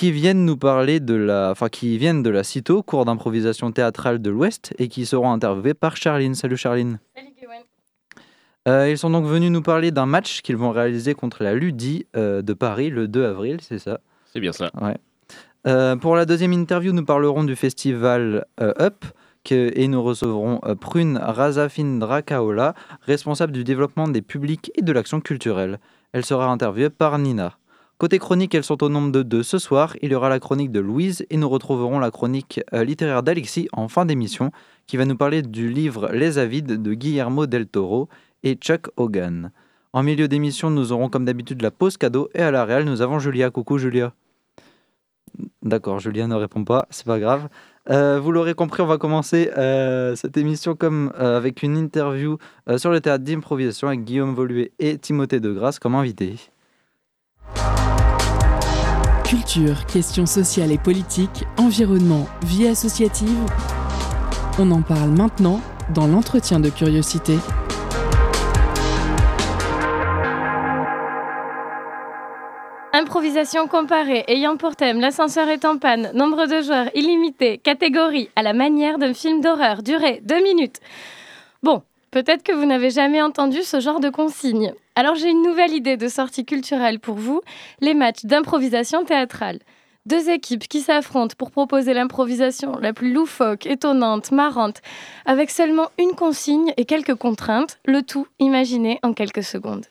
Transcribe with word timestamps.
qui 0.00 0.12
viennent 0.12 0.46
nous 0.46 0.56
parler 0.56 0.98
de 0.98 1.12
la, 1.12 1.50
enfin 1.50 1.68
qui 1.68 1.98
viennent 1.98 2.22
de 2.22 2.30
la 2.30 2.42
CITO, 2.42 2.82
cours 2.82 3.04
d'improvisation 3.04 3.70
théâtrale 3.70 4.22
de 4.22 4.30
l'Ouest, 4.30 4.72
et 4.78 4.88
qui 4.88 5.04
seront 5.04 5.30
interviewés 5.30 5.74
par 5.74 5.94
Charline. 5.98 6.34
Salut 6.34 6.56
Charline. 6.56 6.98
Salut 7.14 7.34
Gwen. 7.38 7.60
Euh, 8.66 8.88
ils 8.88 8.96
sont 8.96 9.10
donc 9.10 9.26
venus 9.26 9.50
nous 9.50 9.60
parler 9.60 9.90
d'un 9.90 10.06
match 10.06 10.40
qu'ils 10.40 10.56
vont 10.56 10.70
réaliser 10.70 11.12
contre 11.12 11.42
la 11.42 11.52
Ludi 11.52 12.06
euh, 12.16 12.40
de 12.40 12.54
Paris 12.54 12.88
le 12.88 13.08
2 13.08 13.26
avril, 13.26 13.58
c'est 13.60 13.78
ça? 13.78 14.00
C'est 14.32 14.40
bien 14.40 14.52
ça. 14.52 14.70
Ouais. 14.80 14.96
Euh, 15.66 15.96
pour 15.96 16.16
la 16.16 16.24
deuxième 16.24 16.54
interview, 16.54 16.94
nous 16.94 17.04
parlerons 17.04 17.44
du 17.44 17.54
festival 17.54 18.46
euh, 18.62 18.72
Up 18.80 19.04
que- 19.44 19.70
et 19.78 19.86
nous 19.86 20.02
recevrons 20.02 20.62
euh, 20.64 20.76
Prune 20.76 21.18
Razafindra-Kaola, 21.18 22.72
responsable 23.02 23.52
du 23.52 23.64
développement 23.64 24.08
des 24.08 24.22
publics 24.22 24.72
et 24.76 24.80
de 24.80 24.92
l'action 24.92 25.20
culturelle. 25.20 25.78
Elle 26.12 26.24
sera 26.24 26.46
interviewée 26.46 26.88
par 26.88 27.18
Nina. 27.18 27.58
Côté 28.00 28.18
chronique, 28.18 28.54
elles 28.54 28.64
sont 28.64 28.82
au 28.82 28.88
nombre 28.88 29.12
de 29.12 29.22
deux 29.22 29.42
ce 29.42 29.58
soir. 29.58 29.94
Il 30.00 30.12
y 30.12 30.14
aura 30.14 30.30
la 30.30 30.40
chronique 30.40 30.72
de 30.72 30.80
Louise 30.80 31.26
et 31.28 31.36
nous 31.36 31.50
retrouverons 31.50 31.98
la 31.98 32.10
chronique 32.10 32.62
euh, 32.72 32.82
littéraire 32.82 33.22
d'Alexis 33.22 33.68
en 33.74 33.88
fin 33.88 34.06
d'émission 34.06 34.52
qui 34.86 34.96
va 34.96 35.04
nous 35.04 35.18
parler 35.18 35.42
du 35.42 35.68
livre 35.68 36.08
Les 36.10 36.38
Avides 36.38 36.82
de 36.82 36.94
Guillermo 36.94 37.46
del 37.46 37.66
Toro 37.66 38.08
et 38.42 38.54
Chuck 38.54 38.88
Hogan. 38.96 39.52
En 39.92 40.02
milieu 40.02 40.28
d'émission, 40.28 40.70
nous 40.70 40.92
aurons 40.92 41.10
comme 41.10 41.26
d'habitude 41.26 41.60
la 41.60 41.70
pause 41.70 41.98
cadeau 41.98 42.30
et 42.34 42.40
à 42.40 42.50
la 42.50 42.64
réelle, 42.64 42.86
nous 42.86 43.02
avons 43.02 43.18
Julia. 43.18 43.50
Coucou 43.50 43.76
Julia. 43.76 44.14
D'accord, 45.60 46.00
Julien 46.00 46.26
ne 46.26 46.36
répond 46.36 46.64
pas, 46.64 46.86
c'est 46.88 47.04
pas 47.04 47.18
grave. 47.18 47.50
Euh, 47.90 48.18
vous 48.18 48.32
l'aurez 48.32 48.54
compris, 48.54 48.80
on 48.80 48.86
va 48.86 48.96
commencer 48.96 49.50
euh, 49.58 50.16
cette 50.16 50.38
émission 50.38 50.74
comme 50.74 51.12
avec 51.18 51.62
une 51.62 51.76
interview 51.76 52.38
sur 52.78 52.90
le 52.90 53.02
théâtre 53.02 53.24
d'improvisation 53.24 53.88
avec 53.88 54.04
Guillaume 54.04 54.34
Voluet 54.34 54.72
et 54.78 54.96
Timothée 54.96 55.38
Degrasse 55.38 55.78
comme 55.78 55.94
invités. 55.96 56.36
Culture, 59.30 59.86
questions 59.86 60.26
sociales 60.26 60.72
et 60.72 60.78
politiques, 60.78 61.44
environnement, 61.56 62.26
vie 62.42 62.66
associative. 62.66 63.38
On 64.58 64.68
en 64.72 64.82
parle 64.82 65.10
maintenant 65.10 65.60
dans 65.94 66.08
l'entretien 66.08 66.58
de 66.58 66.68
curiosité. 66.68 67.34
Improvisation 72.92 73.68
comparée, 73.68 74.24
ayant 74.26 74.56
pour 74.56 74.74
thème 74.74 74.98
l'ascenseur 74.98 75.48
est 75.48 75.64
en 75.64 75.78
panne, 75.78 76.10
nombre 76.12 76.46
de 76.46 76.60
joueurs 76.60 76.90
illimité, 76.96 77.58
catégorie, 77.58 78.30
à 78.34 78.42
la 78.42 78.52
manière 78.52 78.98
d'un 78.98 79.14
film 79.14 79.40
d'horreur, 79.40 79.84
durée 79.84 80.22
2 80.24 80.42
minutes. 80.42 80.80
Bon, 81.62 81.84
peut-être 82.10 82.42
que 82.42 82.52
vous 82.52 82.66
n'avez 82.66 82.90
jamais 82.90 83.22
entendu 83.22 83.62
ce 83.62 83.78
genre 83.78 84.00
de 84.00 84.10
consigne. 84.10 84.74
Alors 85.00 85.14
j'ai 85.14 85.30
une 85.30 85.40
nouvelle 85.40 85.72
idée 85.72 85.96
de 85.96 86.08
sortie 86.08 86.44
culturelle 86.44 87.00
pour 87.00 87.14
vous, 87.14 87.40
les 87.80 87.94
matchs 87.94 88.26
d'improvisation 88.26 89.02
théâtrale. 89.02 89.58
Deux 90.04 90.28
équipes 90.28 90.68
qui 90.68 90.82
s'affrontent 90.82 91.36
pour 91.38 91.50
proposer 91.50 91.94
l'improvisation 91.94 92.76
la 92.76 92.92
plus 92.92 93.10
loufoque, 93.10 93.64
étonnante, 93.64 94.30
marrante, 94.30 94.82
avec 95.24 95.48
seulement 95.48 95.88
une 95.98 96.12
consigne 96.14 96.74
et 96.76 96.84
quelques 96.84 97.14
contraintes, 97.14 97.78
le 97.86 98.02
tout 98.02 98.26
imaginé 98.40 98.98
en 99.02 99.14
quelques 99.14 99.42
secondes. 99.42 99.86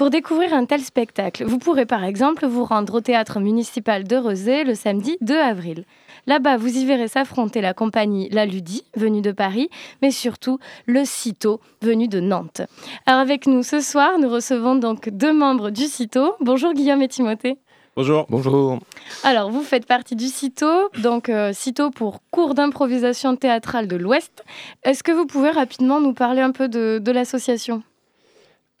Pour 0.00 0.08
découvrir 0.08 0.54
un 0.54 0.64
tel 0.64 0.80
spectacle, 0.80 1.44
vous 1.44 1.58
pourrez 1.58 1.84
par 1.84 2.04
exemple 2.04 2.46
vous 2.46 2.64
rendre 2.64 2.94
au 2.94 3.00
théâtre 3.02 3.38
municipal 3.38 4.04
de 4.04 4.16
Rezé 4.16 4.64
le 4.64 4.74
samedi 4.74 5.18
2 5.20 5.38
avril. 5.38 5.84
Là-bas, 6.26 6.56
vous 6.56 6.74
y 6.74 6.86
verrez 6.86 7.06
s'affronter 7.06 7.60
la 7.60 7.74
compagnie 7.74 8.30
La 8.30 8.46
Ludie, 8.46 8.84
venue 8.96 9.20
de 9.20 9.30
Paris, 9.30 9.68
mais 10.00 10.10
surtout 10.10 10.58
le 10.86 11.04
CITO, 11.04 11.60
venu 11.82 12.08
de 12.08 12.18
Nantes. 12.18 12.62
Alors 13.04 13.20
avec 13.20 13.46
nous 13.46 13.62
ce 13.62 13.82
soir, 13.82 14.18
nous 14.18 14.30
recevons 14.30 14.74
donc 14.74 15.10
deux 15.10 15.34
membres 15.34 15.68
du 15.68 15.84
CITO. 15.84 16.32
Bonjour 16.40 16.72
Guillaume 16.72 17.02
et 17.02 17.08
Timothée. 17.08 17.58
Bonjour. 17.94 18.24
Bonjour. 18.30 18.78
Alors, 19.22 19.50
vous 19.50 19.62
faites 19.62 19.84
partie 19.84 20.16
du 20.16 20.28
CITO, 20.28 20.88
donc 21.02 21.28
euh, 21.28 21.52
CITO 21.52 21.90
pour 21.90 22.20
cours 22.30 22.54
d'improvisation 22.54 23.36
théâtrale 23.36 23.86
de 23.86 23.96
l'Ouest. 23.96 24.44
Est-ce 24.82 25.02
que 25.02 25.12
vous 25.12 25.26
pouvez 25.26 25.50
rapidement 25.50 26.00
nous 26.00 26.14
parler 26.14 26.40
un 26.40 26.52
peu 26.52 26.68
de, 26.68 26.98
de 27.04 27.12
l'association? 27.12 27.82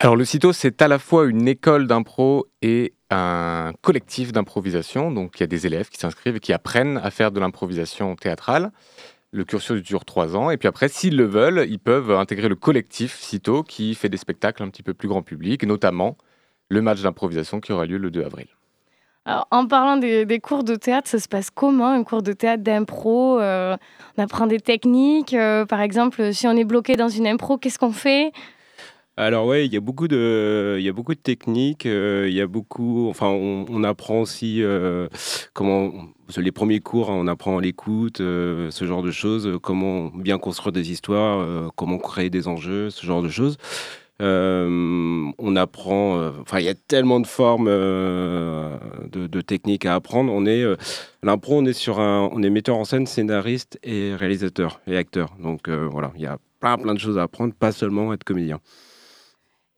Alors 0.02 0.16
le 0.16 0.24
CITO, 0.24 0.54
c'est 0.54 0.80
à 0.80 0.88
la 0.88 0.98
fois 0.98 1.26
une 1.26 1.46
école 1.46 1.86
d'impro 1.86 2.46
et 2.62 2.94
un 3.10 3.72
collectif 3.82 4.32
d'improvisation. 4.32 5.12
Donc 5.12 5.38
il 5.38 5.42
y 5.42 5.44
a 5.44 5.46
des 5.46 5.66
élèves 5.66 5.90
qui 5.90 5.98
s'inscrivent 5.98 6.36
et 6.36 6.40
qui 6.40 6.54
apprennent 6.54 6.98
à 7.04 7.10
faire 7.10 7.30
de 7.30 7.38
l'improvisation 7.38 8.16
théâtrale. 8.16 8.72
Le 9.30 9.44
cursus 9.44 9.82
dure 9.82 10.06
trois 10.06 10.36
ans. 10.36 10.50
Et 10.50 10.56
puis 10.56 10.68
après, 10.68 10.88
s'ils 10.88 11.18
le 11.18 11.26
veulent, 11.26 11.66
ils 11.68 11.78
peuvent 11.78 12.12
intégrer 12.12 12.48
le 12.48 12.54
collectif 12.54 13.20
CITO 13.20 13.62
qui 13.62 13.94
fait 13.94 14.08
des 14.08 14.16
spectacles 14.16 14.62
un 14.62 14.70
petit 14.70 14.82
peu 14.82 14.94
plus 14.94 15.06
grand 15.06 15.20
public, 15.20 15.64
notamment 15.64 16.16
le 16.70 16.80
match 16.80 17.02
d'improvisation 17.02 17.60
qui 17.60 17.72
aura 17.72 17.84
lieu 17.84 17.98
le 17.98 18.10
2 18.10 18.24
avril. 18.24 18.46
Alors, 19.26 19.46
en 19.50 19.66
parlant 19.66 19.98
des, 19.98 20.40
cours 20.42 20.64
de 20.64 20.76
théâtre, 20.76 21.10
ça 21.10 21.18
se 21.18 21.28
passe 21.28 21.50
comment 21.50 21.88
un 21.88 22.04
cours 22.04 22.22
de 22.22 22.32
théâtre 22.32 22.62
d'impro 22.62 23.38
Euh, 23.38 23.76
On 24.16 24.22
apprend 24.22 24.46
des 24.46 24.60
techniques. 24.60 25.34
euh, 25.34 25.66
par 25.66 25.82
exemple, 25.82 26.32
si 26.32 26.46
on 26.48 26.52
est 26.52 26.64
bloqué 26.64 26.96
dans 26.96 27.10
une 27.10 27.26
impro, 27.26 27.58
qu'est-ce 27.58 27.78
qu'on 27.78 27.92
fait? 27.92 28.32
Alors 29.20 29.44
ouais, 29.44 29.66
il 29.66 29.74
y 29.74 29.76
a 29.76 29.80
beaucoup 29.80 30.08
de, 30.08 30.80
techniques. 31.22 31.84
euh, 31.84 32.26
Il 32.26 32.34
y 32.34 32.40
a 32.40 32.46
beaucoup, 32.46 33.10
enfin, 33.10 33.26
on, 33.26 33.84
apprend 33.84 34.22
aussi 34.22 34.62
euh, 34.62 35.08
comment. 35.52 35.92
Les 36.38 36.52
premiers 36.52 36.80
cours, 36.80 37.10
hein, 37.10 37.16
on 37.18 37.26
apprend 37.26 37.58
l'écoute, 37.58 38.22
euh, 38.22 38.70
ce 38.70 38.86
genre 38.86 39.02
de 39.02 39.10
choses, 39.10 39.58
comment 39.62 40.06
bien 40.06 40.38
construire 40.38 40.72
des 40.72 40.90
histoires, 40.90 41.70
comment 41.76 41.98
créer 41.98 42.30
des 42.30 42.48
enjeux, 42.48 42.88
ce 42.88 43.04
genre 43.04 43.20
de 43.20 43.28
choses. 43.28 43.58
On 44.20 45.56
apprend, 45.56 46.30
enfin, 46.40 46.60
il 46.60 46.64
y 46.64 46.68
a 46.68 46.74
tellement 46.74 47.20
de 47.20 47.26
formes 47.26 47.68
de, 47.68 49.26
de 49.26 49.40
techniques 49.42 49.84
à 49.84 49.96
apprendre. 49.96 50.32
On 50.32 50.46
est, 50.46 50.64
l'impro, 51.22 51.58
on 51.58 51.66
est 51.66 51.74
sur 51.74 52.00
un, 52.00 52.30
on 52.32 52.42
est 52.42 52.50
metteur 52.50 52.76
en 52.76 52.84
scène, 52.84 53.06
scénariste 53.06 53.78
et 53.82 54.14
réalisateur 54.14 54.80
et 54.86 54.96
acteur. 54.96 55.34
Donc 55.42 55.68
voilà, 55.68 56.10
il 56.16 56.22
y 56.22 56.26
a 56.26 56.38
plein 56.60 56.78
plein 56.78 56.94
de 56.94 57.00
choses 57.00 57.18
à 57.18 57.24
apprendre, 57.24 57.52
pas 57.52 57.72
seulement 57.72 58.14
être 58.14 58.24
comédien. 58.24 58.60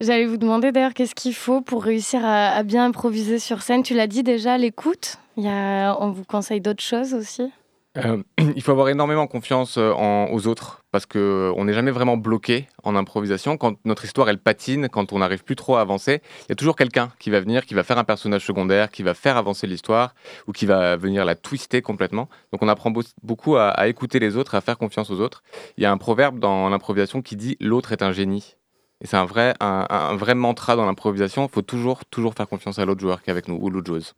J'allais 0.03 0.27
vous 0.27 0.37
demander 0.37 0.73
d'ailleurs 0.73 0.95
qu'est-ce 0.95 1.15
qu'il 1.15 1.33
faut 1.33 1.61
pour 1.61 1.85
réussir 1.85 2.23
à, 2.25 2.61
bien 2.65 2.87
improviser 2.87 3.39
sur 3.39 3.63
scène? 3.63 3.85
Tu 3.85 3.95
l'as 3.95 4.09
dit 4.09 4.25
déjà, 4.25 4.59
l'écoute. 4.59 5.19
On 5.37 6.11
vous 6.11 6.25
conseille 6.25 6.61
d'autres 6.61 6.83
choses 6.83 7.15
aussi? 7.15 7.53
Euh, 7.99 8.21
il 8.57 8.61
faut 8.63 8.73
avoir 8.73 8.89
énormément 8.89 9.29
confiance 9.29 9.77
euh, 9.79 9.93
aux 9.93 10.49
autres 10.49 10.83
parce 10.91 11.07
que 11.07 11.53
on 11.57 11.67
n'est 11.67 11.73
jamais 11.73 11.93
vraiment 11.93 12.17
bloqué 12.17 12.67
en 12.83 12.97
improvisation. 12.97 13.57
Quand 13.57 13.77
notre 13.85 14.05
histoire 14.05 14.29
elle 14.29 14.39
patine, 14.39 14.89
quand 14.89 15.13
on 15.13 15.21
n'arrive 15.21 15.45
plus 15.45 15.55
trop 15.55 15.77
à 15.77 15.81
avancer, 15.81 16.21
il 16.41 16.47
y 16.49 16.53
a 16.53 16.57
toujours 16.57 16.75
quelqu'un 16.75 17.13
qui 17.21 17.31
va 17.31 17.39
venir, 17.39 17.65
qui 17.65 17.75
va 17.75 17.85
faire 17.85 17.99
un 17.99 18.05
personnage 18.05 18.45
secondaire, 18.45 18.91
qui 18.91 19.05
va 19.05 19.15
faire 19.15 19.37
avancer 19.37 19.69
l'histoire 19.69 20.17
ou 20.49 20.53
qui 20.53 20.67
va 20.67 20.97
venir 20.97 21.25
la 21.25 21.37
twister 21.37 21.81
complètement. 21.81 22.29
Donc 22.53 22.63
on 22.63 22.69
apprend 22.69 22.91
beau- 22.91 23.03
beaucoup 23.23 23.55
à, 23.55 23.69
à 23.69 23.87
écouter 23.87 24.19
les 24.19 24.37
autres, 24.37 24.57
à 24.57 24.63
faire 24.63 24.79
confiance 24.79 25.11
aux 25.11 25.21
autres. 25.21 25.45
Il 25.77 25.85
y 25.85 25.87
a 25.87 25.93
un 25.93 25.99
proverbe 25.99 26.41
dans 26.41 26.69
l'improvisation 26.71 27.23
qui 27.23 27.37
dit 27.37 27.57
l'autre 27.61 27.93
est 27.93 28.03
un 28.03 28.11
génie. 28.11 28.57
Et 29.03 29.07
c'est 29.07 29.17
un 29.17 29.25
vrai, 29.25 29.55
un, 29.61 29.87
un 29.91 30.17
vrai 30.17 30.35
mantra 30.35 30.77
dans 30.77 30.87
l'improvisation. 30.87 31.47
Il 31.47 31.53
faut 31.53 31.63
toujours, 31.63 32.05
toujours 32.07 32.35
faire 32.35 32.49
confiance 32.49 32.79
à 32.79 32.85
l'autre 32.85 33.01
joueur 33.01 33.23
qui 33.23 33.31
est 33.31 33.33
avec 33.33 33.49
nous 33.49 33.59
ou 33.61 33.69
l'autre 33.69 33.89
joueuse. 33.89 34.15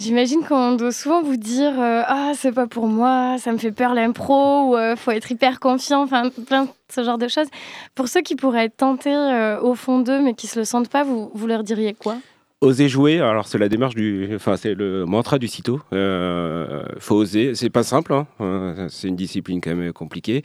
J'imagine 0.00 0.40
qu'on 0.40 0.72
doit 0.72 0.90
souvent 0.90 1.22
vous 1.22 1.36
dire 1.36 1.78
euh, 1.78 2.02
Ah, 2.06 2.32
c'est 2.34 2.50
pas 2.50 2.66
pour 2.66 2.88
moi, 2.88 3.36
ça 3.38 3.52
me 3.52 3.58
fait 3.58 3.70
peur 3.70 3.94
l'impro, 3.94 4.70
ou 4.70 4.76
euh, 4.76 4.96
faut 4.96 5.12
être 5.12 5.30
hyper 5.30 5.60
confiant, 5.60 6.02
enfin, 6.02 6.30
plein 6.46 6.64
de 6.64 6.70
ce 6.92 7.04
genre 7.04 7.18
de 7.18 7.28
choses. 7.28 7.46
Pour 7.94 8.08
ceux 8.08 8.20
qui 8.22 8.34
pourraient 8.34 8.64
être 8.64 8.76
tentés 8.76 9.14
euh, 9.14 9.60
au 9.60 9.74
fond 9.76 10.00
d'eux, 10.00 10.20
mais 10.20 10.34
qui 10.34 10.48
se 10.48 10.58
le 10.58 10.64
sentent 10.64 10.88
pas, 10.88 11.04
vous, 11.04 11.30
vous 11.32 11.46
leur 11.46 11.62
diriez 11.62 11.94
quoi? 11.94 12.16
Oser 12.60 12.88
jouer, 12.88 13.20
alors 13.20 13.46
c'est 13.46 13.58
la 13.58 13.68
démarche 13.68 13.94
du, 13.94 14.30
enfin 14.34 14.56
c'est 14.56 14.74
le 14.74 15.04
mantra 15.04 15.38
du 15.38 15.48
CITO. 15.48 15.80
Euh, 15.92 16.82
faut 16.98 17.14
oser, 17.14 17.54
c'est 17.54 17.70
pas 17.70 17.82
simple, 17.82 18.14
hein. 18.14 18.26
Euh, 18.40 18.88
c'est 18.88 19.08
une 19.08 19.16
discipline 19.16 19.60
quand 19.60 19.74
même 19.74 19.92
compliquée. 19.92 20.42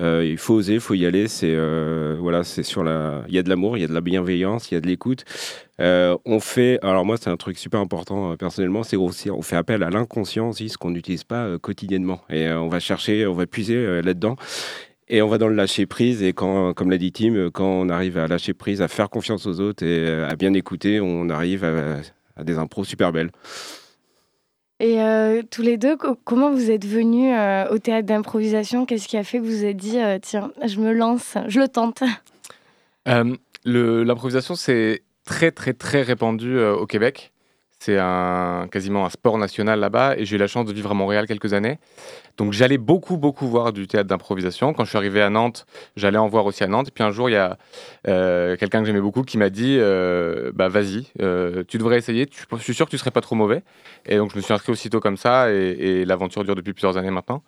Euh, 0.00 0.24
il 0.24 0.38
faut 0.38 0.54
oser, 0.54 0.74
il 0.74 0.80
faut 0.80 0.94
y 0.94 1.04
aller. 1.06 1.28
C'est 1.28 1.54
euh, 1.54 2.16
voilà, 2.18 2.44
c'est 2.44 2.62
sur 2.62 2.82
la, 2.82 3.24
il 3.28 3.34
y 3.34 3.38
a 3.38 3.42
de 3.42 3.48
l'amour, 3.48 3.76
il 3.76 3.80
y 3.80 3.84
a 3.84 3.88
de 3.88 3.92
la 3.92 4.00
bienveillance, 4.00 4.70
il 4.70 4.74
y 4.74 4.76
a 4.76 4.80
de 4.80 4.86
l'écoute. 4.86 5.24
Euh, 5.80 6.16
on 6.24 6.40
fait, 6.40 6.78
alors 6.82 7.04
moi 7.04 7.16
c'est 7.16 7.30
un 7.30 7.36
truc 7.36 7.58
super 7.58 7.80
important 7.80 8.36
personnellement, 8.36 8.82
c'est 8.82 8.96
aussi 8.96 9.30
on 9.30 9.42
fait 9.42 9.56
appel 9.56 9.82
à 9.82 9.90
l'inconscient 9.90 10.50
aussi, 10.50 10.68
ce 10.68 10.78
qu'on 10.78 10.90
n'utilise 10.90 11.24
pas 11.24 11.58
quotidiennement. 11.58 12.22
Et 12.30 12.50
on 12.50 12.68
va 12.68 12.80
chercher, 12.80 13.26
on 13.26 13.34
va 13.34 13.46
puiser 13.46 14.02
là-dedans. 14.02 14.36
Et 15.08 15.20
on 15.20 15.28
va 15.28 15.36
dans 15.36 15.48
le 15.48 15.54
lâcher 15.54 15.84
prise. 15.84 16.22
Et 16.22 16.32
quand, 16.32 16.72
comme 16.72 16.90
l'a 16.90 16.96
dit 16.96 17.12
Tim, 17.12 17.50
quand 17.52 17.66
on 17.66 17.90
arrive 17.90 18.16
à 18.16 18.28
lâcher 18.28 18.54
prise, 18.54 18.80
à 18.80 18.88
faire 18.88 19.10
confiance 19.10 19.46
aux 19.46 19.60
autres 19.60 19.84
et 19.84 20.08
à 20.22 20.34
bien 20.36 20.54
écouter, 20.54 21.00
on 21.00 21.28
arrive 21.28 21.64
à, 21.64 21.98
à 22.36 22.44
des 22.44 22.56
impros 22.56 22.84
super 22.84 23.12
belles. 23.12 23.30
Et 24.82 25.00
euh, 25.00 25.42
tous 25.48 25.62
les 25.62 25.76
deux, 25.76 25.96
co- 25.96 26.16
comment 26.24 26.50
vous 26.50 26.72
êtes 26.72 26.84
venus 26.84 27.32
euh, 27.36 27.68
au 27.70 27.78
théâtre 27.78 28.04
d'improvisation? 28.06 28.84
Qu'est-ce 28.84 29.06
qui 29.06 29.16
a 29.16 29.22
fait 29.22 29.38
que 29.38 29.44
vous 29.44 29.64
êtes 29.64 29.76
dit 29.76 30.00
euh, 30.00 30.18
Tiens, 30.20 30.50
je 30.64 30.80
me 30.80 30.92
lance, 30.92 31.36
je 31.46 31.60
le 31.60 31.68
tente? 31.68 32.02
L'improvisation, 33.64 34.56
c'est 34.56 35.02
très, 35.24 35.52
très, 35.52 35.72
très 35.72 36.02
répandu 36.02 36.58
au 36.58 36.84
Québec. 36.86 37.31
C'est 37.84 37.98
quasiment 38.70 39.04
un 39.06 39.10
sport 39.10 39.38
national 39.38 39.80
là-bas 39.80 40.16
et 40.16 40.24
j'ai 40.24 40.36
eu 40.36 40.38
la 40.38 40.46
chance 40.46 40.66
de 40.66 40.72
vivre 40.72 40.92
à 40.92 40.94
Montréal 40.94 41.26
quelques 41.26 41.52
années. 41.52 41.80
Donc 42.36 42.52
j'allais 42.52 42.78
beaucoup, 42.78 43.16
beaucoup 43.16 43.48
voir 43.48 43.72
du 43.72 43.88
théâtre 43.88 44.08
d'improvisation. 44.08 44.72
Quand 44.72 44.84
je 44.84 44.90
suis 44.90 44.98
arrivé 44.98 45.20
à 45.20 45.30
Nantes, 45.30 45.66
j'allais 45.96 46.18
en 46.18 46.28
voir 46.28 46.46
aussi 46.46 46.62
à 46.62 46.68
Nantes. 46.68 46.92
Puis 46.94 47.02
un 47.02 47.10
jour, 47.10 47.28
il 47.28 47.32
y 47.32 47.36
a 47.36 47.58
euh, 48.06 48.56
quelqu'un 48.56 48.78
que 48.82 48.86
j'aimais 48.86 49.00
beaucoup 49.00 49.22
qui 49.22 49.36
m'a 49.36 49.50
dit 49.50 49.78
euh, 49.80 50.52
bah, 50.54 50.68
Vas-y, 50.68 51.08
euh, 51.20 51.64
tu 51.66 51.76
devrais 51.76 51.98
essayer, 51.98 52.28
je 52.52 52.62
suis 52.62 52.74
sûr 52.74 52.86
que 52.86 52.92
tu 52.92 52.98
serais 52.98 53.10
pas 53.10 53.20
trop 53.20 53.34
mauvais. 53.34 53.64
Et 54.06 54.16
donc 54.16 54.30
je 54.30 54.36
me 54.36 54.42
suis 54.42 54.54
inscrit 54.54 54.70
aussitôt 54.70 55.00
comme 55.00 55.16
ça 55.16 55.52
et, 55.52 55.56
et 55.56 56.04
l'aventure 56.04 56.44
dure 56.44 56.54
depuis 56.54 56.74
plusieurs 56.74 56.96
années 56.96 57.10
maintenant. 57.10 57.42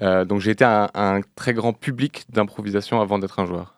donc 0.00 0.40
j'ai 0.40 0.52
été 0.52 0.64
un 0.64 1.20
très 1.36 1.52
grand 1.52 1.74
public 1.74 2.24
d'improvisation 2.30 3.02
avant 3.02 3.18
d'être 3.18 3.38
un 3.38 3.44
joueur. 3.44 3.74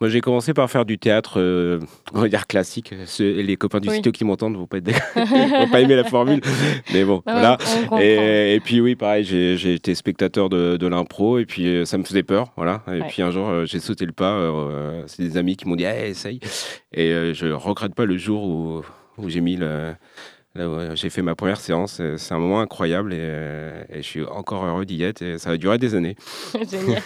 Moi, 0.00 0.10
j'ai 0.10 0.20
commencé 0.20 0.52
par 0.54 0.68
faire 0.70 0.84
du 0.84 0.98
théâtre, 0.98 1.34
euh, 1.40 1.78
on 2.12 2.20
va 2.20 2.28
dire 2.28 2.46
classique. 2.48 2.92
les 3.20 3.56
copains 3.56 3.78
du 3.78 3.88
Oui. 3.88 3.94
site 3.96 4.10
qui 4.12 4.24
m'entendent 4.24 4.56
vont 4.56 4.66
pas 4.66 4.78
être 4.78 4.90
vont 5.60 5.68
pas 5.68 5.80
aimer 5.80 5.94
la 5.94 6.02
formule, 6.04 6.40
mais 6.92 7.04
bon, 7.04 7.22
Ah, 7.26 7.56
voilà. 7.88 8.02
Et, 8.04 8.54
et 8.56 8.60
puis 8.60 8.80
oui, 8.80 8.96
pareil, 8.96 9.22
j'ai 9.24 9.74
été 9.74 9.94
spectateur 9.94 10.48
de, 10.48 10.76
de 10.76 10.86
l'impro 10.88 11.38
et 11.38 11.46
puis 11.46 11.66
euh, 11.68 11.84
ça 11.84 11.96
me 11.96 12.02
faisait 12.04 12.24
peur, 12.24 12.52
voilà. 12.56 12.82
Et 12.88 13.00
Ouais. 13.02 13.06
puis 13.08 13.22
un 13.22 13.30
jour, 13.30 13.48
euh, 13.48 13.66
j'ai 13.66 13.78
sauté 13.78 14.04
le 14.04 14.12
pas. 14.12 14.32
euh, 14.34 15.04
C'est 15.06 15.22
des 15.22 15.36
amis 15.36 15.56
qui 15.56 15.68
m'ont 15.68 15.76
dit, 15.76 15.84
Eh, 15.84 16.08
essaye. 16.10 16.40
Et 16.92 17.32
je 17.32 17.52
regrette 17.52 17.94
pas 17.94 18.04
le 18.04 18.16
jour 18.18 18.42
où, 18.44 18.82
où 19.18 19.28
j'ai 19.28 19.40
mis 19.40 19.56
le. 19.56 19.94
J'ai 20.56 21.10
fait 21.10 21.22
ma 21.22 21.34
première 21.34 21.60
séance, 21.60 21.98
Euh, 22.00 22.16
c'est 22.16 22.32
un 22.32 22.38
moment 22.38 22.60
incroyable 22.60 23.12
et, 23.12 23.18
euh, 23.20 23.82
et 23.88 23.96
je 24.02 24.06
suis 24.06 24.24
encore 24.24 24.64
heureux 24.64 24.84
d'y 24.84 25.02
être 25.02 25.20
et 25.22 25.38
ça 25.38 25.50
va 25.50 25.56
durer 25.56 25.78
des 25.78 25.94
années. 25.94 26.16
Génial. 26.70 27.02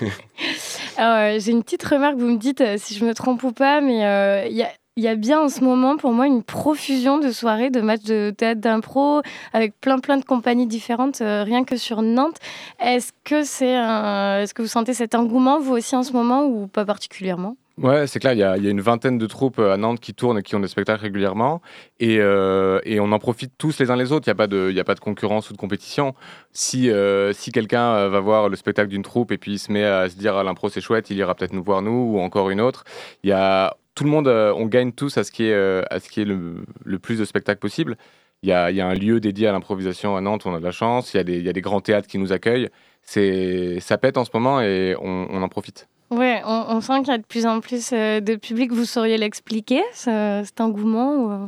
Euh, 0.98 1.38
j'ai 1.38 1.52
une 1.52 1.62
petite 1.62 1.84
remarque, 1.84 2.16
vous 2.16 2.26
me 2.26 2.36
dites 2.38 2.62
si 2.76 2.94
je 2.94 3.04
me 3.04 3.14
trompe 3.14 3.42
ou 3.44 3.52
pas, 3.52 3.80
mais 3.80 4.48
il 4.50 4.56
y 4.56 4.62
a. 4.62 4.70
Bien 5.14 5.40
en 5.40 5.48
ce 5.48 5.62
moment 5.62 5.96
pour 5.96 6.12
moi 6.12 6.26
une 6.26 6.42
profusion 6.42 7.18
de 7.18 7.30
soirées, 7.30 7.70
de 7.70 7.80
matchs 7.80 8.02
de 8.02 8.34
théâtre 8.36 8.60
d'impro 8.60 9.22
avec 9.52 9.78
plein 9.80 10.00
plein 10.00 10.16
de 10.16 10.24
compagnies 10.24 10.66
différentes, 10.66 11.18
rien 11.20 11.62
que 11.62 11.76
sur 11.76 12.02
Nantes. 12.02 12.36
Est-ce 12.80 13.12
que 13.22 13.44
c'est 13.44 13.74
est-ce 13.74 14.52
que 14.54 14.62
vous 14.62 14.68
sentez 14.68 14.94
cet 14.94 15.14
engouement 15.14 15.60
vous 15.60 15.74
aussi 15.74 15.94
en 15.94 16.02
ce 16.02 16.12
moment 16.12 16.44
ou 16.46 16.66
pas 16.66 16.84
particulièrement? 16.84 17.56
Ouais, 17.80 18.08
c'est 18.08 18.18
clair, 18.18 18.32
il 18.32 18.38
y, 18.40 18.42
a, 18.42 18.56
une 18.56 18.80
vingtaine 18.80 19.18
de 19.18 19.26
troupes 19.26 19.60
euh, 19.60 19.72
à 19.72 19.76
Nantes 19.76 20.00
qui 20.00 20.12
tournent 20.12 20.38
et 20.38 20.42
qui 20.42 20.56
ont 20.56 20.60
des 20.60 20.66
spectacles 20.66 21.00
régulièrement. 21.02 21.62
Et, 22.00 22.18
euh, 22.18 22.80
on 22.98 23.12
en 23.12 23.18
profite 23.20 23.52
tous 23.56 23.78
les 23.78 23.92
uns 23.92 23.96
les 23.96 24.10
autres. 24.10 24.26
Il 24.26 24.30
n'y 24.30 24.32
a, 24.32 24.34
pas 24.34 24.48
de- 24.48 24.76
a 24.76 24.84
pas 24.84 24.96
de 24.96 25.00
concurrence 25.00 25.48
ou 25.50 25.52
de 25.52 25.58
compétition. 25.58 26.14
Si, 26.52 26.90
euh, 26.90 27.32
si 27.32 27.52
quelqu'un 27.52 28.08
va 28.08 28.18
voir 28.18 28.48
le 28.48 28.56
spectacle 28.56 28.88
d'une 28.88 29.04
troupe 29.04 29.30
et 29.30 29.38
puis 29.38 29.52
il 29.52 29.58
se 29.60 29.70
met 29.70 29.84
à 29.84 30.08
se 30.08 30.16
dire 30.16 30.36
ah, 30.36 30.42
l'impro 30.42 30.68
c'est 30.68 30.80
chouette, 30.80 31.08
il 31.10 31.18
ira 31.18 31.36
peut-être 31.36 31.52
nous 31.52 31.62
voir 31.62 31.80
nous 31.82 32.14
ou 32.14 32.18
encore 32.18 32.50
une 32.50 32.60
autre. 32.60 32.82
Il 33.22 33.30
y 33.30 33.32
a 33.32 33.76
tout 33.94 34.02
le 34.02 34.10
monde, 34.10 34.26
on 34.26 34.66
gagne 34.66 34.90
tous 34.90 35.16
à 35.16 35.22
ce 35.22 35.30
qui 35.30 35.44
est, 35.44 35.54
à 35.54 36.00
ce 36.00 36.08
qui 36.08 36.22
est 36.22 36.24
le, 36.24 36.64
plus 37.00 37.18
de 37.18 37.24
spectacles 37.24 37.60
possible. 37.60 37.96
Il 38.42 38.48
y, 38.48 38.52
a, 38.52 38.70
il 38.72 38.76
y 38.76 38.80
a 38.80 38.86
un 38.88 38.94
lieu 38.94 39.20
dédié 39.20 39.46
à 39.48 39.52
l'improvisation 39.52 40.16
à 40.16 40.20
Nantes, 40.20 40.46
on 40.46 40.54
a 40.54 40.58
de 40.58 40.64
la 40.64 40.72
chance. 40.72 41.14
Il 41.14 41.18
y 41.18 41.20
a 41.20 41.24
des, 41.24 41.38
il 41.38 41.44
y 41.44 41.48
a 41.48 41.52
des 41.52 41.60
grands 41.60 41.80
théâtres 41.80 42.08
qui 42.08 42.18
nous 42.18 42.32
accueillent. 42.32 42.70
Ça 43.02 43.98
pète 43.98 44.16
en 44.16 44.24
ce 44.24 44.30
moment 44.34 44.60
et 44.60 44.96
on 45.00 45.42
en 45.42 45.48
profite. 45.48 45.88
Ouais, 46.10 46.40
on, 46.46 46.64
on 46.68 46.80
sent 46.80 47.00
qu'il 47.00 47.08
y 47.08 47.14
a 47.14 47.18
de 47.18 47.26
plus 47.26 47.44
en 47.46 47.60
plus 47.60 47.90
euh, 47.92 48.20
de 48.20 48.36
public. 48.36 48.72
Vous 48.72 48.84
sauriez 48.86 49.18
l'expliquer, 49.18 49.82
ce- 49.92 50.42
cet 50.44 50.60
engouement 50.60 51.14
ou, 51.16 51.30
euh? 51.32 51.46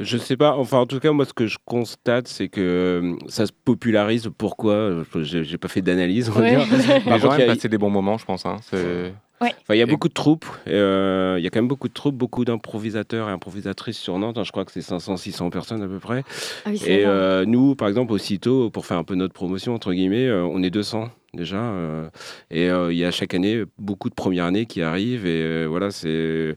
Je 0.00 0.16
sais 0.16 0.36
pas, 0.36 0.54
enfin 0.56 0.78
en 0.78 0.86
tout 0.86 1.00
cas 1.00 1.10
moi 1.10 1.24
ce 1.24 1.32
que 1.32 1.48
je 1.48 1.58
constate 1.64 2.28
c'est 2.28 2.48
que 2.48 2.60
euh, 2.60 3.16
ça 3.28 3.46
se 3.46 3.52
popularise. 3.52 4.30
Pourquoi? 4.38 5.02
J'ai 5.22 5.58
pas 5.58 5.66
fait 5.66 5.82
d'analyse 5.82 6.28
on 6.30 6.34
va 6.34 6.40
Ouais. 6.42 6.50
dire. 6.56 6.68
Par 7.04 7.14
Les 7.14 7.18
gens 7.18 7.32
aiment 7.32 7.46
passer 7.48 7.68
des 7.68 7.78
bons 7.78 7.90
moments, 7.90 8.16
je 8.16 8.24
pense. 8.24 8.46
hein. 8.46 8.56
C'est- 8.62 9.12
Enfin, 9.40 9.74
il 9.74 9.78
y 9.78 9.82
a 9.82 9.86
beaucoup 9.86 10.08
de 10.08 10.14
troupes, 10.14 10.46
euh, 10.66 11.36
il 11.38 11.44
y 11.44 11.46
a 11.46 11.50
quand 11.50 11.60
même 11.60 11.68
beaucoup 11.68 11.88
de 11.88 11.92
troupes, 11.92 12.16
beaucoup 12.16 12.44
d'improvisateurs 12.44 13.28
et 13.28 13.32
improvisatrices 13.32 13.98
sur 13.98 14.18
Nantes. 14.18 14.36
hein. 14.38 14.44
je 14.44 14.50
crois 14.50 14.64
que 14.64 14.72
c'est 14.72 14.80
500-600 14.80 15.50
personnes 15.50 15.82
à 15.82 15.86
peu 15.86 15.98
près. 15.98 16.24
Ah 16.64 16.70
oui, 16.70 16.82
Et 16.86 17.04
euh, 17.06 17.44
nous, 17.46 17.74
par 17.76 17.88
exemple, 17.88 18.12
aussitôt, 18.12 18.70
pour 18.70 18.84
faire 18.86 18.96
un 18.98 19.04
peu 19.04 19.14
notre 19.14 19.34
promotion, 19.34 19.74
entre 19.74 19.92
guillemets, 19.92 20.26
euh, 20.26 20.42
on 20.44 20.62
est 20.62 20.70
200 20.70 21.10
déjà. 21.34 21.56
euh, 21.62 22.08
et 22.50 22.68
euh, 22.68 22.92
il 22.92 22.98
y 22.98 23.04
a 23.04 23.10
chaque 23.10 23.34
année 23.34 23.62
beaucoup 23.78 24.08
de 24.10 24.14
premières 24.14 24.46
années 24.46 24.66
qui 24.66 24.82
arrivent. 24.82 25.26
Et 25.26 25.42
euh, 25.42 25.66
voilà, 25.66 25.90
c'est. 25.90 26.56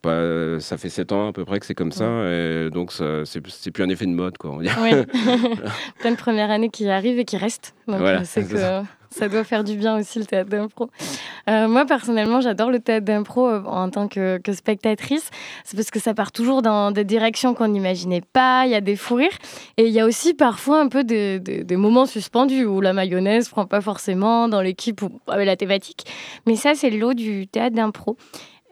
Pas, 0.00 0.58
ça 0.58 0.78
fait 0.78 0.88
7 0.88 1.12
ans 1.12 1.28
à 1.28 1.32
peu 1.34 1.44
près 1.44 1.60
que 1.60 1.66
c'est 1.66 1.74
comme 1.74 1.92
ça, 1.92 2.06
et 2.26 2.70
donc 2.72 2.92
c'est 3.26 3.70
plus 3.70 3.84
un 3.84 3.90
effet 3.90 4.06
de 4.06 4.10
mode, 4.12 4.38
quoi. 4.38 4.52
On 4.52 4.56
va 4.56 4.62
dire. 4.62 4.78
Oui. 4.80 4.90
Plein 6.00 6.12
de 6.12 6.16
premières 6.16 6.50
années 6.50 6.70
qui 6.70 6.88
arrivent 6.88 7.18
et 7.18 7.26
qui 7.26 7.36
restent. 7.36 7.74
Donc, 7.86 7.98
Voilà, 7.98 8.24
c'est 8.24 8.40
c'est 8.42 8.54
que 8.54 8.82
ça. 9.12 9.28
doit 9.28 9.44
faire 9.44 9.64
du 9.64 9.76
bien 9.76 9.98
aussi 9.98 10.18
le 10.18 10.24
théâtre 10.26 10.50
d'impro. 10.50 10.88
Euh, 11.48 11.68
moi, 11.68 11.84
personnellement, 11.86 12.40
j'adore 12.40 12.70
le 12.70 12.80
théâtre 12.80 13.04
d'impro 13.04 13.48
euh, 13.48 13.62
en 13.64 13.88
tant 13.90 14.08
que, 14.08 14.38
que 14.38 14.52
spectatrice. 14.52 15.30
C'est 15.64 15.76
parce 15.76 15.90
que 15.90 16.00
ça 16.00 16.14
part 16.14 16.32
toujours 16.32 16.62
dans 16.62 16.90
des 16.90 17.04
directions 17.04 17.54
qu'on 17.54 17.68
n'imaginait 17.68 18.22
pas. 18.32 18.64
Il 18.66 18.72
y 18.72 18.74
a 18.74 18.80
des 18.80 18.96
fous 18.96 19.14
rires. 19.16 19.38
Et 19.76 19.86
il 19.86 19.92
y 19.92 20.00
a 20.00 20.06
aussi 20.06 20.34
parfois 20.34 20.80
un 20.80 20.88
peu 20.88 21.04
des, 21.04 21.38
des- 21.40 21.64
des 21.64 21.76
moments 21.76 22.06
suspendus 22.06 22.64
où 22.64 22.80
la 22.80 22.92
mayonnaise 22.92 23.48
prend 23.48 23.66
pas 23.66 23.80
forcément 23.80 24.48
dans 24.48 24.60
l'équipe 24.60 25.02
ou 25.02 25.20
avec 25.28 25.46
la 25.46 25.56
thématique. 25.56 26.04
Mais 26.46 26.56
ça, 26.56 26.74
c'est 26.74 26.90
l'eau 26.90 27.14
du 27.14 27.46
théâtre 27.48 27.76
d'impro. 27.76 28.16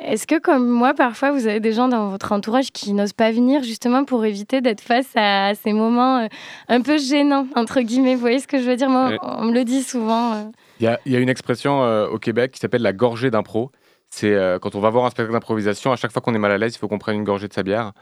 Est-ce 0.03 0.27
que, 0.27 0.39
comme 0.39 0.67
moi, 0.69 0.95
parfois, 0.95 1.31
vous 1.31 1.47
avez 1.47 1.61
des 1.61 1.73
gens 1.73 1.89
dans 1.89 2.09
votre 2.09 2.33
entourage 2.33 2.71
qui 2.73 2.93
n'osent 2.95 3.13
pas 3.13 3.31
venir 3.33 3.63
justement 3.63 4.05
pour 4.05 4.25
éviter 4.25 4.61
d'être 4.61 4.81
face 4.81 5.09
à 5.15 5.53
ces 5.55 5.73
moments 5.73 6.19
euh, 6.21 6.27
un 6.69 6.81
peu 6.81 6.97
gênants, 6.99 7.47
entre 7.55 7.81
guillemets? 7.83 8.15
Vous 8.15 8.21
voyez 8.21 8.39
ce 8.39 8.47
que 8.49 8.59
je 8.59 8.65
veux 8.65 8.77
dire? 8.77 8.89
Moi, 8.89 9.09
Ouais. 9.11 9.19
on 9.23 9.45
me 9.47 9.53
le 9.53 9.65
dit 9.65 9.83
souvent. 9.83 10.33
euh. 10.35 10.43
Il 10.81 10.85
y 10.85 10.87
a, 10.89 10.99
il 11.05 11.13
y 11.13 11.17
a 11.17 11.19
une 11.19 11.29
expression 11.29 11.83
euh, 11.83 12.07
au 12.09 12.19
Québec 12.19 12.53
qui 12.53 12.61
s'appelle 12.61 12.83
la 12.83 12.93
gorgée 12.95 13.31
d'impro. 13.31 13.71
C'est 14.09 14.35
euh, 14.35 14.59
quand 14.59 14.75
on 14.75 14.81
va 14.81 14.91
voir 14.91 15.05
un 15.05 15.11
spectacle 15.11 15.33
d'improvisation, 15.33 15.93
à 15.93 15.97
chaque 15.97 16.11
fois 16.13 16.21
qu'on 16.23 16.35
est 16.35 16.39
mal 16.39 16.51
à 16.51 16.59
l'aise, 16.59 16.75
il 16.75 16.79
faut 16.79 16.89
qu'on 16.89 16.99
prenne 16.99 17.17
une 17.17 17.25
gorgée 17.25 17.47
de 17.47 17.53
sa 17.53 17.63
bière. 17.63 17.93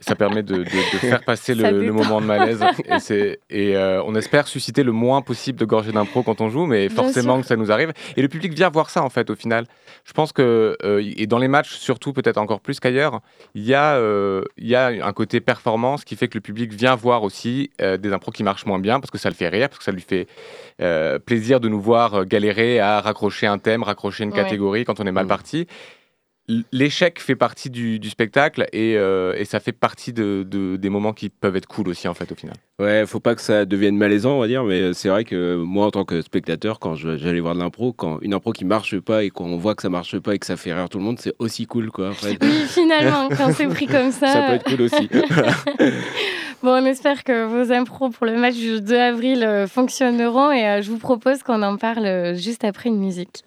Ça 0.00 0.14
permet 0.14 0.42
de, 0.42 0.58
de- 0.58 0.62
de 0.64 0.98
faire 0.98 1.24
passer 1.24 1.54
le, 1.54 1.92
moment 1.92 2.20
de 2.20 2.26
malaise. 2.26 2.62
Et, 2.88 2.98
c'est- 3.00 3.40
et 3.50 3.76
euh, 3.76 4.02
on 4.04 4.14
espère 4.14 4.46
susciter 4.46 4.82
le 4.82 4.92
moins 4.92 5.22
possible 5.22 5.58
de 5.58 5.64
gorgées 5.64 5.92
d'impro 5.92 6.22
quand 6.22 6.40
on 6.40 6.48
joue, 6.50 6.66
mais 6.66 6.86
Bien 6.88 6.96
forcément 6.96 7.34
sûr. 7.34 7.42
que 7.42 7.48
ça 7.48 7.56
nous 7.56 7.72
arrive. 7.72 7.92
Et 8.16 8.22
le 8.22 8.28
public 8.28 8.52
vient 8.54 8.68
voir 8.70 8.90
ça, 8.90 9.02
en 9.02 9.10
fait, 9.10 9.28
au 9.30 9.34
final. 9.34 9.66
Je 10.04 10.12
pense 10.12 10.32
que, 10.32 10.76
euh, 10.84 11.02
et 11.16 11.26
dans 11.26 11.38
les 11.38 11.48
matchs, 11.48 11.72
surtout 11.76 12.12
peut-être 12.12 12.38
encore 12.38 12.60
plus 12.60 12.80
qu'ailleurs, 12.80 13.20
il 13.54 13.64
y, 13.64 13.74
a, 13.74 13.94
euh, 13.96 14.42
il 14.56 14.68
y 14.68 14.74
a 14.74 14.86
un 14.86 15.12
côté 15.12 15.40
performance 15.40 16.04
qui 16.04 16.16
fait 16.16 16.28
que 16.28 16.36
le 16.38 16.42
public 16.42 16.72
vient 16.72 16.94
voir 16.94 17.22
aussi 17.24 17.70
euh, 17.80 17.96
des 17.96 18.12
impros 18.12 18.30
qui 18.32 18.42
marchent 18.44 18.66
moins 18.66 18.78
bien, 18.78 19.00
parce 19.00 19.10
que 19.10 19.18
ça 19.18 19.28
le 19.28 19.34
fait 19.34 19.48
rire, 19.48 19.68
parce 19.68 19.78
que 19.78 19.84
ça 19.84 19.92
lui 19.92 20.00
fait 20.02 20.26
euh, 20.80 21.18
plaisir 21.18 21.60
de 21.60 21.68
nous 21.68 21.80
voir 21.80 22.24
galérer 22.24 22.78
à 22.80 23.00
raccrocher 23.00 23.46
un 23.46 23.58
thème, 23.58 23.82
raccrocher 23.82 24.24
une 24.24 24.30
Ouais. 24.30 24.36
catégorie 24.36 24.84
quand 24.84 25.00
on 25.00 25.06
est 25.06 25.12
mal 25.12 25.24
Mm. 25.24 25.28
parti. 25.28 25.66
L'échec 26.72 27.20
fait 27.20 27.36
partie 27.36 27.68
du, 27.68 27.98
du 27.98 28.08
spectacle 28.08 28.66
et, 28.72 28.96
euh, 28.96 29.34
et 29.36 29.44
ça 29.44 29.60
fait 29.60 29.72
partie 29.72 30.14
de, 30.14 30.46
de- 30.48 30.76
des 30.76 30.88
moments 30.88 31.12
qui 31.12 31.28
peuvent 31.28 31.56
être 31.56 31.66
cool 31.66 31.88
aussi 31.88 32.08
en 32.08 32.14
fait 32.14 32.32
au 32.32 32.34
final. 32.34 32.54
Ouais, 32.78 33.04
faut 33.06 33.20
pas 33.20 33.34
que 33.34 33.42
ça 33.42 33.66
devienne 33.66 33.96
malaisant, 33.98 34.32
on 34.36 34.40
va 34.40 34.46
dire, 34.46 34.64
mais 34.64 34.94
c'est 34.94 35.08
vrai 35.10 35.24
que 35.24 35.56
moi, 35.56 35.86
en 35.86 35.90
tant 35.90 36.04
que 36.04 36.22
spectateur, 36.22 36.78
quand 36.78 36.94
j'allais 36.94 37.40
voir 37.40 37.54
de 37.54 37.60
l'impro, 37.60 37.92
quand 37.92 38.18
une 38.22 38.32
impro 38.32 38.52
qui 38.52 38.64
marche 38.64 38.98
pas 38.98 39.24
et 39.24 39.30
qu'on 39.30 39.56
voit 39.58 39.74
que 39.74 39.82
ça 39.82 39.90
marche 39.90 40.18
pas 40.20 40.34
et 40.34 40.38
que 40.38 40.46
ça 40.46 40.56
fait 40.56 40.72
rire 40.72 40.88
tout 40.88 40.96
le 40.98 41.04
monde, 41.04 41.18
c'est 41.20 41.34
aussi 41.38 41.66
cool, 41.66 41.90
quoi. 41.90 42.10
Après, 42.10 42.30
Oui, 42.40 42.64
finalement, 42.68 43.28
quand 43.28 43.52
c'est 43.52 43.66
pris 43.66 43.86
comme 43.86 44.10
ça. 44.12 44.28
ça 44.28 44.42
peut 44.42 44.54
être 44.54 44.64
cool 44.70 44.82
aussi. 44.82 45.08
Bon, 46.62 46.70
on 46.82 46.84
espère 46.86 47.22
que 47.22 47.44
vos 47.46 47.72
impros 47.72 48.10
pour 48.10 48.26
le 48.26 48.36
match 48.36 48.56
du 48.56 48.80
2 48.80 48.96
avril 48.96 49.44
euh, 49.44 49.68
fonctionneront 49.68 50.50
et 50.50 50.66
euh, 50.66 50.82
je 50.82 50.90
vous 50.90 50.98
propose 50.98 51.44
qu'on 51.44 51.62
en 51.62 51.76
parle 51.76 52.34
juste 52.34 52.64
après 52.64 52.88
une 52.88 52.98
musique. 52.98 53.44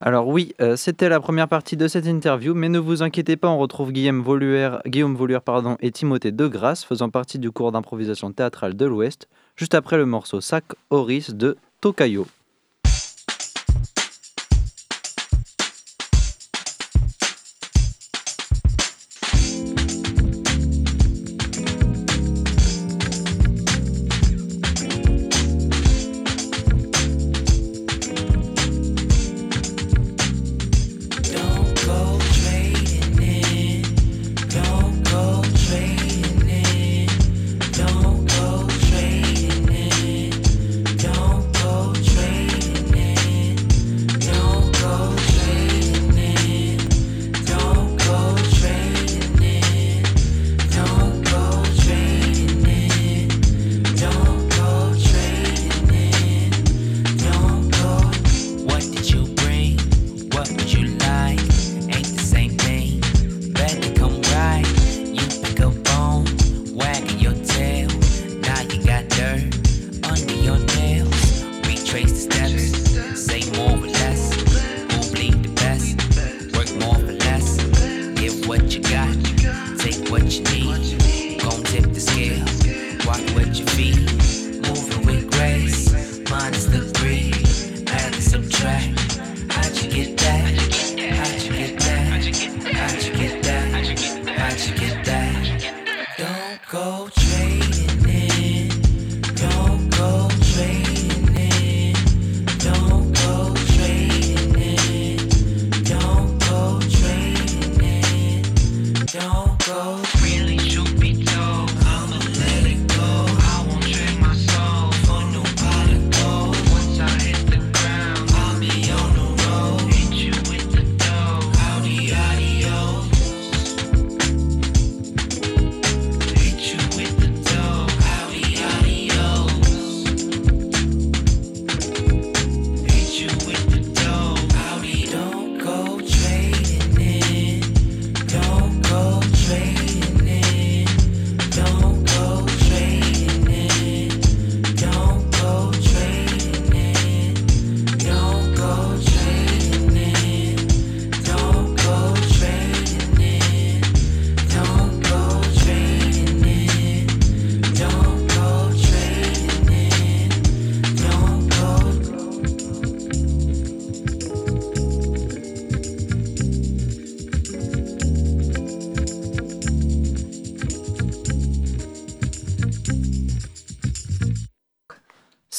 Alors 0.00 0.28
oui, 0.28 0.54
euh, 0.60 0.76
c'était 0.76 1.08
la 1.08 1.20
première 1.20 1.48
partie 1.48 1.76
de 1.76 1.88
cette 1.88 2.06
interview, 2.06 2.52
mais 2.52 2.68
ne 2.68 2.78
vous 2.78 3.02
inquiétez 3.02 3.36
pas, 3.36 3.48
on 3.48 3.58
retrouve 3.58 3.92
Guillaume 3.92 4.22
Voluère, 4.22 4.82
Guillaume 4.86 5.14
Voluère 5.14 5.40
pardon, 5.40 5.76
et 5.80 5.92
Timothée 5.92 6.32
Degrasse, 6.32 6.84
faisant 6.84 7.10
partie 7.10 7.38
du 7.38 7.50
cours 7.50 7.72
d'improvisation 7.72 8.32
théâtrale 8.32 8.76
de 8.76 8.84
l'Ouest, 8.84 9.28
juste 9.56 9.74
après 9.74 9.96
le 9.96 10.04
morceau 10.04 10.40
Sac 10.40 10.64
Horis 10.90 11.34
de 11.34 11.56
Tokayo. 11.80 12.26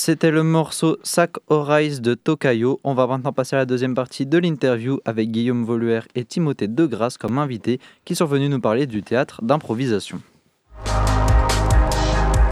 C'était 0.08 0.30
le 0.30 0.44
morceau 0.44 0.98
Sac 1.02 1.38
Horizon 1.48 2.00
de 2.00 2.14
Tokayo. 2.14 2.80
On 2.84 2.94
va 2.94 3.08
maintenant 3.08 3.34
passer 3.34 3.56
à 3.56 3.58
la 3.58 3.66
deuxième 3.66 3.96
partie 3.96 4.28
de 4.28 4.38
l'interview 4.38 5.00
avec 5.04 5.32
Guillaume 5.32 5.66
Voluer 5.66 6.02
et 6.14 6.24
Timothée 6.24 6.68
Degrasse 6.68 7.18
comme 7.18 7.40
invités 7.40 7.80
qui 8.04 8.14
sont 8.14 8.28
venus 8.28 8.52
nous 8.52 8.60
parler 8.60 8.86
du 8.86 9.02
théâtre 9.02 9.42
d'improvisation. 9.42 10.22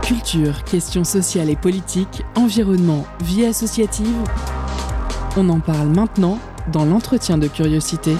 Culture, 0.01 0.63
questions 0.63 1.03
sociales 1.03 1.51
et 1.51 1.55
politiques, 1.55 2.23
environnement, 2.35 3.05
vie 3.21 3.45
associative. 3.45 4.17
On 5.37 5.47
en 5.49 5.59
parle 5.59 5.89
maintenant 5.89 6.39
dans 6.71 6.85
l'entretien 6.85 7.37
de 7.37 7.45
curiosité. 7.45 8.15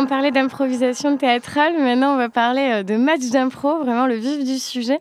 On 0.00 0.06
parlait 0.06 0.30
d'improvisation 0.30 1.16
théâtrale, 1.16 1.76
maintenant 1.76 2.14
on 2.14 2.18
va 2.18 2.28
parler 2.28 2.70
euh, 2.70 2.82
de 2.84 2.94
match 2.94 3.30
d'impro, 3.32 3.80
vraiment 3.80 4.06
le 4.06 4.14
vif 4.14 4.44
du 4.44 4.56
sujet. 4.56 5.00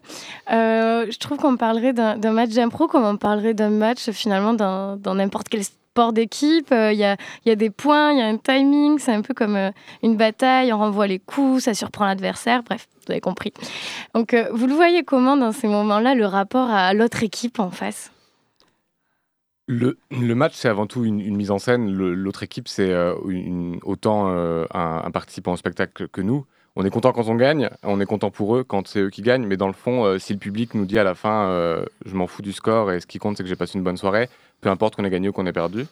Euh, 0.50 1.06
je 1.12 1.18
trouve 1.20 1.38
qu'on 1.38 1.56
parlerait 1.56 1.94
d'un 1.94 2.32
match 2.32 2.50
d'impro 2.50 2.88
comme 2.88 3.06
on 3.06 3.16
parlerait 3.16 3.54
d'un 3.54 3.70
match 3.70 4.10
finalement 4.10 4.56
dans 4.56 5.14
n'importe 5.14 5.50
quel 5.50 5.64
sport 5.64 6.14
d'équipe. 6.14 6.72
Euh, 6.72 6.92
Il 6.94 6.98
y, 6.98 7.04
a, 7.52 7.56
des 7.56 7.70
points, 7.70 8.12
il 8.12 8.18
y 8.18 8.22
a 8.24 8.26
un 8.26 8.38
timing, 8.38 8.98
c'est 8.98 9.14
un 9.14 9.22
peu 9.22 9.36
comme 9.36 9.70
une 10.02 10.18
bataille, 10.18 10.74
on 10.74 10.80
renvoie 10.80 11.06
les 11.06 11.20
coups, 11.20 11.66
ça 11.66 11.76
surprend 11.76 12.08
l'adversaire, 12.08 12.64
bref, 12.64 12.88
vous 13.06 13.12
avez 13.12 13.22
compris. 13.22 13.54
Donc 14.16 14.36
vous 14.52 14.66
le 14.66 14.74
voyez 14.74 15.04
comment 15.04 15.38
dans 15.38 15.52
ces 15.52 15.68
moments-là, 15.68 16.16
le 16.16 16.26
rapport 16.26 16.72
à 16.72 16.96
l'autre 16.96 17.22
équipe 17.22 17.60
en 17.60 17.70
face? 17.70 18.12
Le, 19.70 19.98
match, 20.34 20.54
c'est 20.56 20.70
avant 20.70 20.88
tout 20.88 21.04
une, 21.04 21.36
mise 21.36 21.52
en 21.52 21.60
scène. 21.60 21.92
L'autre 21.92 22.44
équipe, 22.44 22.70
c'est 22.70 22.90
euh, 22.90 23.14
autant 23.84 24.30
euh, 24.30 24.66
un, 24.74 25.12
participant 25.12 25.54
au 25.54 25.58
spectacle 25.58 26.08
que 26.08 26.22
nous. 26.22 26.46
On 26.78 26.86
est 26.86 26.90
content 26.90 27.12
quand 27.12 27.28
on 27.28 27.36
gagne, 27.36 27.70
on 27.84 28.00
est 28.00 28.06
content 28.06 28.30
pour 28.30 28.56
eux 28.56 28.64
quand 28.64 28.88
c'est 28.88 29.00
eux 29.00 29.10
qui 29.10 29.24
gagnent, 29.24 29.46
mais 29.46 29.58
dans 29.58 29.68
le 29.68 29.74
fond, 29.74 30.06
euh, 30.06 30.20
si 30.20 30.32
le 30.32 30.40
public 30.40 30.74
nous 30.76 30.86
dit 30.86 31.00
à 31.00 31.04
la 31.04 31.16
fin 31.16 31.50
je 32.06 32.16
m'en 32.16 32.28
fous 32.28 32.44
du 32.44 32.54
score 32.54 32.92
et 32.92 33.00
ce 33.00 33.08
qui 33.08 33.18
compte 33.18 33.36
c'est 33.36 33.42
que 33.42 33.50
j'ai 33.50 33.56
passé 33.56 33.80
une 33.80 33.84
bonne 33.84 33.98
soirée, 33.98 34.30
peu 34.62 34.70
importe 34.70 34.96
qu'on 34.96 35.04
ait 35.04 35.10
gagné 35.10 35.28
ou 35.30 35.32
qu'on 35.32 35.48
ait 35.48 35.54
perdu. 35.54 35.86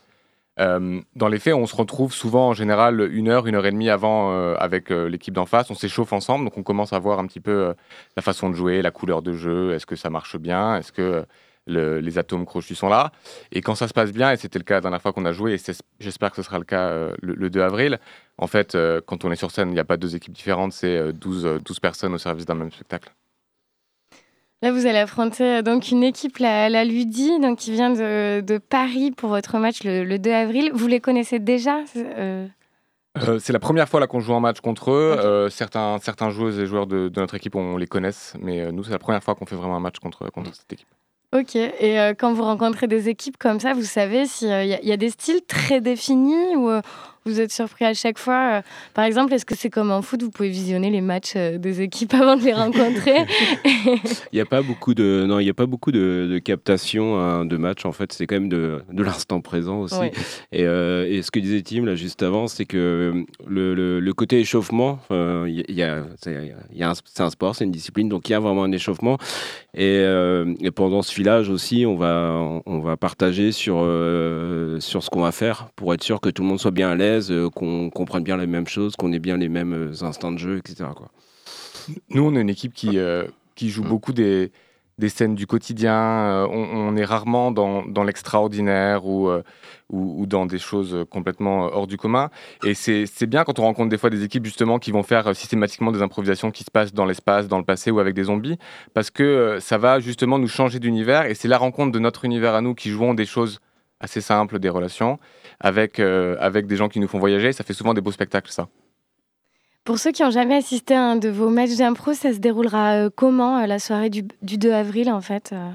Dans 0.57 1.27
les 1.27 1.39
faits, 1.39 1.55
on 1.55 1.65
se 1.65 1.75
retrouve 1.75 2.13
souvent 2.13 2.49
en 2.49 2.53
général 2.53 3.09
une 3.11 3.29
heure, 3.29 3.47
une 3.47 3.55
heure 3.55 3.65
et 3.65 3.71
demie 3.71 3.89
avant 3.89 4.55
avec 4.57 4.91
l'équipe 4.91 5.33
d'en 5.33 5.47
face. 5.47 5.71
On 5.71 5.75
s'échauffe 5.75 6.13
ensemble, 6.13 6.45
donc 6.45 6.57
on 6.57 6.63
commence 6.63 6.93
à 6.93 6.99
voir 6.99 7.17
un 7.17 7.25
petit 7.25 7.39
peu 7.39 7.73
la 8.15 8.21
façon 8.21 8.51
de 8.51 8.53
jouer, 8.53 8.83
la 8.83 8.91
couleur 8.91 9.23
de 9.23 9.33
jeu. 9.33 9.73
Est-ce 9.73 9.87
que 9.87 9.95
ça 9.95 10.11
marche 10.11 10.37
bien? 10.37 10.77
Est-ce 10.77 10.91
que 10.91 11.25
le- 11.67 11.99
les 11.99 12.17
atomes 12.17 12.45
crochus 12.45 12.75
sont 12.75 12.89
là 12.89 13.11
Et 13.51 13.61
quand 13.61 13.75
ça 13.75 13.87
se 13.87 13.93
passe 13.93 14.11
bien, 14.11 14.31
et 14.31 14.37
c'était 14.37 14.59
le 14.59 14.63
cas 14.65 14.75
la 14.75 14.81
dernière 14.81 15.01
fois 15.01 15.13
qu'on 15.13 15.25
a 15.25 15.31
joué, 15.31 15.53
et 15.55 15.73
j'espère 15.99 16.29
que 16.31 16.35
ce 16.37 16.43
sera 16.43 16.59
le 16.59 16.65
cas 16.65 16.87
euh, 16.89 17.13
le, 17.21 17.33
le 17.33 17.49
2 17.49 17.61
avril, 17.61 17.99
en 18.37 18.47
fait, 18.47 18.75
euh, 18.75 19.01
quand 19.05 19.25
on 19.25 19.31
est 19.31 19.35
sur 19.35 19.51
scène, 19.51 19.69
il 19.69 19.73
n'y 19.73 19.79
a 19.79 19.83
pas 19.85 19.97
deux 19.97 20.15
équipes 20.15 20.33
différentes, 20.33 20.73
c'est 20.73 20.95
euh, 20.97 21.11
12, 21.11 21.45
euh, 21.45 21.59
12 21.59 21.79
personnes 21.79 22.13
au 22.13 22.17
service 22.17 22.45
d'un 22.45 22.55
même 22.55 22.71
spectacle. 22.71 23.11
Là, 24.61 24.71
vous 24.71 24.85
allez 24.87 24.97
affronter 24.99 25.61
donc 25.63 25.91
une 25.91 26.03
équipe, 26.03 26.37
la, 26.39 26.69
la 26.69 26.85
Ludi, 26.85 27.39
donc 27.39 27.59
qui 27.59 27.71
vient 27.71 27.89
de, 27.91 28.41
de 28.41 28.57
Paris 28.57 29.11
pour 29.11 29.29
votre 29.29 29.57
match 29.59 29.83
le, 29.83 30.03
le 30.03 30.17
2 30.17 30.31
avril. 30.31 30.71
Vous 30.73 30.87
les 30.87 30.99
connaissez 31.01 31.39
déjà 31.39 31.81
euh, 31.97 32.47
Euh, 33.17 33.37
c'est 33.39 33.53
la 33.53 33.59
première 33.59 33.87
fois 33.89 34.05
qu'on 34.07 34.19
joue 34.21 34.33
en 34.33 34.39
match 34.39 34.61
contre 34.61 34.91
eux. 34.91 35.15
Euh, 35.19 35.49
certains, 35.49 35.99
certains 36.01 36.29
joueuses 36.31 36.57
et 36.59 36.65
joueurs 36.65 36.87
de, 36.87 37.09
de 37.09 37.19
notre 37.19 37.35
équipe, 37.35 37.55
on 37.55 37.77
les 37.77 37.85
connaisse, 37.87 38.33
mais 38.41 38.71
nous, 38.71 38.83
c'est 38.83 38.91
la 38.91 38.99
première 38.99 39.23
fois 39.23 39.35
qu'on 39.35 39.45
fait 39.45 39.55
vraiment 39.55 39.75
un 39.75 39.79
match 39.81 39.99
contre, 39.99 40.29
contre 40.31 40.55
cette 40.55 40.71
équipe. 40.73 40.87
Ok, 41.33 41.55
et 41.55 41.99
euh, 41.99 42.13
quand 42.17 42.33
vous 42.33 42.43
rencontrez 42.43 42.87
des 42.87 43.09
équipes 43.09 43.37
comme 43.37 43.59
ça, 43.59 43.73
vous 43.73 43.83
savez 43.83 44.25
s'il 44.25 44.47
y, 44.47 44.51
a- 44.53 44.81
y 44.81 44.91
a 44.91 44.97
des 44.97 45.09
styles 45.09 45.41
très 45.45 45.81
définis 45.81 46.55
ou 46.55 46.69
euh, 46.69 46.81
vous 47.25 47.41
êtes 47.41 47.51
surpris 47.51 47.85
à 47.85 47.93
chaque 47.95 48.19
fois 48.19 48.57
euh, 48.57 48.61
Par 48.93 49.03
exemple, 49.05 49.33
est-ce 49.33 49.45
que 49.45 49.55
c'est 49.55 49.71
comme 49.71 49.89
en 49.89 50.01
foot, 50.03 50.21
vous 50.21 50.29
pouvez 50.29 50.49
visionner 50.49 50.91
les 50.91 51.01
matchs 51.01 51.33
euh, 51.35 51.57
des 51.57 51.81
équipes 51.81 52.13
avant 52.19 52.35
de 52.37 52.43
les 52.43 52.53
rencontrer 52.53 53.25
Il 53.85 54.35
n'y 54.35 54.39
a 54.41 54.45
pas 54.45 54.61
beaucoup 54.61 54.93
de, 54.93 55.25
non, 55.27 55.39
il 55.39 55.45
y 55.45 55.49
a 55.49 55.53
pas 55.55 55.65
beaucoup 55.65 55.91
de, 55.91 56.27
de 56.31 56.37
captation 56.39 57.19
hein, 57.19 57.45
de 57.45 57.57
match. 57.57 57.83
En 57.85 57.91
fait, 57.91 58.13
c'est 58.13 58.27
quand 58.27 58.35
même 58.35 58.49
de, 58.49 58.81
de 58.91 59.03
l'instant 59.03 59.41
présent 59.41 59.79
aussi. 59.81 59.95
Ouais. 59.95 60.11
Et, 60.51 60.65
euh, 60.65 61.07
et 61.09 61.21
ce 61.23 61.31
que 61.31 61.39
disait 61.39 61.61
Tim 61.63 61.85
là 61.85 61.95
juste 61.95 62.21
avant, 62.21 62.47
c'est 62.47 62.65
que 62.65 63.25
le, 63.47 63.73
le- 63.73 63.99
le 63.99 64.13
côté 64.13 64.39
échauffement, 64.39 64.99
euh, 65.11 65.45
y, 65.49 65.61
a- 65.61 65.65
il 65.69 65.75
y 65.75 65.83
a, 66.83 66.93
c'est 67.05 67.21
un- 67.23 67.29
sport, 67.31 67.55
c'est 67.55 67.63
une 67.65 67.71
discipline, 67.71 68.07
donc 68.07 68.29
il 68.29 68.33
y 68.33 68.35
a 68.35 68.39
vraiment 68.39 68.63
un 68.63 68.71
échauffement. 68.71 69.17
Et, 69.73 69.97
euh, 69.99 70.53
et 70.61 70.69
pendant 70.71 71.01
ce 71.01 71.11
filage 71.11 71.49
aussi, 71.49 71.85
on 71.87 71.95
va, 71.95 72.61
on 72.65 72.79
va 72.79 72.97
partager 72.97 73.51
sur, 73.51 73.77
sur 74.79 75.03
ce 75.03 75.09
qu'on 75.09 75.21
va 75.21 75.31
faire 75.31 75.69
pour 75.75 75.93
être 75.93 76.03
sûr 76.03 76.21
que 76.21 76.29
tout 76.29 76.43
le 76.43 76.49
monde 76.49 76.59
soit 76.59 76.71
bien 76.71 76.91
à 76.91 76.95
l'aise, 76.95 77.14
euh, 77.31 77.49
qu'on 77.49 77.89
comprenne 77.89 78.23
bien 78.23 78.37
les 78.37 78.47
mêmes 78.47 78.67
choses, 78.67 78.95
qu'on 78.95 79.11
ait 79.13 79.19
bien 79.19 79.37
les 79.37 79.49
mêmes 79.49 79.73
euh, 79.73 80.03
instants 80.03 80.31
de 80.31 80.37
jeu, 80.37 80.57
etc. 80.57 80.89
Quoi. 80.95 81.09
Nous, 82.09 82.23
on 82.23 82.35
est 82.35 82.41
une 82.41 82.49
équipe 82.49 82.73
qui, 82.73 82.97
euh, 82.97 83.25
qui 83.55 83.69
joue 83.69 83.83
beaucoup 83.83 84.13
des, 84.13 84.51
des 84.97 85.09
scènes 85.09 85.35
du 85.35 85.47
quotidien. 85.47 85.93
Euh, 85.93 86.47
on, 86.49 86.89
on 86.89 86.95
est 86.95 87.05
rarement 87.05 87.51
dans, 87.51 87.85
dans 87.85 88.03
l'extraordinaire 88.03 89.05
ou, 89.05 89.29
euh, 89.29 89.43
ou, 89.89 90.21
ou 90.21 90.25
dans 90.25 90.45
des 90.45 90.57
choses 90.57 91.05
complètement 91.09 91.63
hors 91.65 91.87
du 91.87 91.97
commun. 91.97 92.29
Et 92.63 92.73
c'est 92.73 93.25
bien 93.25 93.43
quand 93.43 93.59
on 93.59 93.63
rencontre 93.63 93.89
des 93.89 93.97
fois 93.97 94.09
des 94.09 94.23
équipes 94.23 94.45
justement 94.45 94.79
qui 94.79 94.91
vont 94.91 95.03
faire 95.03 95.35
systématiquement 95.35 95.91
des 95.91 96.01
improvisations 96.01 96.51
qui 96.51 96.63
se 96.63 96.71
passent 96.71 96.93
dans 96.93 97.05
l'espace, 97.05 97.47
dans 97.47 97.57
le 97.57 97.65
passé 97.65 97.91
ou 97.91 97.99
avec 97.99 98.13
des 98.13 98.23
zombies, 98.23 98.57
parce 98.93 99.09
que 99.09 99.23
euh, 99.23 99.59
ça 99.59 99.77
va 99.77 99.99
justement 99.99 100.39
nous 100.39 100.47
changer 100.47 100.79
d'univers. 100.79 101.25
Et 101.25 101.35
c'est 101.35 101.47
la 101.47 101.57
rencontre 101.57 101.91
de 101.91 101.99
notre 101.99 102.25
univers 102.25 102.55
à 102.55 102.61
nous 102.61 102.73
qui 102.73 102.89
jouons 102.89 103.13
des 103.13 103.25
choses 103.25 103.59
assez 103.99 104.21
simples, 104.21 104.59
des 104.59 104.69
relations, 104.69 105.19
avec, 105.59 105.99
euh, 105.99 106.35
avec 106.39 106.67
des 106.67 106.75
gens 106.75 106.89
qui 106.89 106.99
nous 106.99 107.07
font 107.07 107.19
voyager. 107.19 107.51
Ça 107.53 107.63
fait 107.63 107.73
souvent 107.73 107.93
des 107.93 108.01
beaux 108.01 108.11
spectacles, 108.11 108.51
ça. 108.51 108.67
Pour 109.83 109.99
ceux 109.99 110.11
qui 110.11 110.23
n'ont 110.23 110.31
jamais 110.31 110.55
assisté 110.55 110.95
à 110.95 111.03
un 111.03 111.15
de 111.15 111.29
vos 111.29 111.49
matchs 111.49 111.75
d'impro, 111.77 112.13
ça 112.13 112.33
se 112.33 112.39
déroulera 112.39 112.95
euh, 112.95 113.09
comment 113.15 113.59
euh, 113.59 113.67
la 113.67 113.77
soirée 113.77 114.09
du, 114.09 114.25
du 114.41 114.57
2 114.57 114.71
avril 114.71 115.11
en 115.11 115.21
fait 115.21 115.51
euh? 115.53 115.69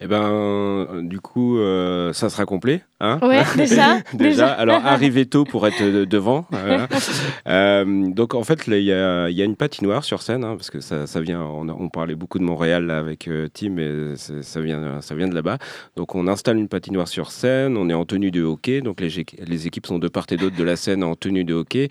Eh 0.00 0.06
ben, 0.06 1.02
du 1.02 1.20
coup, 1.20 1.58
euh, 1.58 2.12
ça 2.12 2.30
sera 2.30 2.46
complet. 2.46 2.82
Hein 3.00 3.18
Ouais, 3.22 3.44
déjà, 3.56 4.00
déjà. 4.00 4.02
déjà. 4.12 4.46
Alors, 4.48 4.84
arrivez 4.84 5.26
tôt 5.26 5.44
pour 5.44 5.66
être 5.66 5.82
de- 5.82 6.04
devant. 6.04 6.46
voilà. 6.50 6.88
Euh, 7.46 8.08
donc, 8.10 8.34
en 8.34 8.42
fait, 8.44 8.66
il 8.66 8.82
y 8.82 8.92
a, 8.92 9.30
il 9.30 9.36
y 9.36 9.40
a 9.40 9.44
une 9.46 9.56
patinoire 9.56 10.04
sur 10.04 10.20
scène, 10.20 10.44
hein, 10.44 10.54
parce 10.56 10.68
que 10.70 10.80
ça, 10.80 11.06
ça 11.06 11.20
vient. 11.20 11.40
On, 11.40 11.88
parlait 11.88 12.14
beaucoup 12.14 12.38
de 12.38 12.44
Montréal 12.44 12.84
là, 12.84 12.98
avec 12.98 13.26
euh, 13.26 13.48
Tim, 13.52 13.78
et 13.78 14.14
ça 14.16 14.60
vient, 14.60 15.00
ça 15.00 15.14
vient 15.14 15.28
de 15.28 15.34
là-bas. 15.34 15.56
Donc, 15.96 16.14
on 16.14 16.26
installe 16.28 16.58
une 16.58 16.68
patinoire 16.68 17.08
sur 17.08 17.30
scène. 17.30 17.78
On 17.78 17.88
est 17.88 17.94
en 17.94 18.04
tenue 18.04 18.30
de 18.30 18.42
hockey. 18.42 18.82
Donc, 18.82 19.00
les, 19.00 19.66
équipes 19.66 19.86
sont 19.86 19.98
de 19.98 20.08
part 20.08 20.26
et 20.30 20.36
d'autre 20.36 20.56
de 20.56 20.64
la 20.64 20.76
scène 20.76 21.02
en 21.02 21.14
tenue 21.14 21.44
de 21.44 21.54
hockey. 21.54 21.88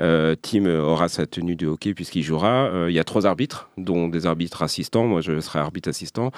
Euh, 0.00 0.34
Tim 0.40 0.66
aura 0.66 1.08
sa 1.08 1.26
tenue 1.26 1.54
de 1.54 1.68
hockey 1.68 1.94
puisqu'il 1.94 2.22
jouera. 2.22 2.66
Euh, 2.66 2.90
Il 2.90 2.94
y 2.94 2.98
a 2.98 3.04
trois 3.04 3.26
arbitres, 3.26 3.70
dont 3.76 4.08
des 4.08 4.26
arbitres 4.26 4.62
assistants. 4.62 5.04
Moi, 5.04 5.20
je 5.20 5.38
serai 5.40 5.60
arbitre 5.60 5.88
assistant. 5.88 6.32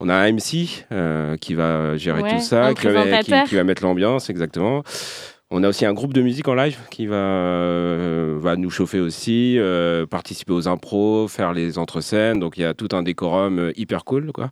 On 0.00 0.08
a 0.08 0.14
un 0.14 0.32
MC 0.32 0.84
euh, 0.90 1.36
qui 1.36 1.54
va 1.54 1.96
gérer 1.96 2.22
Ouais, 2.22 2.34
tout 2.34 2.40
ça, 2.40 2.66
un 2.66 2.74
qui 2.74 2.88
qui-. 3.22 3.51
Qui 3.52 3.56
va 3.56 3.64
mettre 3.64 3.82
l'ambiance, 3.82 4.30
exactement. 4.30 4.82
On 5.50 5.62
a 5.62 5.68
aussi 5.68 5.84
un 5.84 5.92
groupe 5.92 6.14
de 6.14 6.22
musique 6.22 6.48
en 6.48 6.54
live 6.54 6.78
qui 6.90 7.04
va, 7.04 7.16
euh, 7.16 8.38
va 8.40 8.56
nous 8.56 8.70
chauffer 8.70 8.98
aussi, 8.98 9.58
euh, 9.58 10.06
participer 10.06 10.54
aux 10.54 10.68
impros, 10.68 11.28
faire 11.28 11.52
les 11.52 11.76
entre-scènes. 11.76 12.40
Donc 12.40 12.56
il 12.56 12.62
y 12.62 12.64
a 12.64 12.72
tout 12.72 12.88
un 12.92 13.02
décorum 13.02 13.58
euh, 13.58 13.72
hyper 13.76 14.06
cool. 14.06 14.32
Quoi. 14.32 14.48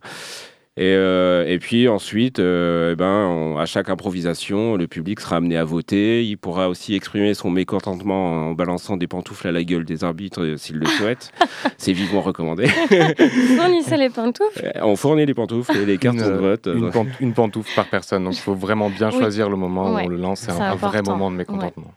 Et, 0.77 0.83
euh, 0.95 1.45
et 1.47 1.59
puis 1.59 1.89
ensuite, 1.89 2.39
euh, 2.39 2.93
eh 2.93 2.95
ben, 2.95 3.27
on- 3.27 3.57
à 3.57 3.65
chaque 3.65 3.89
improvisation, 3.89 4.77
le 4.77 4.87
public 4.87 5.19
sera 5.19 5.35
amené 5.35 5.57
à 5.57 5.65
voter. 5.65 6.23
Il 6.25 6.37
pourra 6.37 6.69
aussi 6.69 6.95
exprimer 6.95 7.33
son 7.33 7.49
mécontentement 7.49 8.47
en 8.49 8.51
balançant 8.53 8.95
des 8.95 9.05
pantoufles 9.07 9.49
à 9.49 9.51
la 9.51 9.65
gueule 9.65 9.83
des 9.83 10.05
arbitres 10.05 10.41
euh, 10.41 10.55
s'il 10.57 10.77
le 10.77 10.85
souhaite. 10.85 11.31
C'est 11.77 11.91
vivement 11.91 12.21
recommandé. 12.21 12.67
Fournissez 12.67 13.97
les 13.97 14.09
pantoufles? 14.09 14.71
on 14.81 14.95
fournit 14.95 15.25
les 15.25 15.33
pantoufles 15.33 15.75
et 15.75 15.85
les 15.85 15.97
cartes 15.97 16.15
Une, 16.17 16.23
de 16.25 16.31
vote. 16.37 16.67
Une, 16.73 16.89
pan- 16.89 17.05
une 17.19 17.33
pantoufle 17.33 17.71
par 17.75 17.87
personne. 17.87 18.23
Donc 18.23 18.35
il 18.35 18.39
faut 18.41 18.55
vraiment 18.55 18.89
bien 18.89 19.09
Oui. 19.11 19.17
choisir 19.17 19.49
le 19.49 19.57
moment 19.57 19.93
Ouais, 19.93 20.03
où 20.03 20.05
on 20.05 20.09
le 20.09 20.15
lance. 20.17 20.39
C'est 20.39 20.51
un, 20.51 20.75
vrai 20.75 21.01
moment 21.01 21.29
de 21.31 21.35
mécontentement. 21.35 21.93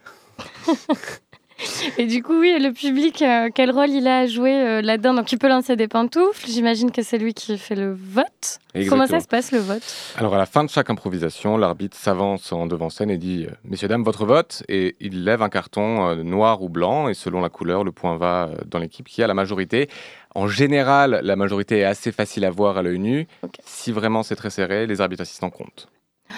Et 1.99 2.07
du 2.07 2.23
coup, 2.23 2.39
oui, 2.41 2.57
le 2.61 2.73
public, 2.73 3.23
euh, 3.23 3.49
quel 3.55 3.71
rôle 3.71 3.91
il 3.91 4.07
a 4.07 4.21
à 4.21 4.27
jouer 4.27 4.55
euh, 4.55 4.83
là-dedans 4.83 5.15
Donc, 5.15 5.33
il 5.33 5.39
peut 5.39 5.49
lancer 5.49 5.77
des 5.77 5.89
pantoufles. 5.89 6.47
J'imagine 6.49 6.91
que 6.91 7.03
c'est 7.03 7.19
lui 7.19 7.35
qui 7.35 7.59
fait 7.59 7.75
le 7.75 7.93
vote. 7.93 8.61
Comment 8.89 9.07
ça 9.07 9.21
se 9.21 9.29
passe 9.29 9.53
le 9.53 9.59
vote? 9.59 9.83
Alors 10.17 10.35
à 10.35 10.39
la 10.39 10.47
fin 10.47 10.65
de 10.65 10.71
chaque 10.71 10.91
improvisation, 10.91 11.57
l'arbitre 11.57 11.97
s'avance 11.97 12.53
en 12.53 12.67
devant 12.67 12.91
scène 12.91 13.11
et 13.11 13.19
dit 13.19 13.47
euh, 13.49 13.55
Messieurs, 13.65 13.89
dames, 13.89 14.03
votre 14.03 14.27
vote. 14.27 14.65
Et 14.69 14.97
il 15.01 15.25
lève 15.25 15.43
un 15.43 15.49
carton 15.49 16.09
euh, 16.09 16.23
noir 16.23 16.63
ou 16.63 16.69
blanc. 16.69 17.09
Et 17.09 17.15
selon 17.15 17.41
la 17.41 17.49
couleur, 17.49 17.85
le 17.85 17.93
point 17.93 18.17
va 18.17 18.51
dans 18.67 18.79
l'équipe 18.79 19.07
qui 19.07 19.23
a 19.23 19.27
la 19.27 19.35
majorité. 19.35 19.89
En 20.35 20.49
général, 20.49 21.21
la 21.23 21.37
majorité 21.37 21.79
est 21.79 21.85
assez 21.85 22.11
facile 22.11 22.45
à 22.45 22.51
voir 22.51 22.77
à 22.77 22.83
l'œil 22.83 22.99
nu. 22.99 23.29
Si 23.65 23.93
vraiment 23.93 24.25
c'est 24.25 24.37
très 24.37 24.51
serré, 24.51 24.87
les 24.87 25.01
arbitres 25.01 25.23
assistants 25.23 25.51
comptent. 25.51 25.89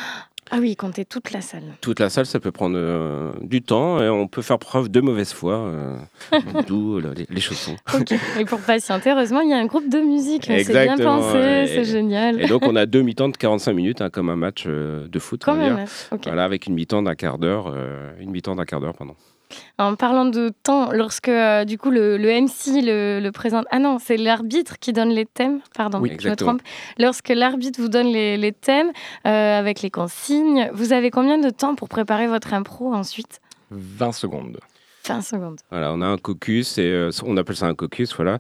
Ah 0.51 0.59
oui, 0.61 0.77
comptez 0.77 1.05
toute 1.05 1.33
la 1.33 1.41
salle. 1.41 1.65
Toute 1.81 1.99
la 2.01 2.09
salle, 2.09 2.27
ça 2.27 2.39
peut 2.39 2.53
prendre 2.53 2.77
euh, 2.79 3.33
du 3.43 3.63
temps 3.63 4.01
et 4.01 4.09
on 4.09 4.29
peut 4.29 4.43
faire 4.43 4.59
preuve 4.59 4.89
de 4.89 5.01
mauvaise 5.01 5.33
foi, 5.33 5.55
euh, 5.55 5.97
d'où 6.67 7.01
le- 7.01 7.13
les, 7.15 7.27
les 7.29 7.41
chaussons. 7.41 7.77
Ok. 7.95 8.13
Et 8.39 8.45
pour 8.45 8.61
patienter, 8.61 9.11
heureusement, 9.11 9.41
il 9.41 9.51
y 9.51 9.53
a 9.53 9.59
un 9.59 9.67
groupe 9.67 9.89
de 9.89 9.99
musique. 9.99 10.45
C'est 10.47 10.73
bien 10.73 10.97
pensé, 10.97 11.67
c'est 11.67 11.85
génial. 11.85 12.41
Et 12.41 12.47
donc 12.47 12.63
on 12.65 12.77
a 12.77 12.87
deux 12.87 13.03
mi-temps 13.03 13.29
de 13.29 13.37
45 13.37 13.73
minutes, 13.73 14.01
hein, 14.01 14.11
comme 14.11 14.31
un 14.31 14.37
match 14.37 14.65
euh, 14.67 15.09
de 15.09 15.19
foot. 15.19 15.43
on 15.47 15.53
Quand 15.53 15.57
va 15.59 15.65
même. 15.65 15.77
dire. 15.77 15.87
Ok. 16.13 16.21
Voilà, 16.27 16.45
avec 16.45 16.67
une 16.67 16.75
mi-temps 16.75 17.03
d'un 17.03 17.15
quart 17.17 17.39
d'heure, 17.39 17.73
euh, 17.75 18.13
une 18.21 18.31
mi-temps 18.31 18.55
d'un 18.57 18.65
quart 18.65 18.81
d'heure, 18.81 18.95
pardon. 18.95 19.15
En 19.79 19.95
parlant 19.95 20.25
de 20.25 20.51
temps, 20.63 20.91
lorsque 20.93 21.29
euh, 21.29 21.65
du 21.65 21.79
coup 21.79 21.91
le, 21.91 22.17
le 22.17 22.29
MC 22.41 22.83
le, 22.83 23.21
le 23.21 23.33
présente. 23.33 23.67
Ah 23.71 23.79
non, 23.79 23.99
c'est 23.99 24.17
l'arbitre 24.17 24.79
qui 24.79 24.93
donne 24.93 25.11
les 25.11 25.27
thèmes. 25.27 25.61
Pardon, 25.75 26.01
Oui, 26.01 26.17
je 26.21 26.29
me 26.29 26.37
trompe. 26.37 26.63
Lorsque 26.99 27.29
l'arbitre 27.29 27.81
vous 27.81 27.89
donne 27.89 28.09
les, 28.09 28.37
les 28.37 28.53
thèmes 28.53 28.91
euh, 29.27 29.59
avec 29.59 29.83
les 29.83 29.91
consignes, 29.91 30.71
vous 30.73 30.93
avez 30.93 31.11
combien 31.11 31.39
de 31.39 31.51
temps 31.51 31.75
pour 31.75 31.89
préparer 31.89 32.27
votre 32.27 32.55
impro 32.55 32.93
ensuite? 32.95 33.41
20 33.71 34.13
secondes. 34.13 34.59
20 35.09 35.21
secondes. 35.21 35.61
Voilà, 35.71 35.93
on 35.93 36.01
a 36.03 36.07
un 36.07 36.19
caucus 36.19 36.79
et 36.79 36.83
euh, 36.91 37.11
on 37.25 37.37
appelle 37.37 37.55
ça 37.55 37.67
un 37.67 37.77
caucus, 37.77 38.13
voilà. 38.17 38.39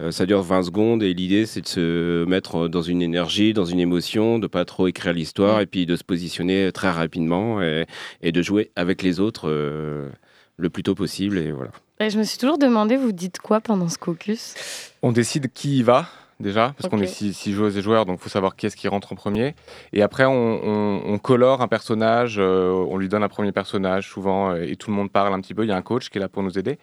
Euh, 0.00 0.10
ça 0.10 0.24
dure 0.24 0.40
20 0.40 0.62
secondes 0.62 1.02
et 1.02 1.12
l'idée 1.12 1.44
c'est 1.44 1.60
de 1.60 1.66
se 1.66 2.24
mettre 2.24 2.68
dans 2.68 2.80
une 2.80 3.02
énergie, 3.02 3.52
dans 3.52 3.66
une 3.66 3.80
émotion, 3.80 4.38
de 4.38 4.46
pas 4.46 4.64
trop 4.64 4.86
écrire 4.86 5.12
l'histoire 5.12 5.60
et 5.60 5.66
puis 5.66 5.84
de 5.84 5.94
se 5.94 6.04
positionner 6.04 6.72
très 6.72 6.90
rapidement 6.90 7.60
et, 7.60 7.84
et 8.22 8.32
de 8.32 8.40
jouer 8.40 8.70
avec 8.76 9.02
les 9.02 9.20
autres 9.20 9.50
euh, 9.50 10.08
le 10.56 10.70
plus 10.70 10.82
tôt 10.82 10.94
possible 10.94 11.38
et 11.38 11.52
voilà. 11.52 11.70
Et 12.00 12.10
je 12.10 12.18
me 12.18 12.24
suis 12.24 12.38
toujours 12.38 12.58
demandé, 12.58 12.96
vous 12.96 13.12
dites 13.12 13.38
quoi 13.40 13.60
pendant 13.60 13.88
ce 13.88 13.98
caucus? 13.98 14.54
On 15.02 15.12
décide 15.12 15.52
qui 15.52 15.78
y 15.78 15.82
va 15.82 16.06
déjà, 16.40 16.74
parce 16.76 16.90
qu'on 16.90 17.00
est 17.00 17.06
six, 17.06 17.32
six 17.32 17.52
joueuses 17.54 17.78
et 17.78 17.82
joueurs, 17.82 18.04
donc 18.04 18.18
il 18.20 18.22
faut 18.22 18.28
savoir 18.28 18.56
qui 18.56 18.66
est-ce 18.66 18.76
qui 18.76 18.88
rentre 18.88 19.12
en 19.12 19.16
premier. 19.16 19.54
Et 19.94 20.02
après, 20.02 20.26
on, 20.26 20.32
on- 20.32 21.02
on 21.06 21.18
colore 21.18 21.62
un 21.62 21.68
personnage, 21.68 22.36
euh, 22.38 22.70
on 22.72 22.98
lui 22.98 23.08
donne 23.08 23.22
un 23.22 23.28
premier 23.30 23.52
personnage 23.52 24.08
souvent, 24.10 24.50
euh, 24.50 24.62
et 24.62 24.76
tout 24.76 24.90
le 24.90 24.96
monde 24.96 25.10
parle 25.10 25.32
un 25.32 25.40
petit 25.40 25.54
peu. 25.54 25.64
Il 25.64 25.68
y 25.68 25.72
a 25.72 25.76
un 25.76 25.82
coach 25.82 26.10
qui 26.10 26.18
est 26.18 26.20
là 26.20 26.28
pour 26.28 26.42
nous 26.42 26.58
aider. 26.58 26.78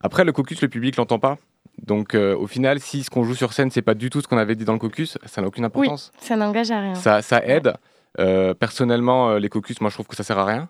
Après, 0.00 0.24
le 0.24 0.32
caucus, 0.32 0.60
le 0.60 0.68
public 0.68 0.96
l'entend 0.96 1.20
pas. 1.20 1.38
Donc 1.84 2.14
euh, 2.14 2.34
au 2.36 2.46
final, 2.48 2.80
si 2.80 3.04
ce 3.04 3.10
qu'on 3.10 3.22
joue 3.22 3.34
sur 3.34 3.52
scène, 3.52 3.70
c'est 3.70 3.82
pas 3.82 3.94
du 3.94 4.08
tout 4.10 4.20
ce 4.22 4.26
qu'on 4.28 4.38
avait 4.38 4.54
dit 4.56 4.64
dans 4.64 4.72
le 4.72 4.78
caucus, 4.78 5.18
ça 5.26 5.40
n'a 5.40 5.46
aucune 5.46 5.64
importance. 5.64 6.10
Ça 6.20 6.34
n'engage 6.36 6.70
à 6.72 6.80
rien. 6.80 6.94
Ça, 6.96 7.22
ça 7.22 7.44
aide. 7.44 7.74
Euh, 8.18 8.54
personnellement, 8.54 9.34
les 9.36 9.48
caucus, 9.50 9.80
moi 9.80 9.90
je 9.90 9.94
trouve 9.96 10.06
que 10.06 10.16
ça 10.16 10.24
sert 10.24 10.38
à 10.38 10.44
rien. 10.46 10.68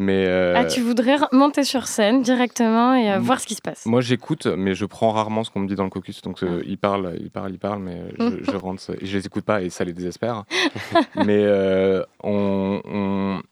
Mais 0.00 0.26
euh, 0.28 0.54
Ah, 0.56 0.64
tu 0.64 0.80
voudrais 0.80 1.16
monter 1.32 1.64
sur 1.64 1.88
scène 1.88 2.22
directement 2.22 2.94
et 2.94 3.10
euh, 3.10 3.18
Mm. 3.18 3.22
voir 3.22 3.40
ce 3.40 3.46
qui 3.48 3.56
se 3.56 3.60
passe 3.60 3.84
Moi, 3.84 4.00
j'écoute, 4.00 4.46
mais 4.46 4.74
je 4.76 4.84
prends 4.84 5.10
rarement 5.10 5.42
ce 5.42 5.50
qu'on 5.50 5.58
me 5.58 5.66
dit 5.66 5.74
dans 5.74 5.82
le 5.82 5.90
caucus. 5.90 6.22
Donc, 6.22 6.44
euh, 6.44 6.62
ils 6.66 6.78
parlent, 6.78 7.16
ils 7.20 7.30
parlent, 7.32 7.50
ils 7.52 7.58
parlent, 7.58 7.82
mais 7.82 8.02
je, 8.16 8.44
je 8.52 8.56
rentre, 8.56 8.80
et 9.00 9.04
je 9.06 9.18
les 9.18 9.26
écoute 9.26 9.44
pas 9.44 9.60
et 9.60 9.70
ça 9.70 9.82
les 9.84 9.92
désespère. 9.92 10.44
mais 11.16 11.42
euh, 11.42 12.04
on, 12.22 12.80
on- 12.84 13.42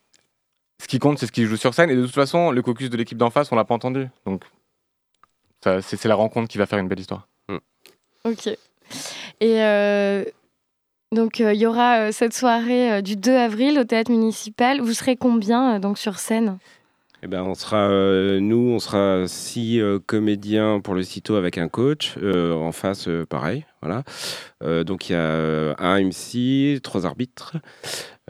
ce 0.80 0.86
qui 0.86 1.00
compte, 1.00 1.18
c'est 1.18 1.26
ce 1.26 1.32
qu'ils 1.32 1.46
jouent 1.46 1.56
sur 1.56 1.74
scène. 1.74 1.90
Et 1.90 1.96
de 1.96 2.04
toute 2.04 2.14
façon, 2.14 2.52
le 2.52 2.62
caucus 2.62 2.90
de 2.90 2.96
l'équipe 2.96 3.18
d'en 3.18 3.30
face, 3.30 3.50
on 3.50 3.56
l'a 3.56 3.64
pas 3.64 3.74
entendu. 3.74 4.06
Donc, 4.24 4.44
c'est 5.80 6.04
la 6.04 6.14
rencontre 6.14 6.48
qui 6.48 6.58
va 6.58 6.66
faire 6.66 6.78
une 6.78 6.86
belle 6.86 7.00
histoire. 7.00 7.26
Ok. 8.24 8.46
Et 9.40 9.62
euh, 9.62 10.24
donc, 11.12 11.40
euh, 11.40 11.54
il 11.54 11.60
y 11.60 11.66
aura 11.66 12.08
euh, 12.08 12.12
cette 12.12 12.34
soirée 12.34 12.94
euh, 12.94 13.00
du 13.00 13.14
2 13.16 13.32
avril 13.32 13.78
au 13.78 13.84
théâtre 13.84 14.10
municipal. 14.10 14.80
Vous 14.80 14.92
serez 14.92 15.16
combien 15.16 15.78
donc 15.78 15.98
sur 15.98 16.18
scène? 16.18 16.58
Eh 17.22 17.28
ben, 17.28 17.42
on 17.42 17.54
sera, 17.54 17.88
euh, 17.88 18.40
nous, 18.40 18.70
on 18.74 18.78
sera 18.78 19.24
six 19.26 19.80
euh, 19.80 19.98
comédiens 19.98 20.80
pour 20.80 20.94
le 20.94 21.02
sitôt 21.02 21.36
avec 21.36 21.56
un 21.58 21.68
coach. 21.68 22.14
Euh, 22.22 22.52
en 22.54 22.72
face, 22.72 23.08
euh, 23.08 23.24
pareil. 23.24 23.64
Voilà. 23.82 24.02
Euh, 24.62 24.84
donc, 24.84 25.08
il 25.08 25.12
y 25.12 25.16
a 25.16 25.20
euh, 25.20 25.74
un 25.78 25.98
MC, 26.00 26.80
trois 26.82 27.06
arbitres, 27.06 27.56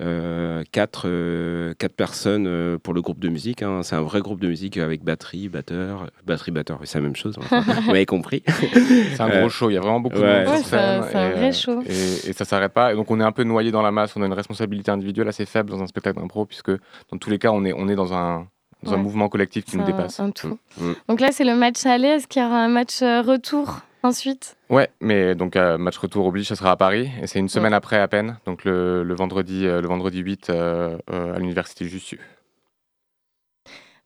euh, 0.00 0.62
quatre, 0.70 1.04
euh, 1.08 1.74
quatre 1.78 1.94
personnes 1.96 2.46
euh, 2.46 2.78
pour 2.78 2.94
le 2.94 3.02
groupe 3.02 3.18
de 3.18 3.28
musique. 3.28 3.62
hein. 3.62 3.80
C'est 3.82 3.96
un 3.96 4.02
vrai 4.02 4.20
groupe 4.20 4.40
de 4.40 4.48
musique 4.48 4.76
avec 4.76 5.02
batterie, 5.02 5.48
batteur. 5.48 6.10
Batterie, 6.24 6.52
batteur, 6.52 6.78
c'est 6.84 6.98
la 6.98 7.02
même 7.04 7.16
chose. 7.16 7.34
enfin, 7.38 7.60
vous 7.80 7.86
m'avez 7.88 8.06
compris. 8.06 8.42
C'est 8.46 9.20
un 9.20 9.28
gros 9.40 9.48
show. 9.48 9.68
Il 9.68 9.74
y 9.74 9.78
a 9.78 9.80
vraiment 9.80 10.00
beaucoup 10.00 10.18
ouais. 10.18 10.44
de 10.44 10.48
monde 10.48 10.56
Ouais, 10.58 10.62
c'est 10.64 10.76
un- 10.76 11.30
vrai 11.32 11.52
show. 11.52 11.82
Et, 11.82 12.30
et 12.30 12.32
ça 12.32 12.44
s'arrête 12.44 12.72
pas. 12.72 12.92
Et 12.92 12.96
donc, 12.96 13.10
on 13.10 13.18
est 13.20 13.24
un 13.24 13.32
peu 13.32 13.42
noyé 13.42 13.72
dans 13.72 13.82
la 13.82 13.90
masse. 13.90 14.14
On 14.16 14.22
a 14.22 14.26
une 14.26 14.32
responsabilité 14.32 14.90
individuelle 14.92 15.28
assez 15.28 15.44
faible 15.44 15.70
dans 15.70 15.82
un 15.82 15.86
spectacle 15.88 16.20
d'impro, 16.20 16.46
puisque 16.46 16.70
dans 17.10 17.18
tous 17.18 17.30
les 17.30 17.38
cas, 17.38 17.50
on 17.50 17.64
est, 17.64 17.72
on 17.72 17.88
est 17.88 17.96
dans 17.96 18.14
un, 18.14 18.46
dans 18.82 18.94
un 18.94 18.98
mouvement 18.98 19.28
collectif 19.28 19.64
qui 19.64 19.76
nous 19.76 19.84
dépasse. 19.84 20.20
un 20.20 20.30
tout. 20.30 20.58
Mm. 20.78 20.92
Donc 21.08 21.20
là, 21.20 21.32
c'est 21.32 21.44
le 21.44 21.54
match 21.56 21.84
aller. 21.86 22.08
Est-ce 22.08 22.26
qu'il 22.28 22.42
y 22.42 22.44
aura 22.44 22.58
un 22.58 22.68
match 22.68 23.02
euh, 23.02 23.22
retour 23.22 23.80
ensuite? 24.02 24.56
Ouais, 24.70 24.88
mais 25.00 25.34
donc 25.34 25.56
euh, 25.56 25.78
match 25.78 25.96
retour 25.98 26.26
oblige, 26.26 26.46
ça 26.48 26.56
sera 26.56 26.70
à 26.72 26.76
Paris 26.76 27.10
et 27.20 27.26
c'est 27.26 27.38
une 27.38 27.48
semaine 27.48 27.72
après 27.74 27.98
à 27.98 28.06
peine, 28.08 28.38
donc 28.46 28.64
le, 28.64 29.02
le 29.02 29.14
vendredi, 29.14 29.66
euh, 29.66 29.80
le 29.80 29.88
vendredi 29.88 30.18
8 30.20 30.50
euh, 30.50 30.96
à 31.08 31.38
l'université 31.38 31.86
Jussieu. 31.86 32.18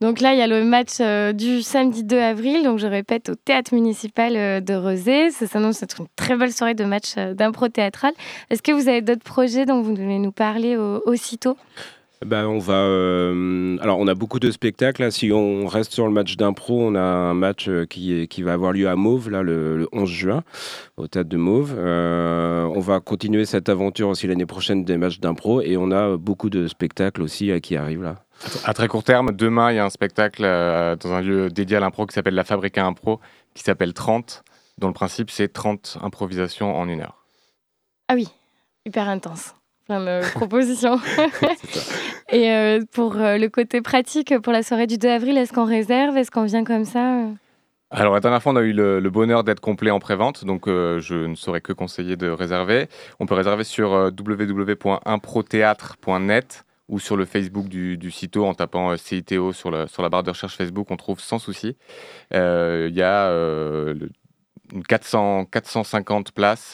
Donc 0.00 0.20
là, 0.20 0.33
il 0.33 0.38
y 0.38 0.42
a 0.42 0.46
le 0.46 0.64
match 0.64 0.98
du 1.37 1.61
samedi 1.61 2.04
2 2.04 2.18
avril, 2.18 2.62
donc 2.64 2.78
je 2.78 2.87
répète, 2.87 3.28
au 3.28 3.35
théâtre 3.35 3.74
municipal 3.74 4.64
de 4.64 4.74
Rezé. 4.74 5.30
Ça 5.30 5.46
s'annonce 5.46 5.83
être 5.83 6.00
une 6.00 6.06
très 6.16 6.37
belle 6.37 6.54
soirée 6.54 6.72
de 6.72 6.85
match 6.87 7.16
d'impro 7.16 7.68
théâtral. 7.68 8.14
Est-ce 8.48 8.62
que 8.62 8.72
vous 8.72 8.88
avez 8.88 9.02
d'autres 9.02 9.22
projets 9.24 9.66
dont 9.66 9.83
vous 9.83 9.94
voulez 9.94 10.18
nous 10.18 10.33
parler 10.33 10.78
au- 10.78 11.02
aussitôt? 11.04 11.59
Ben, 12.24 12.44
on 12.46 12.59
va. 12.59 12.74
euh, 12.74 13.78
alors, 13.80 13.98
on 13.98 14.06
a 14.06 14.14
beaucoup 14.14 14.40
de 14.40 14.50
spectacles. 14.50 15.00
là. 15.02 15.11
Si 15.11 15.33
on 15.33 15.66
reste 15.66 15.92
sur 15.94 16.06
le 16.06 16.12
match 16.12 16.37
d'impro, 16.37 16.78
on 16.87 16.94
a 16.94 17.00
un 17.00 17.33
match 17.33 17.66
euh, 17.68 17.87
qui, 17.87 18.12
est- 18.12 18.26
qui 18.26 18.42
va 18.42 18.52
avoir 18.52 18.72
lieu 18.72 18.88
à 18.88 18.94
Mauve, 18.96 19.30
là, 19.30 19.42
le, 19.42 19.78
le 19.78 19.88
11 19.92 20.09
juin, 20.11 20.42
au 20.98 21.06
théâtre 21.09 21.30
de 21.30 21.38
Mauve. 21.38 21.74
Euh, 21.78 22.64
on 22.74 22.80
va 22.80 23.00
continuer 23.00 23.46
cette 23.46 23.70
aventure 23.70 24.09
aussi 24.09 24.26
l'année 24.26 24.44
prochaine 24.44 24.85
des 24.85 24.98
matchs 24.98 25.18
d'impro 25.18 25.62
et 25.62 25.78
on 25.78 25.90
a 25.92 26.18
beaucoup 26.18 26.50
de 26.50 26.66
spectacles 26.68 27.22
aussi 27.22 27.50
euh, 27.50 27.59
qui 27.59 27.74
arrivent 27.76 28.02
là. 28.02 28.16
À 28.64 28.74
très 28.74 28.87
court 28.88 29.02
terme, 29.04 29.33
demain, 29.33 29.72
il 29.72 29.76
y 29.76 29.78
a 29.78 29.85
un 29.87 29.90
spectacle 29.90 30.42
euh, 30.44 30.96
dans 30.96 31.12
un 31.12 31.22
lieu 31.22 31.48
dédié 31.48 31.78
à 31.78 31.80
l'impro 31.80 32.04
qui 32.04 32.12
s'appelle 32.14 32.35
La 32.35 32.44
Fabrique 32.44 32.76
à 32.76 32.85
Impro, 32.85 33.18
qui 33.54 33.62
s'appelle 33.62 33.94
30, 33.94 34.42
dont 34.76 34.88
le 34.88 34.92
principe 34.94 35.30
c'est 35.30 35.48
30 35.48 35.96
improvisations 36.02 36.74
en 36.76 36.87
une 36.87 37.00
heure. 37.00 37.24
Ah 38.09 38.14
oui, 38.14 38.28
hyper 38.85 39.09
intense. 39.09 39.54
Propositions. 40.35 41.00
Et 42.31 42.53
euh, 42.53 42.81
pour 42.92 43.16
euh, 43.16 43.38
le 43.38 43.48
côté 43.48 43.81
pratique, 43.83 44.38
pour 44.38 44.53
la 44.53 44.62
soirée 44.62 44.87
du 44.87 44.98
2 44.98 45.09
avril, 45.09 45.37
est-ce 45.37 45.53
qu'on 45.53 45.64
réserve? 45.64 46.16
Est-ce 46.16 46.31
qu'on 46.31 46.44
vient 46.44 46.62
comme 46.64 46.85
ça? 46.85 47.24
Alors 47.92 48.14
la 48.14 48.20
dernière 48.20 48.40
fois, 48.40 48.53
on 48.53 48.57
a 48.57 48.62
eu 48.62 48.72
le, 48.72 49.00
le 49.00 49.11
bonheur 49.11 49.42
d'être 49.42 49.59
complet 49.61 49.90
en 49.90 49.98
pré-vente, 49.98 50.44
donc 50.44 50.68
euh, 50.68 51.00
je 51.00 51.16
ne 51.16 51.35
saurais 51.35 51.61
que 51.61 51.72
conseiller 51.72 52.14
de 52.16 52.29
réserver. 52.29 52.87
On 53.18 53.26
peut 53.26 53.35
réserver 53.35 53.64
sur 53.64 53.92
euh, 53.92 54.11
www.improtheatre.net 54.16 56.64
ou 56.88 57.00
sur 57.00 57.16
le 57.16 57.24
Facebook 57.24 57.66
du, 57.68 57.96
du 57.96 58.11
sito 58.12 58.44
en 58.44 58.55
tapant 58.55 58.90
euh, 58.90 58.96
CITO 58.96 59.53
sur, 59.53 59.70
le- 59.72 59.88
sur 59.88 60.03
la 60.03 60.09
barre 60.09 60.22
de 60.22 60.31
recherche 60.31 60.57
Facebook, 60.57 60.87
on 60.90 60.96
trouve 60.96 61.18
sans 61.20 61.38
souci. 61.40 61.76
Il 62.33 62.92
y 62.94 63.03
a 63.03 63.26
euh, 63.29 63.92
le- 63.94 64.11
une 64.72 64.85
400, 64.85 65.46
450 65.46 66.31
places 66.33 66.72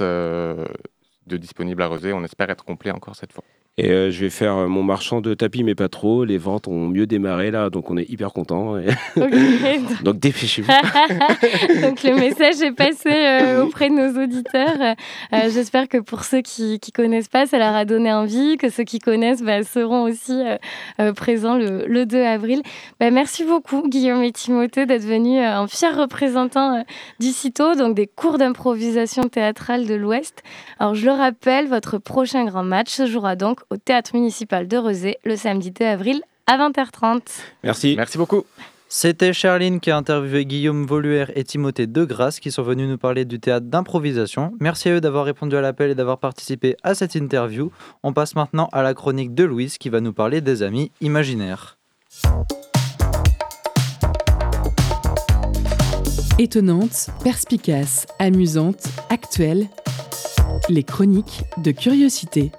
de 1.27 1.37
disponibles 1.37 1.83
à 1.83 1.87
Rosé. 1.87 2.13
On 2.13 2.25
espère 2.25 2.51
être 2.51 2.65
complet 2.65 2.91
encore 2.91 3.17
cette 3.17 3.33
fois. 3.33 3.45
Et 3.79 3.91
euh, 3.91 4.11
je 4.11 4.21
vais 4.21 4.31
faire 4.31 4.57
euh, 4.57 4.69
mon 4.69 4.83
marchand 4.83 5.21
de 5.21 5.35
tapis, 5.35 5.63
mais 5.63 5.75
pas 5.75 5.89
trop. 5.89 6.25
Les 6.25 6.39
ventes 6.39 6.67
ont 6.69 6.89
mieux 6.89 7.07
démarré 7.07 7.51
là, 7.51 7.69
donc 7.71 7.91
on 7.91 7.97
est 7.97 8.09
hyper 8.09 8.33
content. 8.33 8.77
Donc 10.03 10.19
dépêchez-vous. 10.19 10.69
Donc 11.83 12.03
le 12.03 12.15
message 12.15 12.63
est 12.63 12.73
passé 12.73 13.11
euh, 13.11 13.65
auprès 13.65 13.91
de 13.91 13.95
nos 13.95 14.23
auditeurs. 14.23 14.97
Euh, 15.33 15.51
J'espère 15.51 15.89
que 15.89 15.99
pour 15.99 16.25
ceux 16.25 16.41
qui 16.41 16.81
ne 16.83 16.93
connaissent 16.93 17.29
pas, 17.29 17.47
ça 17.47 17.59
leur 17.59 17.75
a 17.75 17.85
donné 17.85 18.13
envie, 18.13 18.57
que 18.57 18.71
ceux 18.71 18.85
qui 18.85 18.99
connaissent 18.99 19.43
bah, 19.43 19.63
seront 19.63 20.05
aussi 20.05 20.43
présents 21.15 21.57
le, 21.57 21.87
le 21.87 22.07
2 22.07 22.23
avril. 22.23 22.63
Bah, 23.01 23.11
merci 23.11 23.45
beaucoup 23.45 23.89
Guillaume 23.89 24.23
et 24.23 24.33
Timothée 24.33 24.87
d'être 24.87 25.05
venus 25.05 25.41
en 25.41 25.67
fiers 25.67 25.91
représentants 25.91 26.79
euh, 26.79 26.83
du 27.21 27.29
CITO, 27.29 27.75
donc 27.75 27.95
des 27.95 28.07
cours 28.07 28.39
d'improvisation 28.39 29.25
théâtrale 29.25 29.87
de 29.87 29.95
l'Ouest. 29.95 30.43
Alors 30.79 30.95
je 30.95 31.07
le 31.07 31.13
rappelle, 31.13 31.67
votre 31.69 31.99
prochain 31.99 32.45
grand 32.45 32.63
match 32.63 32.91
se 32.91 33.07
jouera 33.07 33.37
donc 33.37 33.61
au 33.71 33.77
Théâtre 33.77 34.13
municipal 34.15 34.69
de 34.69 34.77
Rezé 34.77 35.19
le 35.25 35.37
samedi 35.37 35.71
2 35.71 35.85
avril 35.85 36.23
à 36.47 36.57
20h30. 36.57 37.21
Merci. 37.65 37.95
Merci 37.97 38.19
beaucoup. 38.19 38.45
C'était 38.89 39.33
Charline 39.33 39.81
qui 39.81 39.91
a 39.91 39.97
interviewé 39.97 40.47
Guillaume 40.47 40.87
Voluère 40.87 41.37
et 41.37 41.43
Timothée 41.43 41.89
Degrasse 41.89 42.39
qui 42.39 42.53
sont 42.53 42.63
venus 42.63 42.89
nous 42.89 42.99
parler 42.99 43.25
du 43.25 43.41
théâtre 43.41 43.67
d'improvisation. 43.67 44.53
Merci 44.61 44.89
à 44.89 44.93
eux 44.93 45.01
d'avoir 45.01 45.25
répondu 45.25 45.57
à 45.57 45.61
l'appel 45.61 45.91
et 45.91 45.95
d'avoir 45.97 46.19
participé 46.19 46.77
à 46.85 46.95
cette 46.95 47.17
interview. 47.17 47.73
On 48.05 48.13
passe 48.13 48.37
maintenant 48.37 48.69
à 48.73 48.83
la 48.83 48.95
chronique 48.95 49.35
de 49.35 49.43
Louise 49.43 49.77
qui 49.79 49.89
va 49.89 50.01
nous 50.01 50.13
parler 50.13 50.41
des 50.41 50.63
amis 50.63 50.93
imaginaires. 51.01 51.79
Étonnante, 56.39 57.09
perspicace, 57.25 58.07
amusante, 58.21 58.87
actuelle. 59.11 59.67
Les 60.69 60.85
chroniques 60.85 61.43
de 61.57 61.73
curiosité. 61.73 62.53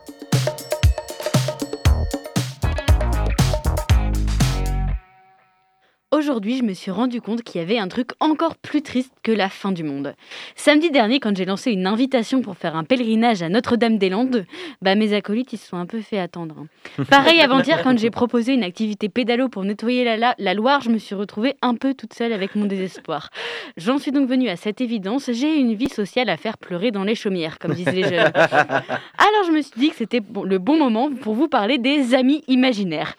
Aujourd'hui, 6.18 6.58
je 6.58 6.64
me 6.64 6.74
suis 6.74 6.90
rendu 6.90 7.22
compte 7.22 7.44
qu'il 7.44 7.62
y 7.62 7.64
avait 7.64 7.78
un 7.78 7.88
truc 7.88 8.10
encore 8.20 8.56
plus 8.56 8.82
triste 8.82 9.12
que 9.22 9.32
la 9.32 9.50
fin 9.50 9.72
du 9.72 9.84
monde. 9.84 10.16
Samedi 10.56 10.90
dernier, 10.90 11.20
quand 11.20 11.38
j'ai 11.38 11.46
lancé 11.46 11.72
une 11.72 11.86
invitation 11.86 12.42
pour 12.42 12.58
faire 12.58 12.76
un 12.76 12.84
pèlerinage 12.84 13.44
à 13.44 13.50
Notre-Dame-des-Landes, 13.50 14.48
bah 14.82 14.96
mes 14.96 15.14
acolytes 15.14 15.54
ils 15.54 15.58
se 15.58 15.68
sont 15.68 15.78
un 15.78 15.86
peu 15.86 16.02
fait 16.02 16.18
attendre. 16.18 16.56
hein. 17.00 17.04
Pareil 17.12 17.40
avant-hier, 17.40 17.84
quand 17.84 17.96
j'ai 18.00 18.10
proposé 18.10 18.54
une 18.56 18.64
activité 18.64 19.10
pédalo 19.10 19.48
pour 19.48 19.64
nettoyer 19.64 20.04
la, 20.06 20.18
la- 20.18 20.34
la 20.40 20.54
Loire, 20.56 20.82
je 20.82 20.90
me 20.90 20.98
suis 20.98 21.14
retrouvée 21.14 21.54
un 21.62 21.76
peu 21.76 21.94
toute 21.94 22.16
seule 22.16 22.34
avec 22.34 22.56
mon 22.56 22.66
désespoir. 22.66 23.30
J'en 23.78 24.00
suis 24.00 24.12
donc 24.12 24.28
venue 24.28 24.50
à 24.50 24.56
cette 24.56 24.82
évidence, 24.82 25.30
j'ai 25.32 25.56
une 25.60 25.76
vie 25.76 25.88
sociale 25.90 26.30
à 26.30 26.38
faire 26.38 26.58
pleurer 26.58 26.90
dans 26.90 27.04
les 27.04 27.14
chaumières, 27.14 27.60
comme 27.60 27.76
disent 27.76 27.94
les 27.94 28.04
jeunes. 28.04 28.32
Alors 28.36 29.44
je 29.46 29.52
me 29.52 29.62
suis 29.62 29.80
dit 29.80 29.90
que 29.92 29.96
c'était 29.98 30.22
le 30.46 30.58
bon 30.58 30.80
moment 30.80 31.12
pour 31.14 31.36
vous 31.36 31.48
parler 31.48 31.78
des 31.78 32.16
amis 32.16 32.44
imaginaires. 32.48 33.14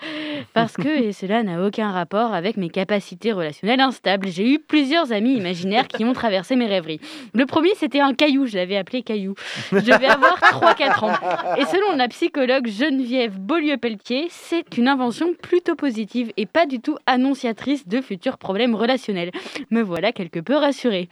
Parce 0.52 0.74
que, 0.76 0.88
et 0.88 1.12
cela 1.12 1.42
n'a 1.42 1.64
aucun 1.64 1.90
rapport 1.90 2.34
avec 2.34 2.56
mes 2.56 2.70
capacités 2.70 3.32
relationnelles 3.32 3.80
instables, 3.80 4.28
j'ai 4.28 4.48
eu 4.48 4.58
plusieurs 4.58 5.12
amis 5.12 5.34
imaginaires 5.36 5.88
qui 5.88 6.04
ont 6.04 6.12
traversé 6.12 6.56
mes 6.56 6.66
rêveries. 6.66 7.00
Le 7.34 7.46
premier, 7.46 7.70
c'était 7.76 8.00
un 8.00 8.14
caillou, 8.14 8.46
je 8.46 8.56
l'avais 8.56 8.76
appelé 8.76 9.02
caillou. 9.02 9.34
Je 9.72 9.78
devais 9.78 10.06
avoir 10.06 10.38
3-4 10.38 11.04
ans. 11.04 11.56
Et 11.58 11.64
selon 11.64 11.96
la 11.96 12.08
psychologue 12.08 12.68
Geneviève 12.68 13.38
Beaulieu-Pelletier, 13.38 14.28
c'est 14.30 14.76
une 14.76 14.88
invention 14.88 15.34
plutôt 15.40 15.74
positive 15.74 16.32
et 16.36 16.46
pas 16.46 16.66
du 16.66 16.80
tout 16.80 16.96
annonciatrice 17.06 17.86
de 17.88 18.00
futurs 18.00 18.38
problèmes 18.38 18.74
relationnels. 18.74 19.30
Me 19.70 19.82
voilà 19.82 20.12
quelque 20.12 20.40
peu 20.40 20.54
rassurée. 20.54 21.08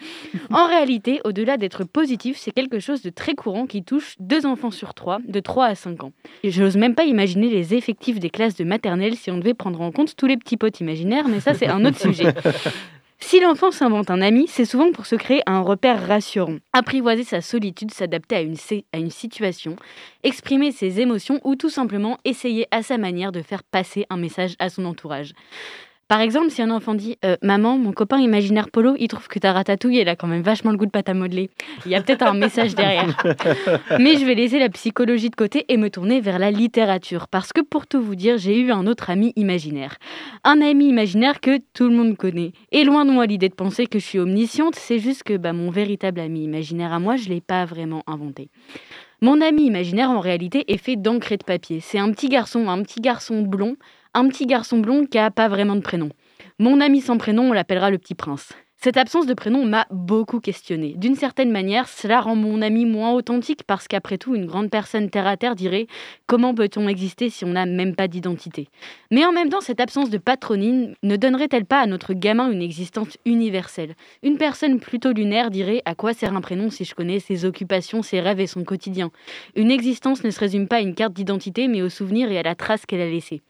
En 0.50 0.66
réalité, 0.66 1.20
au-delà 1.24 1.56
d'être 1.56 1.84
positif, 1.84 2.36
c'est 2.38 2.52
quelque 2.52 2.80
chose 2.80 3.02
de 3.02 3.10
très 3.10 3.34
courant 3.34 3.66
qui 3.66 3.82
touche 3.82 4.14
deux 4.20 4.46
enfants 4.46 4.70
sur 4.70 4.94
trois, 4.94 5.18
de 5.26 5.40
3 5.40 5.66
à 5.66 5.74
5 5.74 6.04
ans. 6.04 6.12
Et 6.42 6.50
Je 6.50 6.62
n'ose 6.62 6.76
même 6.76 6.94
pas 6.94 7.04
imaginer 7.04 7.48
les 7.48 7.74
effectifs 7.74 8.20
des 8.20 8.30
classes 8.30 8.56
de 8.56 8.64
maternelle 8.64 9.15
si 9.16 9.30
on 9.30 9.38
devait 9.38 9.54
prendre 9.54 9.80
en 9.80 9.90
compte 9.90 10.14
tous 10.16 10.26
les 10.26 10.36
petits 10.36 10.56
potes 10.56 10.80
imaginaires, 10.80 11.28
mais 11.28 11.40
ça 11.40 11.54
c'est 11.54 11.68
un 11.68 11.84
autre 11.84 11.98
sujet. 11.98 12.32
Si 13.18 13.40
l'enfant 13.40 13.70
s'invente 13.70 14.10
un 14.10 14.20
ami, 14.20 14.46
c'est 14.46 14.66
souvent 14.66 14.92
pour 14.92 15.06
se 15.06 15.16
créer 15.16 15.42
un 15.46 15.60
repère 15.60 16.06
rassurant, 16.06 16.58
apprivoiser 16.72 17.24
sa 17.24 17.40
solitude, 17.40 17.90
s'adapter 17.90 18.36
à 18.36 18.40
une, 18.42 18.56
à 18.92 18.98
une 18.98 19.10
situation, 19.10 19.74
exprimer 20.22 20.70
ses 20.70 21.00
émotions 21.00 21.40
ou 21.42 21.56
tout 21.56 21.70
simplement 21.70 22.18
essayer 22.24 22.68
à 22.70 22.82
sa 22.82 22.98
manière 22.98 23.32
de 23.32 23.42
faire 23.42 23.64
passer 23.64 24.06
un 24.10 24.16
message 24.16 24.54
à 24.58 24.68
son 24.68 24.84
entourage. 24.84 25.32
Par 26.08 26.20
exemple, 26.20 26.50
si 26.50 26.62
un 26.62 26.70
enfant 26.70 26.94
dit 26.94 27.16
Euh, 27.24 27.36
Maman, 27.42 27.78
mon 27.78 27.92
copain 27.92 28.18
imaginaire 28.18 28.70
Polo, 28.70 28.94
il 29.00 29.08
trouve 29.08 29.26
que 29.26 29.40
ta 29.40 29.52
ratatouille, 29.52 29.98
elle 29.98 30.08
a 30.08 30.14
quand 30.14 30.28
même 30.28 30.42
vachement 30.42 30.70
le 30.70 30.76
goût 30.76 30.86
de 30.86 30.90
pâte 30.92 31.08
à 31.08 31.14
modeler. 31.14 31.50
Il 31.84 31.90
y 31.90 31.96
a 31.96 32.00
peut-être 32.00 32.22
un 32.22 32.34
message 32.34 32.76
derrière. 32.76 33.16
Mais 33.98 34.16
je 34.16 34.24
vais 34.24 34.36
laisser 34.36 34.60
la 34.60 34.68
psychologie 34.68 35.30
de 35.30 35.34
côté 35.34 35.64
et 35.68 35.76
me 35.76 35.90
tourner 35.90 36.20
vers 36.20 36.38
la 36.38 36.52
littérature. 36.52 37.26
Parce 37.26 37.52
que 37.52 37.60
pour 37.60 37.88
tout 37.88 38.00
vous 38.00 38.14
dire, 38.14 38.38
j'ai 38.38 38.56
eu 38.56 38.70
un 38.70 38.86
autre 38.86 39.10
ami 39.10 39.32
imaginaire. 39.34 39.96
Un 40.44 40.60
ami 40.60 40.88
imaginaire 40.88 41.40
que 41.40 41.58
tout 41.74 41.88
le 41.88 41.96
monde 41.96 42.16
connaît. 42.16 42.52
Et 42.70 42.84
loin 42.84 43.04
de 43.04 43.10
moi 43.10 43.26
l'idée 43.26 43.48
de 43.48 43.54
penser 43.54 43.86
que 43.86 43.98
je 43.98 44.04
suis 44.04 44.20
omnisciente, 44.20 44.76
c'est 44.76 45.00
juste 45.00 45.24
que 45.24 45.36
bah, 45.36 45.52
mon 45.52 45.70
véritable 45.70 46.20
ami 46.20 46.44
imaginaire 46.44 46.92
à 46.92 47.00
moi, 47.00 47.16
je 47.16 47.28
ne 47.28 47.34
l'ai 47.34 47.40
pas 47.40 47.64
vraiment 47.64 48.04
inventé. 48.06 48.48
Mon 49.22 49.40
ami 49.40 49.64
imaginaire, 49.64 50.10
en 50.10 50.20
réalité, 50.20 50.70
est 50.70 50.76
fait 50.76 50.96
d'encre 50.96 51.32
et 51.32 51.38
de 51.38 51.44
papier. 51.44 51.80
C'est 51.80 51.98
un 51.98 52.12
petit 52.12 52.28
garçon, 52.28 52.68
un 52.68 52.82
petit 52.82 53.00
garçon 53.00 53.40
blond, 53.40 53.76
un 54.16 54.28
petit 54.28 54.46
garçon 54.46 54.78
blond 54.78 55.04
qui 55.04 55.18
a 55.18 55.30
pas 55.30 55.48
vraiment 55.48 55.76
de 55.76 55.80
prénom. 55.80 56.08
Mon 56.58 56.80
ami 56.80 57.02
sans 57.02 57.18
prénom, 57.18 57.50
on 57.50 57.52
l'appellera 57.52 57.90
le 57.90 57.98
petit 57.98 58.14
prince. 58.14 58.54
Cette 58.78 58.96
absence 58.98 59.26
de 59.26 59.34
prénom 59.34 59.64
m'a 59.64 59.86
beaucoup 59.90 60.38
questionné. 60.38 60.94
D'une 60.96 61.16
certaine 61.16 61.50
manière, 61.50 61.88
cela 61.88 62.20
rend 62.20 62.36
mon 62.36 62.62
ami 62.62 62.84
moins 62.84 63.12
authentique 63.12 63.64
parce 63.66 63.88
qu'après 63.88 64.16
tout, 64.16 64.34
une 64.34 64.46
grande 64.46 64.70
personne 64.70 65.10
terre 65.10 65.26
à 65.26 65.36
terre 65.36 65.54
dirait 65.54 65.86
comment 66.26 66.54
peut-on 66.54 66.86
exister 66.88 67.28
si 67.28 67.44
on 67.44 67.48
n'a 67.48 67.66
même 67.66 67.94
pas 67.94 68.06
d'identité? 68.06 68.68
Mais 69.10 69.24
en 69.26 69.32
même 69.32 69.48
temps, 69.48 69.60
cette 69.60 69.80
absence 69.80 70.08
de 70.08 70.18
patronyme 70.18 70.94
ne 71.02 71.16
donnerait-elle 71.16 71.64
pas 71.64 71.80
à 71.80 71.86
notre 71.86 72.14
gamin 72.14 72.50
une 72.50 72.62
existence 72.62 73.18
universelle? 73.26 73.96
Une 74.22 74.38
personne 74.38 74.78
plutôt 74.78 75.12
lunaire 75.12 75.50
dirait 75.50 75.82
à 75.84 75.94
quoi 75.94 76.14
sert 76.14 76.36
un 76.36 76.40
prénom 76.40 76.70
si 76.70 76.84
je 76.84 76.94
connais 76.94 77.18
ses 77.18 77.44
occupations, 77.44 78.02
ses 78.02 78.20
rêves 78.20 78.40
et 78.40 78.46
son 78.46 78.64
quotidien? 78.64 79.10
Une 79.56 79.70
existence 79.70 80.22
ne 80.22 80.30
se 80.30 80.40
résume 80.40 80.68
pas 80.68 80.76
à 80.76 80.80
une 80.80 80.94
carte 80.94 81.14
d'identité 81.14 81.68
mais 81.68 81.82
aux 81.82 81.90
souvenirs 81.90 82.30
et 82.30 82.38
à 82.38 82.42
la 82.42 82.54
trace 82.54 82.86
qu'elle 82.86 83.00
a 83.00 83.10
laissée. 83.10 83.42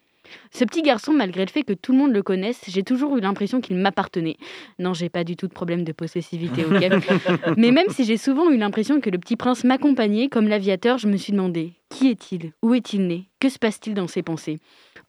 Ce 0.51 0.63
petit 0.65 0.81
garçon, 0.81 1.13
malgré 1.13 1.45
le 1.45 1.51
fait 1.51 1.63
que 1.63 1.73
tout 1.73 1.91
le 1.91 1.97
monde 1.97 2.11
le 2.11 2.23
connaisse, 2.23 2.61
j'ai 2.67 2.83
toujours 2.83 3.17
eu 3.17 3.21
l'impression 3.21 3.61
qu'il 3.61 3.77
m'appartenait. 3.77 4.37
Non, 4.79 4.93
j'ai 4.93 5.09
pas 5.09 5.23
du 5.23 5.35
tout 5.35 5.47
de 5.47 5.53
problème 5.53 5.83
de 5.83 5.91
possessivité, 5.91 6.65
ok? 6.65 7.57
Mais 7.57 7.71
même 7.71 7.89
si 7.89 8.03
j'ai 8.03 8.17
souvent 8.17 8.49
eu 8.49 8.57
l'impression 8.57 8.99
que 9.01 9.09
le 9.09 9.17
petit 9.17 9.35
prince 9.35 9.63
m'accompagnait, 9.63 10.29
comme 10.29 10.47
l'aviateur, 10.47 10.97
je 10.97 11.07
me 11.07 11.17
suis 11.17 11.33
demandé 11.33 11.73
qui 11.89 12.09
est-il? 12.09 12.51
Où 12.61 12.73
est-il 12.73 13.07
né? 13.07 13.29
Que 13.39 13.49
se 13.49 13.59
passe-t-il 13.59 13.93
dans 13.93 14.07
ses 14.07 14.21
pensées? 14.21 14.59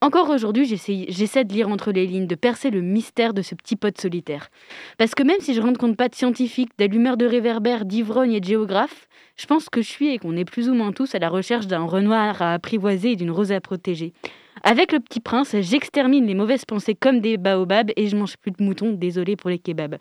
Encore 0.01 0.31
aujourd'hui, 0.31 0.65
j'essaie 0.65 1.07
j'essaie 1.09 1.45
de 1.45 1.53
lire 1.53 1.69
entre 1.69 1.91
les 1.91 2.07
lignes, 2.07 2.29
de 2.29 2.37
percer 2.37 2.71
le 2.71 2.81
mystère 2.81 3.35
de 3.35 3.43
ce 3.43 3.57
petit 3.57 3.75
pote 3.75 4.01
solitaire. 4.01 4.49
Parce 4.97 5.15
que 5.17 5.25
même 5.25 5.41
si 5.41 5.55
je 5.55 5.61
ne 5.61 5.75
compte 5.75 5.97
pas 5.97 6.09
de 6.09 6.15
scientifique, 6.15 6.71
d'allumeur 6.79 7.17
de 7.17 7.27
réverbères, 7.27 7.85
d'ivrogne 7.85 8.33
et 8.33 8.41
de 8.41 8.45
géographe, 8.45 9.09
je 9.37 9.47
pense 9.47 9.69
que 9.69 9.83
je 9.83 9.89
suis 9.89 10.09
et 10.09 10.19
qu'on 10.19 10.37
est 10.37 10.45
plus 10.45 10.69
ou 10.69 10.75
moins 10.75 10.93
tous 10.93 11.17
à 11.17 11.19
la 11.19 11.29
recherche 11.29 11.67
d'un 11.67 11.85
renoir 11.85 12.41
à 12.43 12.55
apprivoiser 12.55 13.13
et 13.13 13.17
d'une 13.17 13.33
rose 13.33 13.51
à 13.51 13.61
protéger. 13.61 14.13
Avec 14.63 14.93
le 14.93 15.01
petit 15.01 15.21
prince, 15.21 15.55
j'extermine 15.61 16.27
les 16.27 16.35
mauvaises 16.35 16.65
pensées 16.65 16.95
comme 16.95 17.21
des 17.21 17.37
baobabs 17.37 17.91
et 17.97 18.09
je 18.09 18.17
mange 18.17 18.37
plus 18.37 18.51
de 18.51 18.63
moutons, 18.63 18.93
désolé 18.93 19.37
pour 19.37 19.51
les 19.51 19.59
kebabs. 19.59 19.97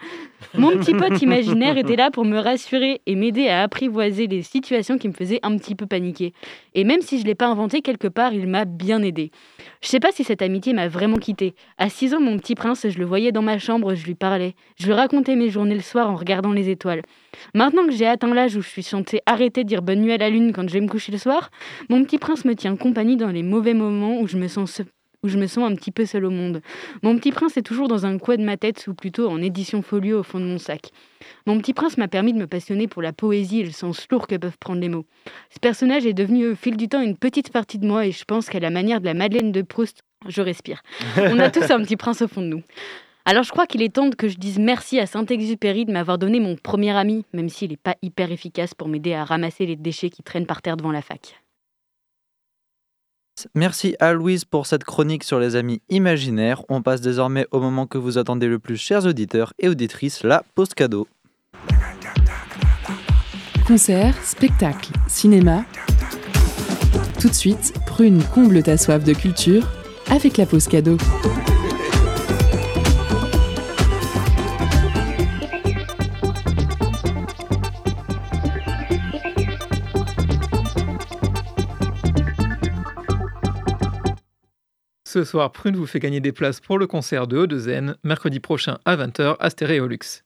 Mon 0.56 0.72
petit 0.78 0.94
pote 0.94 1.22
imaginaire 1.22 1.78
était 1.78 1.96
là 1.96 2.12
pour 2.12 2.26
me 2.26 2.40
rassurer 2.40 3.02
et 3.06 3.16
m'aider 3.16 3.48
à 3.48 3.64
apprivoiser 3.64 4.28
les 4.28 4.42
situations 4.42 4.98
qui 4.98 5.08
me 5.08 5.14
faisaient 5.14 5.40
un 5.44 5.58
petit 5.58 5.76
peu 5.76 5.86
paniquer. 5.86 6.34
Et 6.74 6.84
même 6.84 7.02
si 7.02 7.18
je 7.18 7.24
ne 7.24 7.28
l'ai 7.28 7.36
pas 7.36 7.48
inventé 7.48 7.82
quelque 7.82 8.08
part, 8.08 8.34
il 8.34 8.48
m'a 8.48 8.66
bien 8.66 9.02
aidé. 9.02 9.32
Je 9.82 9.88
sais 9.88 10.00
pas 10.00 10.12
si 10.12 10.24
cette 10.24 10.42
amitié 10.42 10.74
m'a 10.74 10.88
vraiment 10.88 11.18
quitté. 11.18 11.56
À 11.78 11.90
6 11.90 12.16
ans, 12.16 12.20
mon 12.20 12.38
petit 12.38 12.56
prince, 12.56 12.88
je 12.88 12.98
le 12.98 13.06
voyais 13.06 13.32
dans 13.32 13.42
ma 13.42 13.60
chambre, 13.60 13.96
je 13.96 14.06
lui 14.06 14.16
parlais. 14.16 14.56
Je 14.80 14.86
lui 14.88 14.94
racontais 14.94 15.36
mes 15.36 15.50
journées 15.50 15.76
le 15.76 15.82
soir 15.82 16.10
en 16.10 16.16
regardant 16.16 16.52
les 16.52 16.70
étoiles. 16.70 17.02
Maintenant 17.54 17.86
que 17.86 17.92
j'ai 17.94 18.08
atteint 18.08 18.34
l'âge 18.34 18.56
où 18.56 18.62
je 18.62 18.68
suis 18.70 18.84
censée 18.84 19.22
arrêter 19.26 19.64
de 19.64 19.68
dire 19.70 19.82
bonne 19.82 20.02
nuit 20.02 20.14
à 20.14 20.18
la 20.18 20.30
lune 20.30 20.54
quand 20.54 20.68
je 20.68 20.74
vais 20.74 20.82
me 20.82 20.88
coucher 20.88 21.12
le 21.12 21.18
soir, 21.18 21.50
mon 21.90 22.04
petit 22.04 22.18
prince 22.18 22.46
me 22.46 22.54
tient 22.56 22.76
compagnie 22.76 23.18
dans 23.18 23.30
les 23.30 23.44
mauvais 23.44 23.74
moments 23.74 24.20
où 24.20 24.28
je 24.28 24.38
me 24.38 24.48
sens 24.48 24.72
se- 24.72 24.84
où 25.24 25.30
je 25.30 25.38
me 25.40 25.48
sens 25.48 25.70
un 25.70 25.76
petit 25.76 25.90
peu 25.92 26.06
seule 26.06 26.26
au 26.26 26.30
monde. 26.30 26.62
Mon 27.02 27.18
petit 27.18 27.32
prince 27.32 27.58
est 27.58 27.64
toujours 27.64 27.88
dans 27.88 28.06
un 28.06 28.20
coin 28.20 28.36
de 28.38 28.44
ma 28.44 28.56
tête 28.56 28.86
ou 28.88 28.94
plutôt 28.94 29.28
en 29.30 29.42
édition 29.42 29.82
folio 29.82 30.20
au 30.20 30.24
fond 30.24 30.40
de 30.40 30.46
mon 30.46 30.60
sac. 30.60 30.92
Mon 31.48 31.58
petit 31.58 31.74
prince 31.74 31.98
m'a 31.98 32.08
permis 32.08 32.34
de 32.34 32.38
me 32.38 32.46
passionner 32.46 32.88
pour 32.88 33.02
la 33.02 33.14
poésie 33.14 33.62
et 33.62 33.64
le 33.66 33.72
sens 33.72 34.06
lourd 34.12 34.28
que 34.28 34.36
peuvent 34.36 34.58
prendre 34.60 34.80
les 34.80 34.90
mots. 34.90 35.06
Ce 35.50 35.60
personnage 35.60 36.06
est 36.06 36.14
devenu 36.14 36.48
au 36.52 36.56
fil 36.56 36.78
du 36.78 36.88
temps 36.88 37.02
une 37.02 37.18
petite 37.18 37.52
partie 37.52 37.80
de 37.80 37.88
moi 37.88 38.06
et 38.06 38.12
je 38.12 38.24
pense 38.26 38.48
qu'à 38.48 38.60
la 38.60 38.70
manière 38.70 39.02
de 39.02 39.06
la 39.06 39.16
Madeleine 39.16 39.52
de 39.52 39.64
Proust, 39.64 40.02
je 40.28 40.42
respire. 40.44 40.82
On 41.18 41.40
a 41.40 41.50
tous 41.50 41.70
un 41.72 41.82
petit 41.82 41.98
prince 41.98 42.22
au 42.22 42.28
fond 42.28 42.42
de 42.42 42.48
nous. 42.48 42.62
Alors 43.30 43.44
je 43.44 43.52
crois 43.52 43.68
qu'il 43.68 43.82
est 43.82 43.94
temps 43.94 44.10
que 44.10 44.30
je 44.30 44.38
dise 44.38 44.58
merci 44.58 45.02
à 45.02 45.06
Saint-Exupéry 45.06 45.84
de 45.84 45.92
m'avoir 45.92 46.18
donné 46.18 46.40
mon 46.40 46.56
premier 46.56 46.96
ami, 46.96 47.26
même 47.34 47.50
s'il 47.50 47.72
n'est 47.72 47.76
pas 47.76 47.98
hyper 48.02 48.32
efficace 48.32 48.74
pour 48.74 48.88
m'aider 48.88 49.14
à 49.14 49.26
ramasser 49.26 49.66
les 49.66 49.76
déchets 49.76 50.10
qui 50.10 50.24
traînent 50.24 50.46
par 50.46 50.62
terre 50.62 50.78
devant 50.78 50.94
la 50.94 51.02
fac. 51.02 51.44
Merci 53.54 53.98
à 54.00 54.14
Louise 54.14 54.46
pour 54.46 54.66
cette 54.66 54.86
chronique 54.86 55.26
sur 55.26 55.42
les 55.42 55.58
amis 55.58 55.82
imaginaires. 55.90 56.64
On 56.70 56.82
passe 56.82 57.02
désormais 57.02 57.46
au 57.52 57.60
moment 57.60 57.86
que 57.86 57.98
vous 57.98 58.18
attendez 58.18 58.48
le 58.48 58.60
plus, 58.60 58.78
chers 58.78 59.06
auditeurs 59.06 59.52
et 59.60 59.68
auditrices, 59.68 60.24
la 60.24 60.46
post 60.56 60.74
cadeau. 60.74 61.06
Concerts, 63.68 64.16
spectacles, 64.24 64.94
cinéma. 65.10 65.66
Tout 67.20 67.28
de 67.28 67.34
suite, 67.34 67.74
Prune 67.88 68.24
comble 68.34 68.64
ta 68.64 68.78
soif 68.78 69.04
de 69.04 69.12
culture 69.12 69.68
avec 70.10 70.38
la 70.38 70.46
pause 70.46 70.70
cadeau. 70.70 70.96
Ce 85.18 85.24
soir, 85.24 85.52
Prune 85.52 85.76
vous 85.76 85.88
fait 85.88 86.00
gagner 86.00 86.20
des 86.20 86.32
places 86.32 86.60
pour 86.60 86.78
le 86.78 86.86
concert 86.86 87.26
de 87.26 87.40
Haut-de-Zen, 87.40 87.96
mercredi 88.04 88.40
prochain 88.40 88.78
à 88.86 88.96
20h 88.96 89.36
à 89.40 89.50
Stéréolux. 89.50 90.24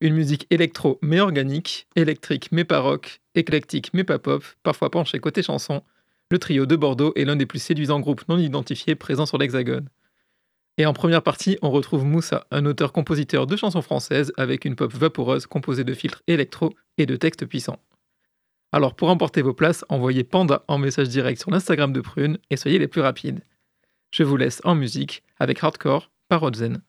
Une 0.00 0.12
musique 0.12 0.48
électro 0.50 0.98
mais 1.02 1.20
organique, 1.20 1.86
électrique 1.94 2.48
mais 2.50 2.64
pas 2.64 2.96
éclectique 3.36 3.90
mais 3.94 4.02
pas 4.02 4.18
pop, 4.18 4.44
parfois 4.64 4.90
penché 4.90 5.20
côté 5.20 5.44
chanson, 5.44 5.84
le 6.32 6.40
trio 6.40 6.66
de 6.66 6.74
Bordeaux 6.74 7.12
est 7.14 7.24
l'un 7.24 7.36
des 7.36 7.46
plus 7.46 7.60
séduisants 7.60 8.00
groupes 8.00 8.26
non 8.28 8.36
identifiés 8.36 8.96
présents 8.96 9.24
sur 9.24 9.38
l'Hexagone. 9.38 9.88
Et 10.78 10.86
en 10.86 10.94
première 10.94 11.22
partie, 11.22 11.56
on 11.62 11.70
retrouve 11.70 12.04
Moussa, 12.04 12.48
un 12.50 12.66
auteur-compositeur 12.66 13.46
de 13.46 13.54
chansons 13.54 13.82
françaises 13.82 14.32
avec 14.36 14.64
une 14.64 14.74
pop 14.74 14.92
vaporeuse 14.92 15.46
composée 15.46 15.84
de 15.84 15.94
filtres 15.94 16.24
électro 16.26 16.74
et 16.98 17.06
de 17.06 17.14
textes 17.14 17.46
puissants. 17.46 17.78
Alors 18.72 18.96
pour 18.96 19.10
emporter 19.10 19.42
vos 19.42 19.54
places, 19.54 19.84
envoyez 19.88 20.24
Panda 20.24 20.64
en 20.66 20.78
message 20.78 21.08
direct 21.08 21.40
sur 21.40 21.52
l'Instagram 21.52 21.92
de 21.92 22.00
Prune 22.00 22.38
et 22.50 22.56
soyez 22.56 22.80
les 22.80 22.88
plus 22.88 23.00
rapides. 23.00 23.40
Je 24.14 24.22
vous 24.22 24.36
laisse 24.36 24.60
en 24.62 24.76
musique 24.76 25.24
avec 25.40 25.64
Hardcore 25.64 26.08
par 26.28 26.42
Rodzen. 26.42 26.82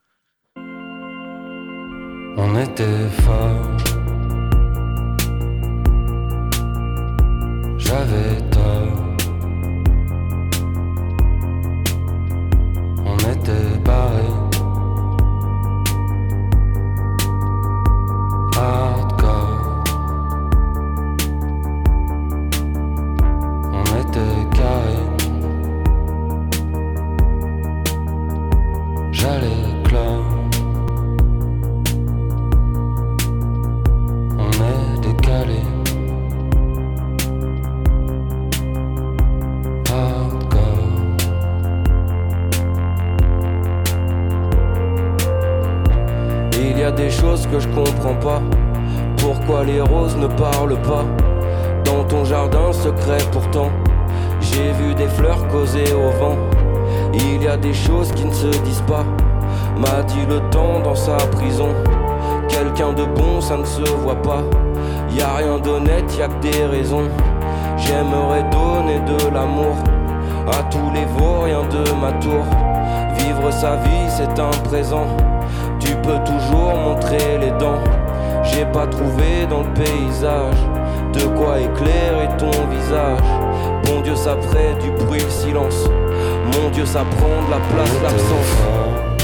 J'ai 78.55 78.65
pas 78.67 78.87
trouvé 78.87 79.45
dans 79.49 79.63
le 79.63 79.73
paysage 79.73 80.55
de 81.13 81.25
quoi 81.37 81.59
éclairer 81.59 82.29
ton 82.37 82.51
visage. 82.69 83.19
Bon 83.83 83.99
Dieu, 83.99 84.15
ça 84.15 84.37
ferait 84.37 84.75
du 84.75 84.91
bruit 84.91 85.19
le 85.19 85.29
silence. 85.29 85.89
Mon 86.53 86.69
Dieu, 86.69 86.85
ça 86.85 87.03
prend 87.17 87.45
de 87.47 87.51
la 87.51 87.57
place 87.57 88.01
l'absence. 88.01 89.14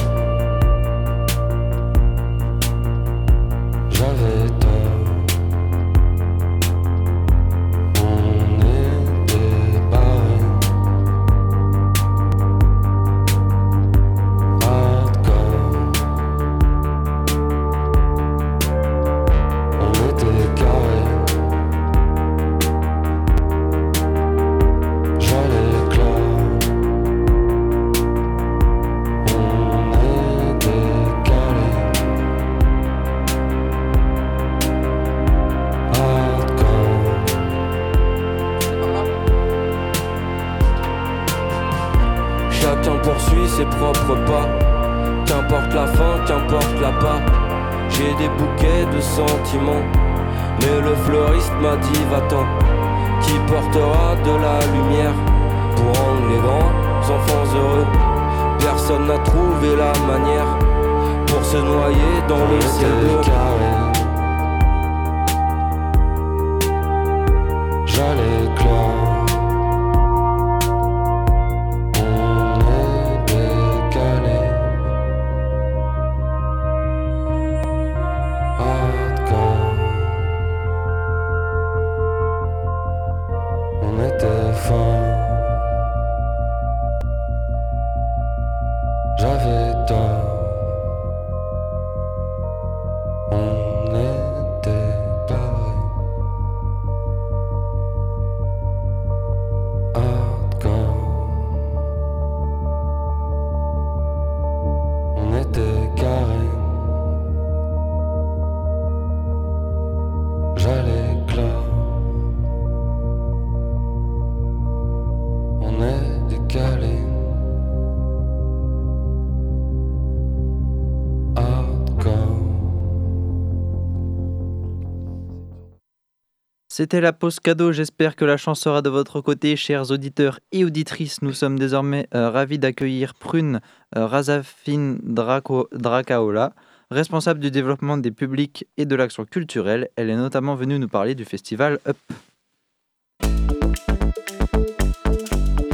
C'était 126.74 127.02
la 127.02 127.12
pause 127.12 127.42
cadeau, 127.42 127.74
j'espère 127.74 128.16
que 128.16 128.24
la 128.24 128.38
chance 128.38 128.62
sera 128.62 128.82
de 128.82 128.90
votre 128.90 129.20
côté, 129.20 129.58
chers 129.58 129.92
auditeurs 129.92 130.40
et 130.54 130.64
auditrices. 130.64 131.22
Nous 131.22 131.34
sommes 131.34 131.60
désormais 131.60 132.08
euh, 132.16 132.30
ravis 132.30 132.60
d'accueillir 132.60 133.14
Prune 133.14 133.60
euh, 133.98 134.08
Razafine 134.08 134.98
Draco- 135.04 135.68
Dracaola, 135.74 136.54
responsable 136.90 137.42
du 137.42 137.52
développement 137.52 137.98
des 137.98 138.12
publics 138.12 138.66
et 138.78 138.86
de 138.86 138.96
l'action 138.96 139.26
culturelle. 139.26 139.90
Elle 139.98 140.10
est 140.10 140.16
notamment 140.16 140.56
venue 140.56 140.80
nous 140.80 140.88
parler 140.88 141.14
du 141.14 141.26
festival 141.26 141.78
Up. 141.86 141.98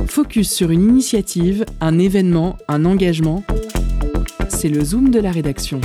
Focus 0.07 0.51
sur 0.51 0.71
une 0.71 0.81
initiative, 0.81 1.63
un 1.79 1.99
événement, 1.99 2.57
un 2.67 2.85
engagement. 2.85 3.43
C'est 4.49 4.69
le 4.69 4.83
zoom 4.83 5.11
de 5.11 5.19
la 5.19 5.29
rédaction. 5.29 5.79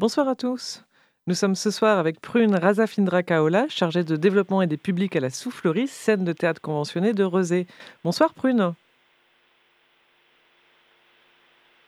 Bonsoir 0.00 0.28
à 0.28 0.34
tous. 0.34 0.82
Nous 1.26 1.34
sommes 1.34 1.54
ce 1.54 1.70
soir 1.70 1.98
avec 1.98 2.22
Prune 2.22 2.54
Razafindra 2.54 3.22
Kaola, 3.22 3.66
chargée 3.68 4.02
de 4.02 4.16
développement 4.16 4.62
et 4.62 4.66
des 4.66 4.78
publics 4.78 5.14
à 5.14 5.20
la 5.20 5.28
Soufflerie, 5.28 5.88
scène 5.88 6.24
de 6.24 6.32
théâtre 6.32 6.62
conventionnée 6.62 7.12
de 7.12 7.22
Rezé. 7.22 7.66
Bonsoir 8.02 8.32
Prune. 8.32 8.72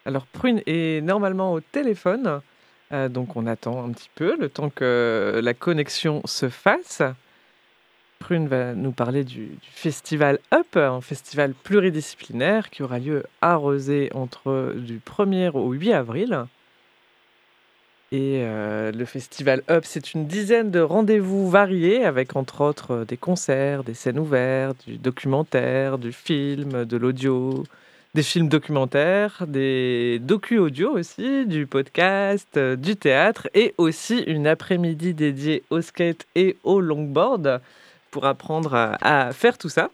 Alors 0.04 0.26
Prune 0.26 0.60
est 0.66 1.02
normalement 1.02 1.54
au 1.54 1.60
téléphone, 1.60 2.42
euh, 2.92 3.08
donc 3.08 3.34
on 3.34 3.46
attend 3.46 3.82
un 3.82 3.92
petit 3.92 4.10
peu 4.14 4.36
le 4.38 4.50
temps 4.50 4.68
que 4.68 5.40
la 5.42 5.54
connexion 5.54 6.20
se 6.26 6.50
fasse. 6.50 7.00
Prune 8.18 8.46
va 8.46 8.74
nous 8.74 8.92
parler 8.92 9.24
du, 9.24 9.46
du 9.46 9.70
festival 9.70 10.38
Up, 10.52 10.76
un 10.76 11.00
festival 11.00 11.54
pluridisciplinaire 11.54 12.68
qui 12.68 12.82
aura 12.82 12.98
lieu 12.98 13.22
à 13.40 13.56
Rezé 13.56 14.10
entre 14.12 14.74
du 14.76 14.98
1er 14.98 15.52
au 15.52 15.72
8 15.72 15.94
avril. 15.94 16.46
Et 18.12 18.42
euh, 18.44 18.92
le 18.92 19.06
festival 19.06 19.62
Up, 19.70 19.84
c'est 19.86 20.12
une 20.12 20.26
dizaine 20.26 20.70
de 20.70 20.80
rendez-vous 20.80 21.48
variés 21.48 22.04
avec 22.04 22.36
entre 22.36 22.60
autres 22.60 22.90
euh, 22.90 23.04
des 23.06 23.16
concerts, 23.16 23.84
des 23.84 23.94
scènes 23.94 24.18
ouvertes, 24.18 24.76
du 24.86 24.98
documentaire, 24.98 25.96
du 25.96 26.12
film, 26.12 26.84
de 26.84 26.96
l'audio, 26.98 27.64
des 28.12 28.22
films 28.22 28.48
documentaires, 28.48 29.46
des 29.48 30.18
docu-audio 30.20 30.90
aussi, 30.90 31.46
du 31.46 31.66
podcast, 31.66 32.48
euh, 32.58 32.76
du 32.76 32.96
théâtre 32.96 33.48
et 33.54 33.72
aussi 33.78 34.18
une 34.18 34.46
après-midi 34.46 35.14
dédiée 35.14 35.62
au 35.70 35.80
skate 35.80 36.26
et 36.34 36.58
au 36.64 36.82
longboard 36.82 37.62
pour 38.10 38.26
apprendre 38.26 38.74
à, 38.74 38.98
à 39.00 39.32
faire 39.32 39.56
tout 39.56 39.70
ça. 39.70 39.88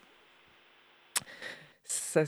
Ça, 1.85 2.25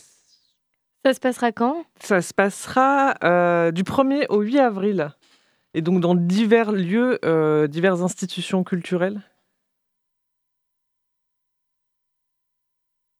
Ça 1.04 1.14
se 1.14 1.18
passera 1.18 1.50
quand? 1.50 1.84
Ça 1.98 2.22
se 2.22 2.32
passera 2.32 3.16
euh, 3.24 3.72
du 3.72 3.82
1er 3.82 4.26
au 4.28 4.42
8 4.42 4.60
avril. 4.60 5.10
Et 5.74 5.82
donc 5.82 6.00
dans 6.00 6.14
divers 6.14 6.72
lieux, 6.72 7.18
euh, 7.24 7.66
diverses 7.68 8.02
institutions 8.02 8.64
culturelles? 8.64 9.22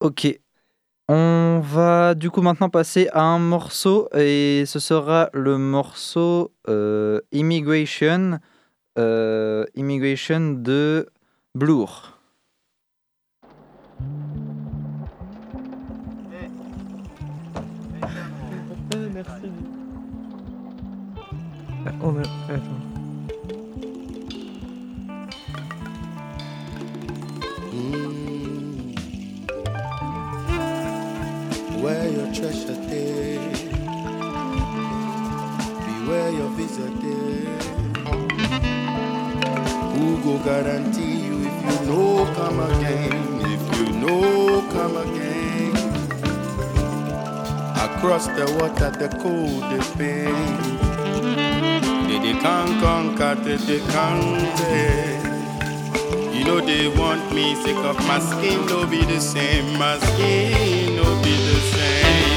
Ok. 0.00 0.40
On 1.08 1.60
va 1.62 2.14
du 2.14 2.30
coup 2.30 2.42
maintenant 2.42 2.70
passer 2.70 3.08
à 3.12 3.22
un 3.22 3.38
morceau 3.40 4.08
et 4.16 4.64
ce 4.66 4.78
sera 4.78 5.30
le 5.34 5.58
morceau 5.58 6.52
euh, 6.68 7.20
Immigration, 7.32 8.38
euh, 8.98 9.66
Immigration 9.74 10.52
de 10.52 11.08
Blur. 11.54 12.19
Ah, 22.02 22.06
on 22.06 22.16
a- 22.18 22.54
attends. 22.54 23.90
Where 31.82 32.08
your 32.08 32.32
treasure 32.32 32.74
day, 32.88 33.38
beware 35.86 36.30
your 36.30 36.50
visitor. 36.50 37.48
Who 39.94 40.22
go 40.22 40.38
guarantee 40.44 41.24
you 41.26 41.36
if 41.48 41.56
you 41.64 41.86
know 41.88 42.26
come 42.36 42.60
again? 42.60 43.40
If 43.54 43.62
you 43.78 43.86
know 44.02 44.62
come 44.72 44.96
again. 44.96 45.74
Across 47.86 48.26
the 48.28 48.46
water, 48.58 48.90
the 48.90 49.08
cold, 49.22 49.62
the 49.72 49.80
pain. 49.98 50.89
They, 52.22 52.32
can't 52.38 52.82
conquer, 52.82 53.34
they, 53.34 53.80
can't. 53.92 55.20
You 56.34 56.44
know 56.44 56.60
they 56.60 56.88
want 56.88 57.34
me 57.34 57.54
sick 57.62 57.76
of 57.76 57.96
my 58.06 58.18
skin, 58.18 58.66
no 58.66 58.86
be 58.86 59.04
the 59.04 59.20
same. 59.20 59.78
My 59.78 59.98
skin, 59.98 60.96
no 60.96 61.22
be 61.22 61.30
the 61.30 61.60
same. 61.72 62.29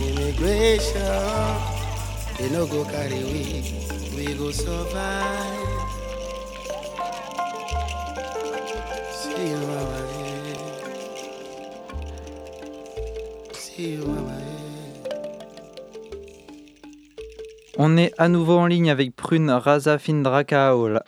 Immigration. 0.00 1.00
On 17.76 17.96
est 17.96 18.12
à 18.18 18.28
nouveau 18.28 18.56
en 18.56 18.66
ligne 18.66 18.90
avec 18.90 19.16
Prune 19.16 19.50
Razafindrakaola, 19.50 21.04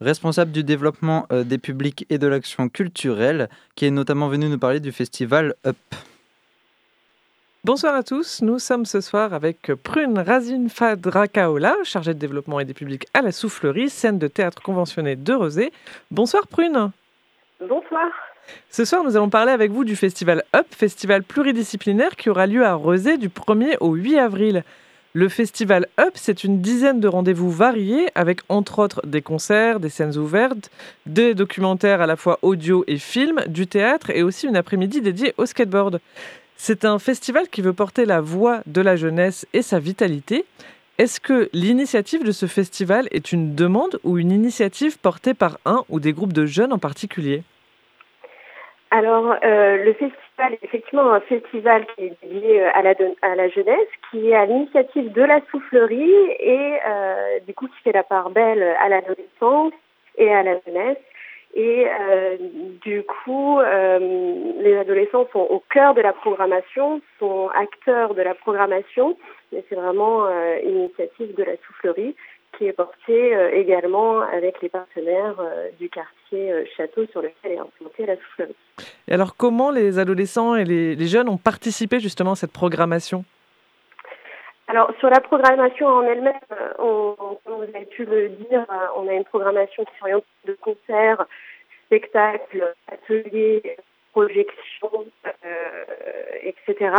responsable 0.00 0.52
du 0.52 0.64
développement 0.64 1.26
euh, 1.30 1.44
des 1.44 1.58
publics 1.58 2.06
et 2.08 2.18
de 2.18 2.26
l'action 2.26 2.70
culturelle, 2.70 3.50
qui 3.74 3.84
est 3.84 3.90
notamment 3.90 4.28
venue 4.28 4.48
nous 4.48 4.58
parler 4.58 4.80
du 4.80 4.92
festival 4.92 5.54
Up. 5.66 5.76
Bonsoir 7.64 7.96
à 7.96 8.04
tous, 8.04 8.40
nous 8.40 8.60
sommes 8.60 8.86
ce 8.86 9.00
soir 9.00 9.34
avec 9.34 9.72
Prune 9.82 10.16
Razinfadrakaola, 10.16 11.74
chargée 11.82 12.14
de 12.14 12.18
développement 12.18 12.60
et 12.60 12.64
des 12.64 12.72
publics 12.72 13.08
à 13.14 13.20
la 13.20 13.32
Soufflerie, 13.32 13.90
scène 13.90 14.16
de 14.16 14.28
théâtre 14.28 14.62
conventionnée 14.62 15.16
de 15.16 15.34
Rezé. 15.34 15.72
Bonsoir 16.12 16.46
Prune. 16.46 16.92
Bonsoir. 17.60 18.06
Ce 18.70 18.84
soir, 18.84 19.02
nous 19.02 19.16
allons 19.16 19.28
parler 19.28 19.50
avec 19.50 19.72
vous 19.72 19.84
du 19.84 19.96
festival 19.96 20.44
Up, 20.54 20.66
festival 20.70 21.24
pluridisciplinaire 21.24 22.14
qui 22.14 22.30
aura 22.30 22.46
lieu 22.46 22.64
à 22.64 22.74
Rezé 22.74 23.18
du 23.18 23.28
1er 23.28 23.76
au 23.80 23.92
8 23.92 24.18
avril. 24.18 24.64
Le 25.12 25.28
festival 25.28 25.88
Up, 25.98 26.12
c'est 26.14 26.44
une 26.44 26.60
dizaine 26.60 27.00
de 27.00 27.08
rendez-vous 27.08 27.50
variés 27.50 28.08
avec 28.14 28.40
entre 28.48 28.78
autres 28.78 29.04
des 29.04 29.20
concerts, 29.20 29.80
des 29.80 29.88
scènes 29.88 30.16
ouvertes, 30.16 30.70
des 31.06 31.34
documentaires 31.34 32.00
à 32.00 32.06
la 32.06 32.14
fois 32.14 32.38
audio 32.42 32.84
et 32.86 32.98
film, 32.98 33.40
du 33.48 33.66
théâtre 33.66 34.10
et 34.10 34.22
aussi 34.22 34.46
une 34.46 34.56
après-midi 34.56 35.00
dédiée 35.00 35.34
au 35.38 35.44
skateboard. 35.44 36.00
C'est 36.60 36.84
un 36.84 36.98
festival 36.98 37.48
qui 37.48 37.62
veut 37.62 37.72
porter 37.72 38.04
la 38.04 38.20
voix 38.20 38.62
de 38.66 38.80
la 38.80 38.96
jeunesse 38.96 39.46
et 39.52 39.62
sa 39.62 39.78
vitalité. 39.78 40.44
Est-ce 40.98 41.20
que 41.20 41.48
l'initiative 41.52 42.24
de 42.24 42.32
ce 42.32 42.46
festival 42.46 43.06
est 43.12 43.30
une 43.30 43.54
demande 43.54 44.00
ou 44.02 44.18
une 44.18 44.32
initiative 44.32 44.98
portée 44.98 45.34
par 45.34 45.58
un 45.64 45.84
ou 45.88 46.00
des 46.00 46.12
groupes 46.12 46.32
de 46.32 46.46
jeunes 46.46 46.72
en 46.72 46.78
particulier? 46.78 47.44
Alors, 48.90 49.36
euh, 49.44 49.84
le 49.84 49.92
festival 49.92 50.54
est 50.54 50.64
effectivement 50.64 51.12
un 51.12 51.20
festival 51.20 51.86
qui 51.94 52.06
est 52.06 52.16
dédié 52.24 52.62
euh, 52.62 52.70
à 52.74 52.82
la, 52.82 52.94
à 53.22 53.36
la 53.36 53.48
jeunesse, 53.48 53.88
qui 54.10 54.30
est 54.30 54.34
à 54.34 54.44
l'initiative 54.46 55.12
de 55.12 55.22
la 55.22 55.40
soufflerie 55.52 56.10
et 56.40 56.78
euh, 56.86 57.38
du 57.46 57.54
coup 57.54 57.68
qui 57.68 57.80
fait 57.84 57.92
la 57.92 58.02
part 58.02 58.30
belle 58.30 58.62
à 58.82 58.88
l'adolescence 58.88 59.72
et 60.16 60.34
à 60.34 60.42
la 60.42 60.58
jeunesse. 60.66 60.98
Et 61.58 61.86
euh, 61.88 62.36
du 62.82 63.02
coup, 63.02 63.58
euh, 63.58 63.98
les 64.60 64.76
adolescents 64.76 65.26
sont 65.32 65.40
au 65.40 65.60
cœur 65.70 65.92
de 65.92 66.00
la 66.00 66.12
programmation, 66.12 67.00
sont 67.18 67.48
acteurs 67.48 68.14
de 68.14 68.22
la 68.22 68.36
programmation, 68.36 69.18
mais 69.50 69.64
c'est 69.68 69.74
vraiment 69.74 70.26
euh, 70.26 70.56
une 70.64 70.82
initiative 70.82 71.34
de 71.34 71.42
la 71.42 71.56
soufflerie 71.66 72.14
qui 72.56 72.66
est 72.66 72.72
portée 72.72 73.36
également 73.52 74.20
avec 74.20 74.62
les 74.62 74.68
partenaires 74.68 75.36
du 75.78 75.90
quartier 75.90 76.66
Château 76.76 77.04
sur 77.12 77.20
lequel 77.20 77.52
est 77.52 77.58
implantée 77.58 78.06
la 78.06 78.16
soufflerie. 78.16 78.56
Et 79.06 79.12
alors, 79.12 79.36
comment 79.36 79.70
les 79.70 79.98
adolescents 79.98 80.56
et 80.56 80.64
les 80.64 81.06
jeunes 81.06 81.28
ont 81.28 81.36
participé 81.36 82.00
justement 82.00 82.32
à 82.32 82.36
cette 82.36 82.52
programmation? 82.52 83.24
Alors, 84.70 84.92
sur 84.98 85.08
la 85.08 85.20
programmation 85.20 85.86
en 85.86 86.02
elle-même, 86.02 86.34
euh, 86.52 86.72
on, 86.78 87.16
comme 87.44 87.56
vous 87.56 87.74
avez 87.74 87.86
pu 87.86 88.04
le 88.04 88.28
dire, 88.28 88.66
euh, 88.70 88.86
on 88.96 89.08
a 89.08 89.14
une 89.14 89.24
programmation 89.24 89.82
qui 89.84 89.98
s'oriente 89.98 90.24
de 90.44 90.52
concerts, 90.60 91.24
spectacles, 91.86 92.74
ateliers, 92.92 93.78
projections, 94.12 95.06
euh, 95.26 95.84
etc. 96.42 96.92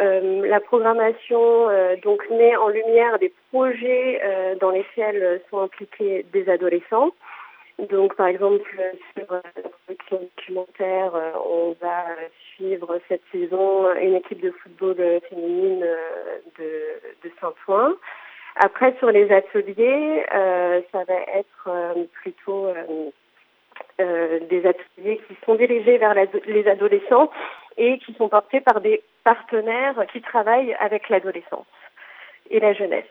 Euh, 0.00 0.46
la 0.46 0.58
programmation 0.58 1.68
euh, 1.68 1.94
donc 2.02 2.28
met 2.28 2.56
en 2.56 2.68
lumière 2.68 3.20
des 3.20 3.32
projets 3.52 4.20
euh, 4.24 4.56
dans 4.56 4.70
lesquels 4.70 5.40
sont 5.48 5.60
impliqués 5.60 6.26
des 6.32 6.48
adolescents. 6.48 7.10
Donc, 7.88 8.14
par 8.16 8.26
exemple, 8.26 8.70
sur 9.16 9.32
euh, 9.32 9.40
la 9.56 9.70
production 9.70 10.20
documentaire, 10.36 11.14
euh, 11.14 11.32
on 11.46 11.76
va 11.80 12.04
suivre 12.54 13.00
cette 13.08 13.22
saison 13.32 13.90
une 13.94 14.16
équipe 14.16 14.40
de 14.40 14.50
football 14.50 14.96
euh, 14.98 15.20
féminine 15.30 15.86
de, 16.58 17.30
Saint-Ouen. 17.40 17.94
Après, 18.56 18.94
sur 18.98 19.10
les 19.10 19.30
ateliers, 19.32 20.24
ça 20.92 21.04
va 21.04 21.14
être 21.34 21.94
plutôt 22.12 22.66
des 23.98 24.66
ateliers 24.66 25.20
qui 25.26 25.36
sont 25.46 25.54
dirigés 25.54 25.96
vers 25.96 26.14
les 26.46 26.66
adolescents 26.66 27.30
et 27.78 27.98
qui 27.98 28.12
sont 28.14 28.28
portés 28.28 28.60
par 28.60 28.80
des 28.80 29.02
partenaires 29.24 30.04
qui 30.12 30.20
travaillent 30.20 30.74
avec 30.80 31.08
l'adolescence 31.08 31.66
et 32.50 32.60
la 32.60 32.74
jeunesse. 32.74 33.06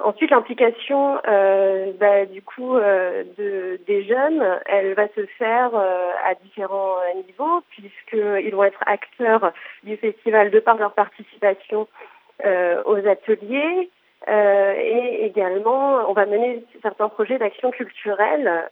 Ensuite, 0.00 0.30
l'implication 0.30 1.18
euh, 1.28 1.92
bah, 1.98 2.26
du 2.26 2.42
coup 2.42 2.76
euh, 2.76 3.24
de, 3.38 3.80
des 3.86 4.04
jeunes, 4.04 4.42
elle 4.66 4.94
va 4.94 5.06
se 5.08 5.26
faire 5.38 5.70
euh, 5.74 6.10
à 6.24 6.34
différents 6.34 6.96
euh, 6.96 7.22
niveaux 7.26 7.62
puisqu'ils 7.70 8.54
vont 8.54 8.64
être 8.64 8.82
acteurs 8.86 9.52
du 9.84 9.96
festival 9.96 10.50
de 10.50 10.60
par 10.60 10.76
leur 10.76 10.94
participation 10.94 11.88
euh, 12.44 12.82
aux 12.84 13.06
ateliers 13.06 13.90
euh, 14.28 14.74
et 14.76 15.24
également 15.26 16.08
on 16.08 16.12
va 16.12 16.26
mener 16.26 16.64
certains 16.80 17.08
projets 17.08 17.38
d'action 17.38 17.70
culturelle 17.70 18.68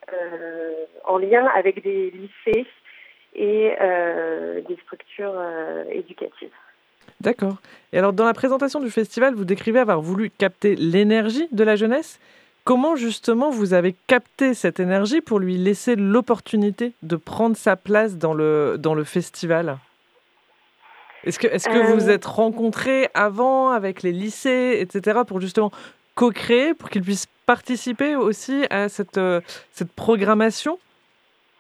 en 1.04 1.18
lien 1.18 1.46
avec 1.54 1.82
des 1.82 2.10
lycées 2.10 2.66
et 3.34 3.72
des 4.68 4.76
structures 4.82 5.40
éducatives. 5.90 6.50
D'accord. 7.20 7.56
Et 7.92 7.98
alors, 7.98 8.12
dans 8.12 8.24
la 8.24 8.32
présentation 8.34 8.80
du 8.80 8.90
festival, 8.90 9.34
vous 9.34 9.44
décrivez 9.44 9.78
avoir 9.78 10.00
voulu 10.00 10.30
capter 10.30 10.74
l'énergie 10.76 11.48
de 11.52 11.64
la 11.64 11.76
jeunesse. 11.76 12.18
Comment 12.64 12.96
justement 12.96 13.50
vous 13.50 13.74
avez 13.74 13.94
capté 14.06 14.54
cette 14.54 14.80
énergie 14.80 15.20
pour 15.20 15.38
lui 15.38 15.56
laisser 15.56 15.96
l'opportunité 15.96 16.92
de 17.02 17.16
prendre 17.16 17.56
sa 17.56 17.76
place 17.76 18.16
dans 18.16 18.32
le, 18.34 18.76
dans 18.78 18.94
le 18.94 19.04
festival? 19.04 19.78
Est-ce 21.24 21.38
que, 21.38 21.46
est-ce 21.48 21.68
que 21.68 21.76
Euh, 21.76 21.94
vous 21.94 22.08
êtes 22.08 22.24
rencontrés 22.24 23.10
avant 23.12 23.70
avec 23.70 24.02
les 24.02 24.12
lycées, 24.12 24.78
etc., 24.80 25.20
pour 25.26 25.40
justement 25.40 25.70
co-créer, 26.14 26.72
pour 26.74 26.88
qu'ils 26.88 27.02
puissent 27.02 27.28
participer 27.44 28.16
aussi 28.16 28.64
à 28.70 28.88
cette, 28.88 29.18
euh, 29.18 29.40
cette 29.72 29.92
programmation 29.92 30.78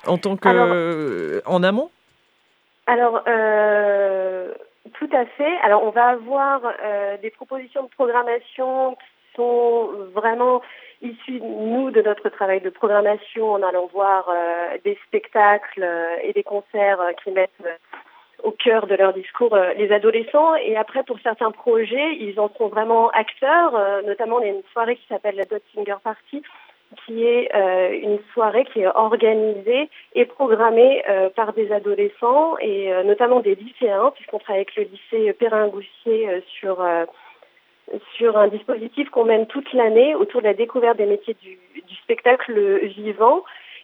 en 0.06 0.16
tant 0.16 0.36
que 0.36 0.48
Alors- 0.48 0.68
euh, 0.70 1.40
en 1.44 1.62
amont? 1.62 1.90
Alors, 2.86 3.22
euh, 3.26 4.52
tout 4.94 5.10
à 5.12 5.26
fait. 5.26 5.56
Alors, 5.62 5.82
on 5.84 5.90
va 5.90 6.08
avoir 6.08 6.62
euh, 6.64 7.16
des 7.18 7.30
propositions 7.30 7.84
de 7.84 7.88
programmation 7.88 8.94
qui 8.94 9.36
sont 9.36 9.90
vraiment 10.14 10.62
issues, 11.02 11.40
nous, 11.40 11.90
de 11.90 12.02
notre 12.02 12.28
travail 12.28 12.60
de 12.60 12.70
programmation 12.70 13.52
en 13.52 13.62
allant 13.62 13.86
voir 13.86 14.28
euh, 14.28 14.78
des 14.84 14.98
spectacles 15.06 15.82
euh, 15.82 16.16
et 16.22 16.32
des 16.32 16.42
concerts 16.42 17.00
euh, 17.00 17.12
qui 17.22 17.30
mettent 17.30 17.50
euh, 17.64 17.74
au 18.42 18.52
cœur 18.52 18.86
de 18.86 18.94
leur 18.94 19.12
discours 19.12 19.54
euh, 19.54 19.72
les 19.74 19.92
adolescents. 19.92 20.54
Et 20.56 20.76
après, 20.76 21.02
pour 21.04 21.18
certains 21.20 21.50
projets, 21.50 22.16
ils 22.16 22.38
en 22.40 22.48
sont 22.56 22.68
vraiment 22.68 23.10
acteurs. 23.10 23.74
Euh, 23.76 24.02
notamment, 24.02 24.40
il 24.40 24.46
y 24.46 24.50
a 24.50 24.54
une 24.54 24.62
soirée 24.72 24.96
qui 24.96 25.06
s'appelle 25.08 25.36
la 25.36 25.44
Dot 25.44 25.62
Singer 25.74 25.96
Party, 26.02 26.42
qui 27.04 27.24
est 27.24 27.54
euh, 27.54 27.92
une 27.92 28.18
soirée 28.32 28.64
qui 28.64 28.80
est 28.80 28.86
organisée 28.86 29.88
et 30.14 30.24
programmée 30.24 31.02
euh, 31.08 31.28
par 31.30 31.52
des 31.52 31.70
adolescents 31.72 32.56
et 32.58 32.92
euh, 32.92 33.02
notamment 33.04 33.40
des 33.40 33.54
lycéens, 33.54 34.12
puisqu'on 34.14 34.38
travaille 34.38 34.62
avec 34.62 34.76
le 34.76 34.84
lycée 34.84 35.32
Perrin-Goussier 35.34 36.28
euh, 36.28 36.40
sur 36.58 36.80
euh, 36.80 37.04
sur 38.16 38.36
un 38.38 38.48
dispositif 38.48 39.10
qu'on 39.10 39.24
mène 39.24 39.46
toute 39.46 39.72
l'année 39.72 40.14
autour 40.14 40.42
de 40.42 40.46
la 40.46 40.54
découverte 40.54 40.96
des 40.96 41.06
métiers 41.06 41.36
du, 41.42 41.58
du 41.74 41.94
spectacle 41.96 42.78
vivant. 42.86 43.42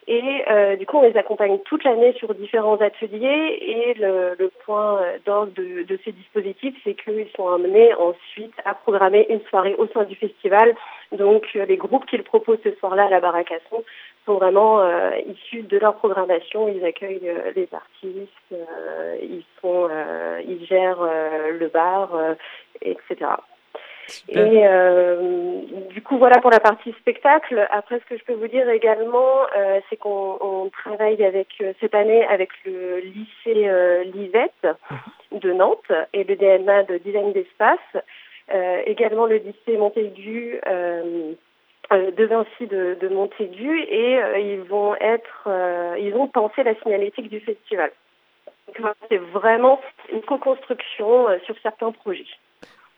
Et 0.08 0.44
euh, 0.50 0.76
du 0.76 0.86
coup, 0.86 0.98
on 0.98 1.02
les 1.02 1.16
accompagne 1.16 1.58
toute 1.64 1.82
l'année 1.82 2.12
sur 2.14 2.32
différents 2.34 2.80
ateliers. 2.80 3.58
Et 3.60 3.94
le, 3.94 4.36
le 4.38 4.50
point 4.64 5.00
d'ordre 5.24 5.52
de, 5.54 5.82
de 5.82 5.98
ces 6.04 6.12
dispositifs, 6.12 6.76
c'est 6.84 6.94
qu'ils 6.94 7.28
sont 7.36 7.48
amenés 7.48 7.92
ensuite 7.94 8.54
à 8.64 8.74
programmer 8.74 9.26
une 9.28 9.40
soirée 9.50 9.74
au 9.74 9.86
sein 9.88 10.04
du 10.04 10.14
festival. 10.14 10.74
Donc, 11.12 11.52
les 11.54 11.76
groupes 11.76 12.06
qu'ils 12.06 12.22
proposent 12.22 12.62
ce 12.62 12.74
soir-là 12.76 13.06
à 13.06 13.08
la 13.10 13.20
Baracasson 13.20 13.82
sont 14.24 14.34
vraiment 14.34 14.80
euh, 14.80 15.10
issus 15.26 15.62
de 15.62 15.78
leur 15.78 15.96
programmation. 15.96 16.68
Ils 16.68 16.84
accueillent 16.84 17.28
euh, 17.28 17.52
les 17.56 17.68
artistes, 17.72 18.52
euh, 18.52 19.16
ils 19.22 19.44
sont, 19.60 19.88
euh, 19.90 20.40
ils 20.46 20.64
gèrent 20.66 21.02
le 21.02 21.68
bar, 21.68 22.14
euh, 22.14 22.34
Et 24.28 24.66
euh, 24.66 25.60
du 25.90 26.02
coup, 26.02 26.18
voilà 26.18 26.40
pour 26.40 26.50
la 26.50 26.60
partie 26.60 26.92
spectacle. 26.92 27.66
Après, 27.70 27.98
ce 27.98 28.04
que 28.04 28.18
je 28.18 28.24
peux 28.24 28.34
vous 28.34 28.48
dire 28.48 28.68
également, 28.68 29.42
euh, 29.56 29.80
c'est 29.88 29.96
qu'on 29.96 30.38
on 30.40 30.70
travaille 30.70 31.24
avec 31.24 31.48
euh, 31.60 31.72
cette 31.80 31.94
année 31.94 32.24
avec 32.26 32.50
le 32.64 32.98
lycée 32.98 33.70
Lisette 34.14 34.66
de 35.32 35.52
Nantes 35.52 35.92
et 36.12 36.24
le 36.24 36.36
DNA 36.36 36.84
de 36.84 36.98
design 36.98 37.32
d'espace, 37.32 37.78
également 38.86 39.26
le 39.26 39.36
lycée 39.36 39.76
Montaigu. 39.76 40.60
De 41.90 42.24
Vinci 42.24 42.66
de, 42.66 42.96
de 43.00 43.08
Montaigu 43.08 43.80
et 43.88 44.18
euh, 44.18 44.38
ils 44.40 44.62
vont 44.62 44.96
être 44.96 45.44
euh, 45.46 45.96
ils 46.00 46.14
ont 46.16 46.26
pensé 46.26 46.64
la 46.64 46.74
signalétique 46.74 47.30
du 47.30 47.38
festival. 47.38 47.92
C'est 49.08 49.18
vraiment 49.18 49.80
une 50.12 50.22
co-construction 50.22 51.28
euh, 51.28 51.38
sur 51.44 51.54
certains 51.62 51.92
projets. 51.92 52.26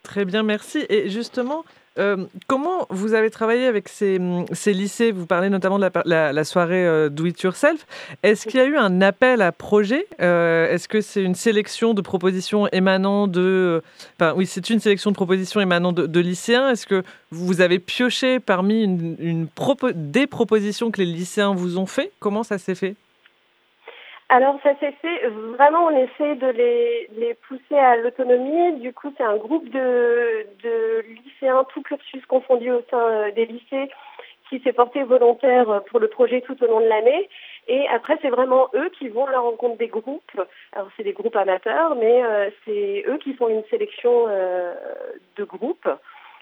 Très 0.03 0.25
bien, 0.25 0.43
merci. 0.43 0.87
Et 0.89 1.11
justement, 1.11 1.65
euh, 1.99 2.25
comment 2.47 2.87
vous 2.91 3.15
avez 3.15 3.29
travaillé 3.31 3.67
avec 3.67 3.89
ces, 3.89 4.19
lycées? 4.67 5.11
Vous 5.11 5.27
parlez 5.27 5.51
notamment 5.51 5.79
de 5.79 5.83
la, 5.85 5.91
la- 6.05 6.33
la 6.33 6.45
soirée 6.45 6.87
euh, 6.87 7.09
Do 7.09 7.27
It 7.27 7.41
Yourself. 7.43 7.85
Est-ce 8.23 8.47
qu'il 8.47 8.61
y 8.61 8.63
a 8.63 8.67
eu 8.67 8.77
un 8.77 9.01
appel 9.03 9.43
à 9.43 9.53
projet? 9.53 10.07
Euh, 10.21 10.73
Est-ce 10.73 10.89
que 10.89 11.01
c'est 11.01 11.23
une 11.23 11.35
sélection 11.35 11.93
de 11.95 12.01
propositions 12.01 12.69
émanant 12.69 13.27
de... 13.27 13.83
Enfin, 14.19 14.33
oui, 14.37 14.47
c'est 14.47 14.71
une 14.71 14.81
sélection 14.81 15.11
de 15.11 15.17
propositions 15.17 15.61
émanant 15.61 15.93
de, 15.93 16.21
lycéens. 16.21 16.71
Est-ce 16.71 16.87
que 16.87 17.03
vous 17.31 17.61
avez 17.61 17.79
pioché 17.81 18.39
parmi 18.41 18.85
une, 18.85 19.49
des 19.95 20.27
propositions 20.27 20.91
que 20.91 21.01
les 21.01 21.07
lycéens 21.07 21.53
vous 21.55 21.79
ont 21.79 21.87
fait? 21.87 22.13
Comment 22.21 22.45
ça 22.45 22.59
s'est 22.59 22.75
fait? 22.77 22.95
Alors 24.31 24.59
ça 24.63 24.75
s'est 24.79 24.93
fait, 25.01 25.27
vraiment 25.57 25.87
on 25.87 25.97
essaie 25.97 26.35
de 26.35 26.49
les, 26.49 27.09
les 27.17 27.33
pousser 27.35 27.79
à 27.79 27.97
l'autonomie. 27.97 28.79
Du 28.81 28.93
coup 28.93 29.11
c'est 29.17 29.25
un 29.25 29.37
groupe 29.37 29.67
de, 29.71 30.47
de 30.63 31.05
lycéens, 31.25 31.65
tout 31.73 31.81
cursus 31.83 32.25
confondu 32.27 32.71
au 32.71 32.83
sein 32.91 33.01
euh, 33.01 33.31
des 33.31 33.47
lycées, 33.47 33.89
qui 34.51 34.61
s'est 34.61 34.75
porté 34.75 35.03
volontaire 35.03 35.71
euh, 35.71 35.81
pour 35.81 35.99
le 35.99 36.09
projet 36.09 36.43
tout 36.43 36.63
au 36.63 36.67
long 36.67 36.81
de 36.81 36.89
l'année. 36.89 37.29
Et 37.69 37.89
après 37.89 38.19
c'est 38.21 38.29
vraiment 38.29 38.69
eux 38.75 38.91
qui 38.99 39.09
vont 39.09 39.25
à 39.25 39.33
la 39.33 39.41
rencontre 39.41 39.79
des 39.79 39.89
groupes. 39.89 40.39
Alors 40.73 40.89
c'est 40.99 41.05
des 41.05 41.15
groupes 41.15 41.37
amateurs, 41.37 41.95
mais 41.95 42.23
euh, 42.23 42.51
c'est 42.67 43.05
eux 43.09 43.17
qui 43.17 43.33
font 43.33 43.49
une 43.49 43.65
sélection 43.71 44.27
euh, 44.29 44.75
de 45.37 45.45
groupes. 45.45 45.89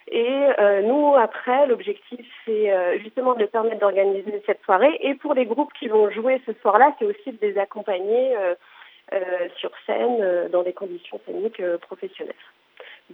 Et 0.09 0.49
euh, 0.59 0.83
nous, 0.83 1.15
après, 1.17 1.67
l'objectif, 1.67 2.25
c'est 2.45 2.73
euh, 2.73 2.99
justement 3.01 3.35
de 3.35 3.45
permettre 3.45 3.81
d'organiser 3.81 4.43
cette 4.47 4.63
soirée. 4.63 4.97
Et 5.01 5.15
pour 5.15 5.35
les 5.35 5.47
groupes 5.47 5.73
qui 5.79 5.89
vont 5.89 6.11
jouer 6.11 6.41
ce 6.47 6.53
soir-là, 6.63 6.95
c'est 6.99 7.05
aussi 7.05 7.33
de 7.33 7.39
les 7.41 7.59
accompagner 7.59 8.37
euh, 8.37 8.55
sur 9.59 9.71
scène 9.87 10.19
euh, 10.21 10.49
dans 10.49 10.63
des 10.63 10.73
conditions 10.73 11.21
scéniques 11.25 11.61
euh, 11.61 11.79
professionnelles. 11.79 12.35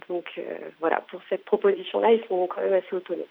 Donc 0.09 0.25
euh, 0.39 0.41
voilà, 0.79 1.01
pour 1.01 1.21
cette 1.29 1.45
proposition-là, 1.45 2.13
ils 2.13 2.23
sont 2.27 2.47
quand 2.47 2.61
même 2.61 2.73
assez 2.73 2.95
autonomes. 2.95 3.25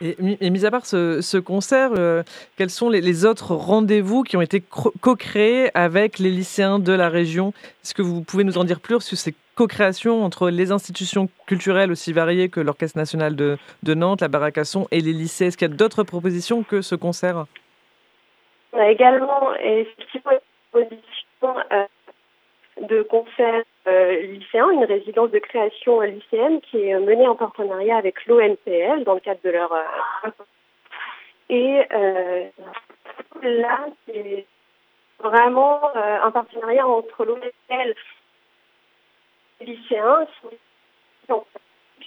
Et, 0.00 0.14
mi- 0.20 0.38
et 0.40 0.50
mis 0.50 0.64
à 0.64 0.70
part 0.70 0.86
ce, 0.86 1.20
ce 1.20 1.38
concert, 1.38 1.90
euh, 1.98 2.22
quels 2.56 2.70
sont 2.70 2.88
les, 2.88 3.00
les 3.00 3.26
autres 3.26 3.52
rendez-vous 3.56 4.22
qui 4.22 4.36
ont 4.36 4.40
été 4.40 4.62
co-créés 5.00 5.70
avec 5.74 6.20
les 6.20 6.30
lycéens 6.30 6.78
de 6.78 6.92
la 6.92 7.08
région? 7.08 7.52
Est-ce 7.82 7.94
que 7.94 8.02
vous 8.02 8.22
pouvez 8.22 8.44
nous 8.44 8.58
en 8.58 8.64
dire 8.64 8.78
plus 8.78 9.00
sur 9.00 9.16
ces 9.18 9.34
co-créations 9.56 10.22
entre 10.22 10.50
les 10.50 10.70
institutions 10.70 11.28
culturelles 11.46 11.90
aussi 11.90 12.12
variées 12.12 12.48
que 12.48 12.60
l'Orchestre 12.60 12.96
national 12.96 13.34
de, 13.34 13.58
de 13.82 13.94
Nantes, 13.94 14.20
la 14.20 14.28
Baracasson 14.28 14.86
et 14.92 15.00
les 15.00 15.12
lycées? 15.12 15.46
Est-ce 15.46 15.56
qu'il 15.56 15.68
y 15.68 15.72
a 15.72 15.74
d'autres 15.74 16.04
propositions 16.04 16.62
que 16.62 16.80
ce 16.80 16.94
concert? 16.94 17.46
On 18.72 18.78
a 18.78 18.88
également 18.88 19.52
effectivement 19.56 20.30
une 20.30 20.38
proposition 20.70 21.58
euh, 21.72 21.84
de 22.80 23.02
concert 23.02 23.62
euh, 23.86 24.20
lycéen, 24.22 24.70
une 24.70 24.84
résidence 24.84 25.30
de 25.30 25.38
création 25.38 26.00
lycéenne 26.00 26.60
qui 26.60 26.88
est 26.88 26.98
menée 26.98 27.28
en 27.28 27.36
partenariat 27.36 27.96
avec 27.96 28.26
l'ONPL 28.26 29.04
dans 29.04 29.14
le 29.14 29.20
cadre 29.20 29.40
de 29.44 29.50
leur 29.50 29.72
euh, 29.72 30.30
et 31.50 31.82
euh, 31.92 32.44
là 33.42 33.86
c'est 34.06 34.46
vraiment 35.20 35.80
euh, 35.94 36.18
un 36.22 36.30
partenariat 36.30 36.86
entre 36.86 37.24
l'ONPL 37.24 37.94
et 39.60 39.64
les 39.64 39.76
lycéens 39.76 40.26
toute 41.28 41.44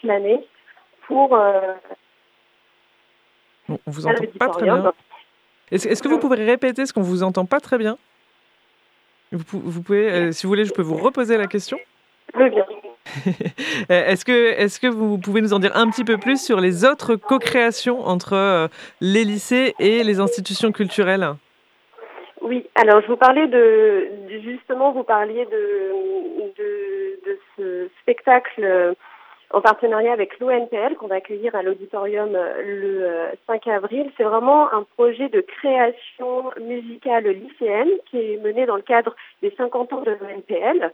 l'année 0.03 0.45
pour 1.03 1.32
On 3.70 3.78
vous 3.86 4.07
entend 4.07 4.24
pas 4.38 4.49
très 4.49 4.63
bien. 4.63 4.93
est-ce 5.72 6.03
que 6.03 6.07
vous 6.09 6.20
pouvez 6.20 6.43
répéter 6.43 6.86
ce 6.86 6.91
qu'on 6.91 7.01
vous 7.01 7.24
entend 7.24 7.45
pas 7.45 7.61
très 7.61 7.78
bien? 7.78 7.97
Vous, 9.32 9.43
pou- 9.43 9.61
vous 9.63 9.82
pouvez, 9.82 10.09
euh, 10.11 10.32
si 10.32 10.45
vous 10.45 10.49
voulez, 10.51 10.65
je 10.65 10.73
peux 10.73 10.82
vous 10.82 10.95
reposer 10.97 11.38
la 11.38 11.47
question. 11.47 11.78
Je 12.34 12.39
veux 12.39 12.49
bien. 12.49 12.65
Euh, 13.89 14.05
Est-ce 14.05 14.25
que, 14.25 14.32
est 14.51 14.80
que 14.82 14.88
vous 14.88 15.17
pouvez 15.17 15.39
nous 15.41 15.53
en 15.53 15.59
dire 15.59 15.71
un 15.75 15.89
petit 15.89 16.03
peu 16.03 16.17
plus 16.17 16.43
sur 16.43 16.59
les 16.59 16.84
autres 16.84 17.15
co-créations 17.15 18.01
entre 18.05 18.34
euh, 18.34 18.67
les 18.99 19.23
lycées 19.23 19.75
et 19.80 20.03
les 20.03 20.19
institutions 20.19 20.73
culturelles? 20.73 21.25
Oui, 22.41 22.65
alors 22.75 23.01
je 23.01 23.07
vous 23.07 23.15
parlais 23.15 23.47
de, 23.47 24.07
justement, 24.43 24.91
vous 24.91 25.03
parliez 25.03 25.45
de, 25.45 25.91
de, 26.57 27.19
de 27.25 27.39
ce 27.57 27.89
spectacle 28.01 28.93
en 29.52 29.62
partenariat 29.62 30.12
avec 30.12 30.39
l'ONPL 30.39 30.95
qu'on 30.95 31.08
va 31.08 31.16
accueillir 31.16 31.56
à 31.56 31.64
l'auditorium 31.64 32.36
euh, 32.36 32.62
le 32.62 33.06
euh, 33.06 33.32
5 33.48 33.68
avril. 33.68 34.12
C'est 34.18 34.24
vraiment 34.24 34.72
un 34.74 34.84
projet 34.84 35.30
de 35.30 35.41
création 35.41 36.52
musicale 36.60 37.28
lycéenne 37.28 37.89
qui 38.10 38.18
est 38.18 38.38
mené 38.38 38.66
dans 38.66 38.76
le 38.76 38.82
cadre 38.82 39.16
des 39.41 39.54
50 39.58 39.93
ans 39.93 40.02
de 40.02 40.12
l'ONPL 40.12 40.91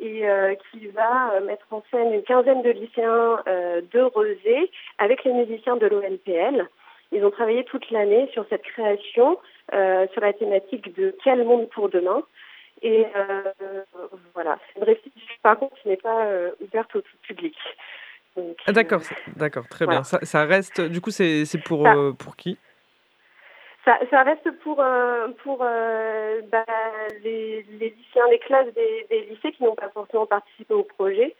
et 0.00 0.28
euh, 0.28 0.54
qui 0.70 0.88
va 0.88 1.34
euh, 1.34 1.44
mettre 1.44 1.66
en 1.70 1.82
scène 1.90 2.12
une 2.12 2.22
quinzaine 2.22 2.62
de 2.62 2.70
lycéens 2.70 3.40
euh, 3.46 3.82
de 3.92 4.00
Rezé 4.00 4.70
avec 4.98 5.24
les 5.24 5.32
musiciens 5.32 5.76
de 5.76 5.86
l'ONPL. 5.86 6.68
Ils 7.12 7.24
ont 7.24 7.30
travaillé 7.30 7.64
toute 7.64 7.90
l'année 7.90 8.28
sur 8.32 8.44
cette 8.48 8.62
création, 8.62 9.38
euh, 9.74 10.06
sur 10.12 10.22
la 10.22 10.32
thématique 10.32 10.96
de 10.96 11.14
quel 11.22 11.44
monde 11.44 11.68
pour 11.68 11.90
demain. 11.90 12.22
Et 12.82 13.06
euh, 13.16 13.42
voilà, 14.34 14.58
c'est 14.66 14.80
une 14.80 14.84
restitution 14.86 15.34
par 15.42 15.58
contre 15.58 15.76
qui 15.80 15.88
n'est 15.88 15.96
pas 15.96 16.26
euh, 16.26 16.50
ouverte 16.60 16.94
au 16.96 17.00
tout 17.00 17.16
public. 17.22 17.56
Ah, 18.66 18.72
D'accord, 18.72 19.02
c'est- 19.02 19.14
d'accord, 19.36 19.68
très 19.68 19.84
voilà. 19.84 20.00
bien. 20.00 20.04
Ça, 20.04 20.18
ça 20.22 20.44
reste, 20.44 20.80
du 20.80 21.00
coup, 21.00 21.10
c'est 21.10 21.44
pour, 21.64 21.84
Ça- 21.84 21.94
euh, 21.94 22.12
pour 22.12 22.34
qui? 22.36 22.58
Ça, 23.84 23.98
ça 24.10 24.22
reste 24.22 24.48
pour, 24.62 24.80
euh, 24.80 25.28
pour 25.42 25.58
euh, 25.62 26.40
bah, 26.50 26.64
les, 27.22 27.62
les 27.62 27.90
lycéens, 27.90 28.28
les 28.30 28.38
classes 28.38 28.72
des, 28.74 29.06
des 29.10 29.22
lycées 29.22 29.52
qui 29.52 29.64
n'ont 29.64 29.74
pas 29.74 29.90
forcément 29.90 30.26
participé 30.26 30.72
au 30.72 30.84
projet. 30.84 31.34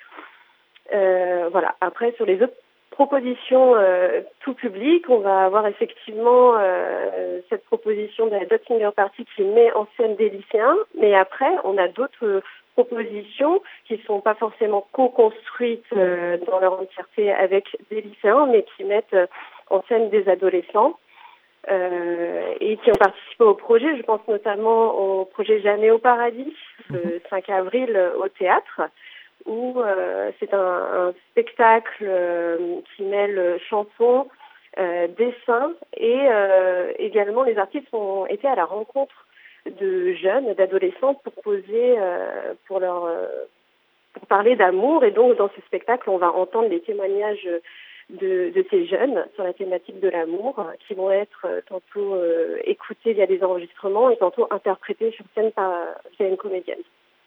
Euh, 0.93 1.49
voilà. 1.51 1.77
Après, 1.81 2.13
sur 2.13 2.27
les 2.27 2.43
autres 2.43 2.57
propositions 2.93 3.75
euh, 3.75 4.21
tout 4.41 4.55
public, 4.55 5.05
on 5.09 5.19
va 5.19 5.45
avoir 5.45 5.67
effectivement 5.67 6.55
euh, 6.57 7.41
cette 7.51 7.65
proposition 7.65 8.27
de 8.27 8.33
la 8.33 8.45
Dot 8.47 8.63
Singer 8.69 8.91
Party 8.95 9.27
qui 9.35 9.43
met 9.43 9.73
en 9.73 9.87
scène 9.97 10.15
des 10.17 10.31
lycéens, 10.31 10.77
mais 11.01 11.15
après, 11.15 11.51
on 11.65 11.77
a 11.79 11.89
d'autres 11.89 12.43
propositions 12.75 13.61
qui 13.87 14.01
sont 14.07 14.21
pas 14.21 14.35
forcément 14.35 14.87
co-construites 14.93 15.85
euh, 15.93 16.39
dans 16.47 16.61
leur 16.61 16.81
entièreté 16.81 17.33
avec 17.33 17.65
des 17.91 18.01
lycéens, 18.01 18.47
mais 18.47 18.65
qui 18.77 18.85
mettent 18.85 19.15
euh, 19.15 19.27
en 19.71 19.83
scène 19.89 20.11
des 20.11 20.29
adolescents 20.29 20.99
euh, 21.71 22.55
et 22.61 22.77
qui 22.79 22.91
ont 22.91 22.99
participé 22.99 23.45
au 23.45 23.55
projet. 23.55 23.97
Je 23.97 24.03
pense 24.03 24.27
notamment 24.29 24.95
au 24.95 25.25
projet 25.25 25.61
Jamais 25.61 25.91
au 25.91 25.99
paradis, 25.99 26.55
le 26.91 27.21
5 27.31 27.49
avril 27.51 27.93
euh, 27.95 28.17
au 28.19 28.29
théâtre, 28.29 28.83
où 29.47 29.81
euh, 29.81 30.31
c'est 30.39 30.53
un, 30.55 31.13
spectacle 31.31 32.05
euh, 32.07 32.81
qui 32.95 33.03
mêle 33.05 33.59
chansons, 33.69 34.29
euh, 34.79 35.07
dessins 35.09 35.75
et 35.97 36.29
également 36.99 37.43
les 37.43 37.59
artistes 37.59 37.93
ont 37.93 38.27
été 38.27 38.49
à 38.49 38.55
la 38.55 38.65
rencontre 38.65 39.27
de 39.67 40.13
jeunes, 40.15 40.55
d'adolescents 40.55 41.15
pour 41.15 41.35
poser, 41.35 41.97
pour 42.67 42.81
leur 42.81 43.09
pour 44.15 44.27
parler 44.27 44.57
d'amour 44.57 45.05
et 45.05 45.11
donc 45.11 45.37
dans 45.37 45.51
ce 45.55 45.61
spectacle 45.63 46.09
on 46.11 46.17
va 46.17 46.33
entendre 46.33 46.69
les 46.69 46.81
témoignages 46.81 47.49
de, 48.11 48.53
ces 48.71 48.87
jeunes 48.87 49.25
sur 49.35 49.45
la 49.45 49.53
thématique 49.53 50.01
de 50.01 50.09
l'amour 50.09 50.67
qui 50.87 50.95
vont 50.95 51.11
être 51.11 51.47
tantôt 51.69 52.17
écoutés 52.65 53.13
via 53.13 53.27
des 53.27 53.43
enregistrements 53.45 54.11
et 54.11 54.17
tantôt 54.17 54.49
interprétés 54.51 55.13
sur 55.13 55.25
scène 55.35 55.53
par 55.53 55.73
via 56.19 56.29
une 56.29 56.37
comédienne. 56.37 56.83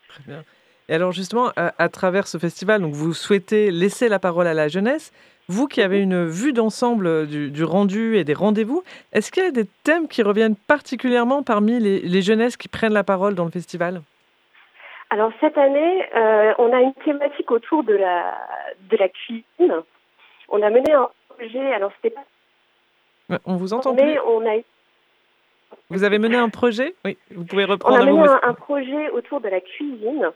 Très 0.09 0.23
bien. 0.25 0.43
Et 0.87 0.93
alors 0.95 1.11
justement, 1.11 1.51
à, 1.55 1.73
à 1.77 1.89
travers 1.89 2.27
ce 2.27 2.37
festival, 2.37 2.81
donc 2.81 2.93
vous 2.93 3.13
souhaitez 3.13 3.71
laisser 3.71 4.07
la 4.09 4.19
parole 4.19 4.47
à 4.47 4.53
la 4.53 4.67
jeunesse. 4.67 5.11
Vous 5.47 5.67
qui 5.67 5.83
avez 5.83 5.99
une 6.01 6.25
vue 6.25 6.53
d'ensemble 6.53 7.27
du, 7.27 7.51
du 7.51 7.63
rendu 7.63 8.17
et 8.17 8.23
des 8.23 8.33
rendez-vous, 8.33 8.83
est-ce 9.13 9.31
qu'il 9.31 9.43
y 9.43 9.47
a 9.47 9.51
des 9.51 9.67
thèmes 9.83 10.07
qui 10.07 10.23
reviennent 10.23 10.55
particulièrement 10.55 11.43
parmi 11.43 11.79
les, 11.79 11.99
les 11.99 12.21
jeunesses 12.23 12.57
qui 12.57 12.67
prennent 12.67 12.93
la 12.93 13.03
parole 13.03 13.35
dans 13.35 13.45
le 13.45 13.51
festival? 13.51 14.01
Alors 15.11 15.31
cette 15.39 15.55
année, 15.57 16.03
euh, 16.15 16.53
on 16.57 16.73
a 16.73 16.81
une 16.81 16.93
thématique 17.05 17.51
autour 17.51 17.83
de 17.83 17.93
la 17.93 18.35
de 18.89 18.97
la 18.97 19.07
cuisine. 19.07 19.83
On 20.49 20.63
a 20.63 20.69
mené 20.71 20.91
un 20.93 21.09
projet. 21.29 21.73
Alors 21.73 21.91
c'était 21.97 22.15
pas 23.29 23.37
On 23.45 23.55
vous 23.55 23.73
entend 23.73 23.93
mais 23.93 24.13
plus 24.13 24.19
on 24.27 24.45
a 24.47 24.55
Vous 25.91 26.03
avez 26.03 26.17
mené 26.17 26.37
un 26.37 26.49
projet? 26.49 26.95
Oui, 27.05 27.17
vous 27.31 27.45
pouvez 27.45 27.65
On 27.65 27.69
reprendre 27.69 27.97
a 27.97 28.01
à 28.01 28.05
mené 28.05 28.27
un 28.41 28.53
projet 28.55 29.09
autour 29.11 29.41
de 29.41 29.49
la 29.49 29.61
cuisine 29.61 30.31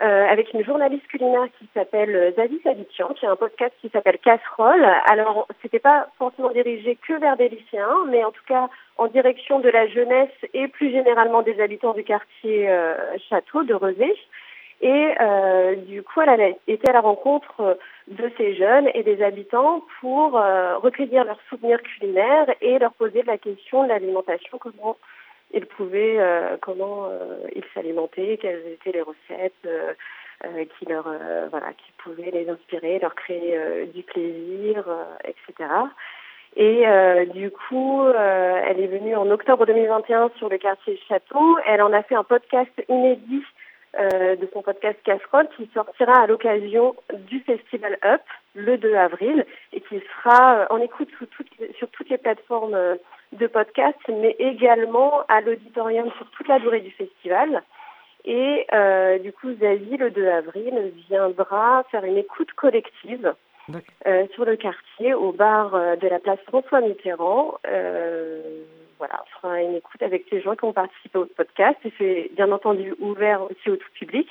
euh, 0.00 0.26
avec 0.28 0.52
une 0.52 0.64
journaliste 0.64 1.06
culinaire 1.06 1.46
qui 1.58 1.68
s'appelle 1.74 2.14
euh, 2.14 2.32
Zazie 2.32 2.60
Sabitian, 2.62 3.08
qui 3.14 3.26
a 3.26 3.30
un 3.30 3.36
podcast 3.36 3.72
qui 3.80 3.88
s'appelle 3.90 4.18
Casserole. 4.18 4.84
Alors, 5.06 5.46
c'était 5.62 5.78
pas 5.78 6.08
forcément 6.18 6.50
dirigé 6.50 6.96
que 7.06 7.14
vers 7.20 7.36
des 7.36 7.48
lycéens, 7.48 8.04
mais 8.08 8.24
en 8.24 8.32
tout 8.32 8.42
cas 8.46 8.68
en 8.96 9.06
direction 9.06 9.60
de 9.60 9.68
la 9.68 9.86
jeunesse 9.86 10.34
et 10.52 10.68
plus 10.68 10.90
généralement 10.90 11.42
des 11.42 11.60
habitants 11.60 11.94
du 11.94 12.04
quartier 12.04 12.68
euh, 12.68 12.94
Château 13.28 13.62
de 13.62 13.74
Rezé. 13.74 14.14
Et 14.80 15.14
euh, 15.20 15.76
du 15.76 16.02
coup, 16.02 16.20
elle 16.20 16.40
a 16.40 16.48
été 16.68 16.88
à 16.88 16.92
la 16.92 17.00
rencontre 17.00 17.60
euh, 17.60 17.74
de 18.08 18.30
ces 18.36 18.54
jeunes 18.54 18.90
et 18.92 19.02
des 19.02 19.22
habitants 19.22 19.82
pour 20.00 20.36
euh, 20.36 20.76
recueillir 20.78 21.24
leurs 21.24 21.40
souvenirs 21.48 21.80
culinaires 21.82 22.48
et 22.60 22.78
leur 22.78 22.92
poser 22.92 23.22
la 23.22 23.38
question 23.38 23.84
de 23.84 23.88
l'alimentation, 23.88 24.58
comment 24.58 24.98
ils 25.54 25.66
pouvaient, 25.66 26.16
euh, 26.18 26.56
comment 26.60 27.06
euh, 27.06 27.38
ils 27.54 27.64
s'alimentaient, 27.72 28.38
quelles 28.40 28.66
étaient 28.72 28.92
les 28.92 29.02
recettes 29.02 29.52
euh, 29.66 29.94
qui 30.78 30.84
leur, 30.86 31.04
voilà, 31.50 31.72
qui 31.72 31.92
pouvaient 31.98 32.30
les 32.30 32.48
inspirer, 32.50 32.98
leur 32.98 33.14
créer 33.14 33.86
du 33.94 34.02
plaisir, 34.02 34.84
etc. 35.24 35.70
Et 36.56 36.84
du 37.32 37.50
coup, 37.50 38.06
elle 38.06 38.78
est 38.78 38.88
venue 38.88 39.16
en 39.16 39.30
octobre 39.30 39.64
2021 39.64 40.32
sur 40.36 40.50
le 40.50 40.58
quartier 40.58 41.00
Château. 41.08 41.56
Elle 41.66 41.80
en 41.80 41.94
a 41.94 42.02
fait 42.02 42.16
un 42.16 42.24
podcast 42.24 42.70
inédit 42.90 43.44
de 43.94 44.46
son 44.52 44.60
podcast 44.60 44.98
Casserole 45.04 45.48
qui 45.56 45.70
sortira 45.72 46.24
à 46.24 46.26
l'occasion 46.26 46.94
du 47.14 47.40
festival 47.40 47.96
Up 48.04 48.22
le 48.54 48.76
2 48.76 48.94
avril 48.96 49.46
et 49.72 49.80
qui 49.80 50.02
sera 50.16 50.66
en 50.68 50.78
écoute 50.78 51.08
sur 51.78 51.88
toutes 51.88 52.10
les 52.10 52.18
plateformes 52.18 52.98
de 53.32 53.46
podcast, 53.46 53.98
mais 54.08 54.36
également 54.38 55.22
à 55.28 55.40
l'auditorium 55.40 56.10
sur 56.16 56.30
toute 56.30 56.48
la 56.48 56.58
durée 56.58 56.80
du 56.80 56.90
festival. 56.92 57.62
Et 58.24 58.66
euh, 58.72 59.18
du 59.18 59.32
coup, 59.32 59.52
Zazie, 59.60 59.96
le 59.96 60.10
2 60.10 60.28
avril, 60.28 60.92
viendra 61.08 61.84
faire 61.90 62.04
une 62.04 62.16
écoute 62.16 62.52
collective 62.52 63.34
euh, 64.06 64.26
sur 64.34 64.44
le 64.44 64.56
quartier, 64.56 65.14
au 65.14 65.32
bar 65.32 65.74
euh, 65.74 65.96
de 65.96 66.08
la 66.08 66.18
place 66.18 66.38
François 66.46 66.80
Mitterrand. 66.80 67.54
Euh, 67.66 68.62
voilà, 68.98 69.22
on 69.22 69.40
fera 69.40 69.62
une 69.62 69.74
écoute 69.74 70.02
avec 70.02 70.24
ces 70.30 70.40
gens 70.40 70.54
qui 70.54 70.64
ont 70.64 70.72
participé 70.72 71.18
au 71.18 71.26
podcast 71.26 71.78
et 71.84 71.92
c'est 71.98 72.30
bien 72.34 72.52
entendu 72.52 72.94
ouvert 73.00 73.42
aussi 73.42 73.70
au 73.70 73.76
tout 73.76 73.90
public. 73.94 74.28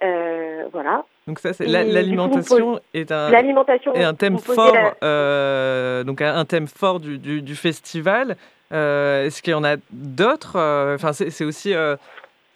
Voilà. 0.00 1.04
Donc 1.28 1.38
ça, 1.38 1.52
c'est 1.52 1.66
l'alimentation 1.66 2.80
est 2.94 3.12
un 3.12 3.30
L'alimentation, 3.30 3.94
est 3.94 4.02
un 4.02 4.14
thème 4.14 4.38
fort, 4.38 4.72
la- 4.74 4.96
euh, 5.04 6.02
donc 6.02 6.22
un 6.22 6.44
thème 6.46 6.66
fort 6.66 6.98
du, 7.00 7.18
du, 7.18 7.42
du 7.42 7.54
festival. 7.54 8.36
Euh, 8.72 9.26
Est-ce 9.26 9.42
qu'il 9.42 9.52
y 9.52 9.54
en 9.54 9.62
a 9.62 9.76
d'autres 9.90 10.56
Euh, 10.56 10.94
Enfin, 10.94 11.12
c'est 11.12 11.44
aussi 11.44 11.74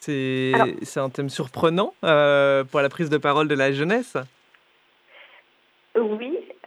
c'est 0.00 1.00
un 1.00 1.10
thème 1.10 1.28
surprenant 1.28 1.92
pour 2.00 2.80
la 2.80 2.88
prise 2.88 3.10
de 3.10 3.18
parole 3.18 3.46
de 3.46 3.54
la 3.54 3.72
jeunesse? 3.72 4.16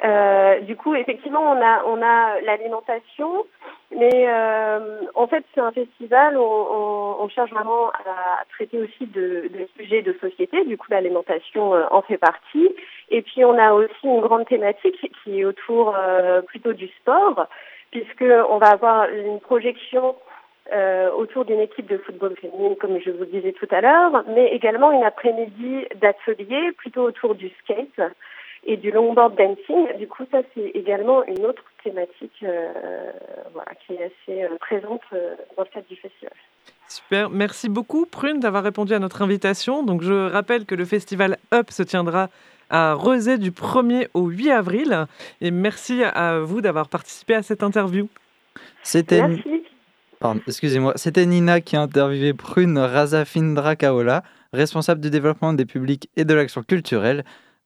Euh, 0.03 0.59
du 0.61 0.75
coup, 0.75 0.93
effectivement, 0.95 1.41
on 1.41 1.59
a, 1.61 1.83
on 1.87 2.01
a 2.01 2.41
l'alimentation, 2.41 3.45
mais 3.91 4.27
euh, 4.27 5.01
en 5.13 5.27
fait, 5.27 5.43
c'est 5.53 5.61
un 5.61 5.71
festival 5.71 6.38
où 6.38 6.41
on, 6.41 7.17
on 7.19 7.29
cherche 7.29 7.51
vraiment 7.51 7.89
à 7.89 8.43
traiter 8.49 8.79
aussi 8.79 9.05
de, 9.05 9.49
de 9.53 9.67
sujets 9.77 10.01
de 10.01 10.13
société. 10.19 10.65
Du 10.65 10.77
coup, 10.77 10.88
l'alimentation 10.89 11.73
euh, 11.75 11.86
en 11.91 12.01
fait 12.01 12.17
partie. 12.17 12.69
Et 13.09 13.21
puis, 13.21 13.45
on 13.45 13.57
a 13.57 13.73
aussi 13.73 14.03
une 14.03 14.21
grande 14.21 14.47
thématique 14.47 15.11
qui 15.23 15.39
est 15.39 15.45
autour 15.45 15.95
euh, 15.97 16.41
plutôt 16.41 16.73
du 16.73 16.88
sport, 16.99 17.47
puisque 17.91 18.25
on 18.49 18.57
va 18.57 18.69
avoir 18.69 19.07
une 19.09 19.39
projection 19.39 20.15
euh, 20.73 21.11
autour 21.11 21.45
d'une 21.45 21.59
équipe 21.59 21.86
de 21.86 21.99
football 21.99 22.36
féminine, 22.41 22.75
comme 22.77 22.99
je 22.99 23.11
vous 23.11 23.19
le 23.19 23.25
disais 23.27 23.53
tout 23.53 23.67
à 23.69 23.81
l'heure, 23.81 24.23
mais 24.27 24.47
également 24.47 24.91
une 24.91 25.03
après-midi 25.03 25.86
d'atelier 25.95 26.71
plutôt 26.71 27.03
autour 27.03 27.36
du 27.36 27.49
skate 27.61 28.01
et 28.66 28.78
du 28.78 28.91
longboard 28.91 29.36
dancing. 29.36 29.97
Du 29.97 30.07
coup, 30.07 30.24
ça, 30.32 30.41
c'est 30.53 30.72
également 30.74 31.24
une 31.26 31.45
autre 31.45 31.63
thématique 31.84 32.43
euh, 32.43 33.11
voilà, 33.53 33.72
qui 33.86 33.93
est 33.93 34.03
assez 34.03 34.43
euh, 34.43 34.57
présente 34.59 35.01
euh, 35.13 35.36
dans 35.55 35.63
le 35.63 35.70
cadre 35.70 35.88
du 35.88 35.95
festival. 35.95 36.34
Super, 36.88 37.30
merci 37.30 37.70
beaucoup 37.70 38.05
Prune 38.05 38.39
d'avoir 38.39 38.63
répondu 38.63 38.93
à 38.93 38.99
notre 38.99 39.22
invitation. 39.22 39.84
Donc 39.84 40.01
je 40.01 40.30
rappelle 40.30 40.66
que 40.66 40.76
le 40.76 40.86
festival 40.86 41.38
Up 41.53 41.70
se 41.70 41.84
tiendra 41.84 42.30
à 42.70 42.93
Rezé 42.93 43.38
du 43.38 43.51
1er 43.51 44.07
au 44.13 44.28
8 44.28 44.51
avril. 44.51 45.05
Et 45.41 45.51
merci 45.51 46.03
à 46.03 46.39
vous 46.39 46.61
d'avoir 46.61 46.89
participé 46.89 47.36
à 47.36 47.43
cette 47.43 47.63
interview. 47.63 48.07
C'était 48.84 49.28
Merci. 49.28 49.63
Pardon, 50.20 50.41
excusez-moi, 50.47 50.93
c'était 50.95 51.26
Nina 51.26 51.59
qui 51.61 51.76
a 51.76 51.82
interviewé 51.82 52.34
Prune 52.34 52.78
Razafindra 52.78 53.76
Kaola, 53.76 54.24
responsable 54.53 55.01
du 55.01 55.09
développement 55.09 55.53
des 55.53 55.66
publics 55.66 56.09
et 56.16 56.24
de 56.24 56.34
l'action 56.34 56.63
culturelle, 56.63 57.26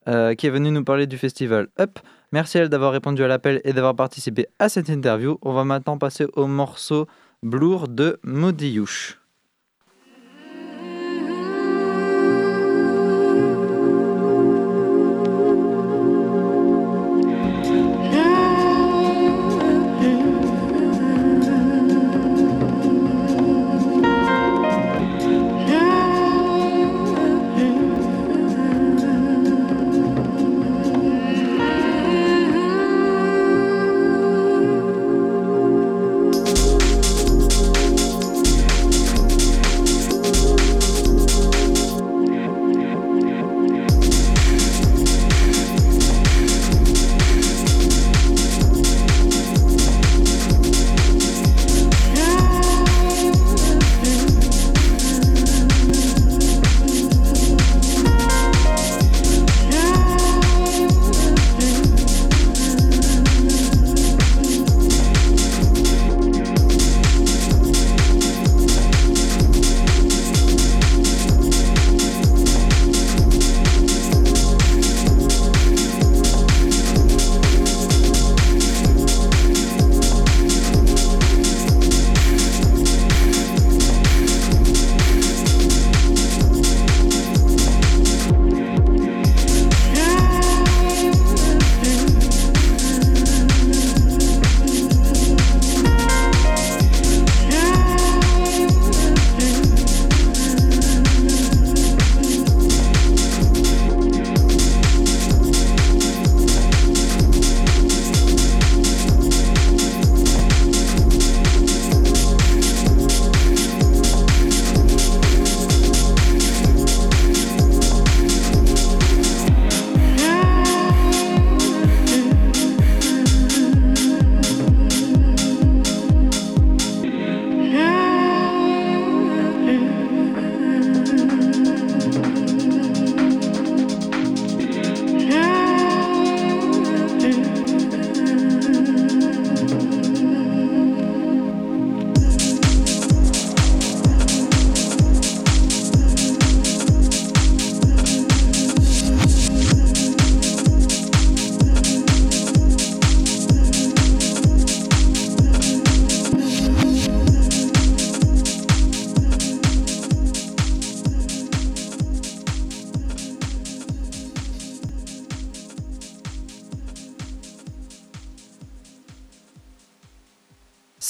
euh, 0.09 0.33
qui 0.33 0.47
est 0.47 0.49
venue 0.49 0.71
nous 0.71 0.83
parler 0.83 1.07
du 1.07 1.17
festival 1.17 1.67
Up. 1.79 1.99
Merci 2.31 2.57
elle 2.57 2.69
d'avoir 2.69 2.91
répondu 2.91 3.23
à 3.23 3.27
l'appel 3.27 3.61
et 3.63 3.73
d'avoir 3.73 3.95
participé 3.95 4.47
à 4.57 4.67
cette 4.67 4.89
interview. 4.89 5.37
On 5.43 5.53
va 5.53 5.63
maintenant 5.63 5.97
passer 5.97 6.25
au 6.33 6.47
morceau 6.47 7.07
Blour 7.43 7.87
de 7.87 8.19
Modiyush. 8.23 9.18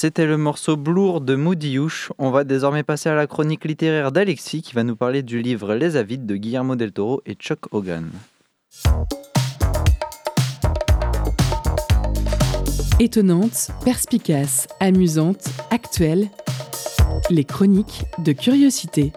C'était 0.02 0.26
le 0.26 0.38
morceau 0.38 0.78
Blour 0.78 1.20
de 1.20 1.36
Moudiyouche. 1.36 2.14
On 2.20 2.32
va 2.32 2.45
désormais 2.45 2.84
passer 2.84 3.10
à 3.10 3.16
la 3.16 3.28
chronique 3.28 3.66
littéraire 3.66 4.14
d'Alexis 4.14 4.62
qui 4.62 4.74
va 4.74 4.86
nous 4.86 4.95
parler 4.95 5.24
du 5.24 5.41
livre 5.41 5.76
Les 5.76 5.97
Avides 5.97 6.26
de 6.26 6.38
Guillermo 6.38 6.78
del 6.78 6.93
Toro 6.93 7.22
et 7.26 7.34
Chuck 7.34 7.60
Hogan. 7.74 8.10
Étonnante, 13.02 13.72
perspicace, 13.84 14.70
amusante, 14.80 15.50
actuelle, 15.70 16.30
les 17.30 17.43
chroniques 17.43 18.06
de 18.20 18.32
curiosité. 18.32 19.12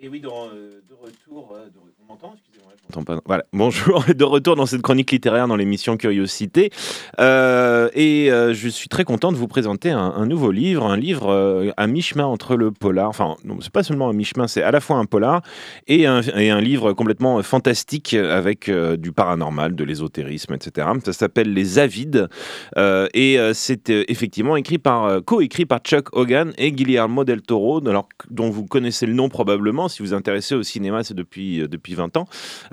Et 0.00 0.08
oui, 0.08 0.10
oui, 0.12 0.20
de, 0.20 0.28
re- 0.28 0.52
de 0.88 0.94
retour, 0.94 1.56
euh, 1.56 1.66
on 2.04 2.12
m'entend, 2.12 2.32
excusez-moi. 2.36 3.04
pas. 3.04 3.20
Voilà, 3.26 3.44
bonjour, 3.52 4.04
de 4.14 4.24
retour 4.24 4.54
dans 4.54 4.64
cette 4.64 4.80
chronique 4.80 5.10
littéraire 5.10 5.48
dans 5.48 5.56
l'émission 5.56 5.96
Curiosité. 5.96 6.70
Euh, 7.18 7.88
et 7.94 8.30
euh, 8.30 8.54
je 8.54 8.68
suis 8.68 8.88
très 8.88 9.02
content 9.02 9.32
de 9.32 9.36
vous 9.36 9.48
présenter 9.48 9.90
un, 9.90 10.24
nouveau 10.26 10.52
livre, 10.52 10.86
un 10.86 10.96
livre 10.96 11.30
euh, 11.32 11.72
à 11.76 11.88
mi-chemin 11.88 12.24
entre 12.24 12.54
le 12.54 12.70
polar, 12.70 13.08
enfin, 13.08 13.34
non, 13.42 13.58
c'est 13.60 13.72
pas 13.72 13.82
seulement 13.82 14.08
à 14.08 14.12
mi-chemin, 14.12 14.46
c'est 14.46 14.62
à 14.62 14.70
la 14.70 14.78
fois 14.78 14.98
un 14.98 15.04
polar 15.04 15.42
et 15.88 16.06
un, 16.06 16.20
livre 16.60 16.92
complètement 16.92 17.42
fantastique 17.42 18.14
avec 18.14 18.68
euh, 18.68 18.96
du 18.96 19.10
paranormal, 19.10 19.74
de 19.74 19.82
l'ésotérisme, 19.82 20.54
etc. 20.54 20.86
Ça 21.04 21.12
s'appelle 21.12 21.52
Les 21.52 21.80
Avides 21.80 22.28
euh, 22.76 23.08
et 23.14 23.40
euh, 23.40 23.52
c'est 23.52 23.90
euh, 23.90 24.04
effectivement 24.06 24.54
écrit 24.54 24.78
par, 24.78 25.06
euh, 25.06 25.20
co-écrit 25.20 25.66
par 25.66 25.80
Chuck 25.80 26.16
Hogan 26.16 26.52
et 26.56 26.70
Guillermo 26.70 27.24
del 27.24 27.42
Toro, 27.42 27.80
dont 27.80 28.50
vous 28.50 28.64
connaissez 28.64 29.04
le 29.04 29.14
nom 29.14 29.28
probablement 29.28 29.87
si 29.88 30.02
vous 30.02 30.08
vous 30.08 30.14
intéressez 30.14 30.54
au 30.54 30.62
cinéma, 30.62 31.02
c'est 31.04 31.14
depuis, 31.14 31.60
euh, 31.60 31.68
depuis 31.68 31.94
20 31.94 32.16
ans. 32.16 32.26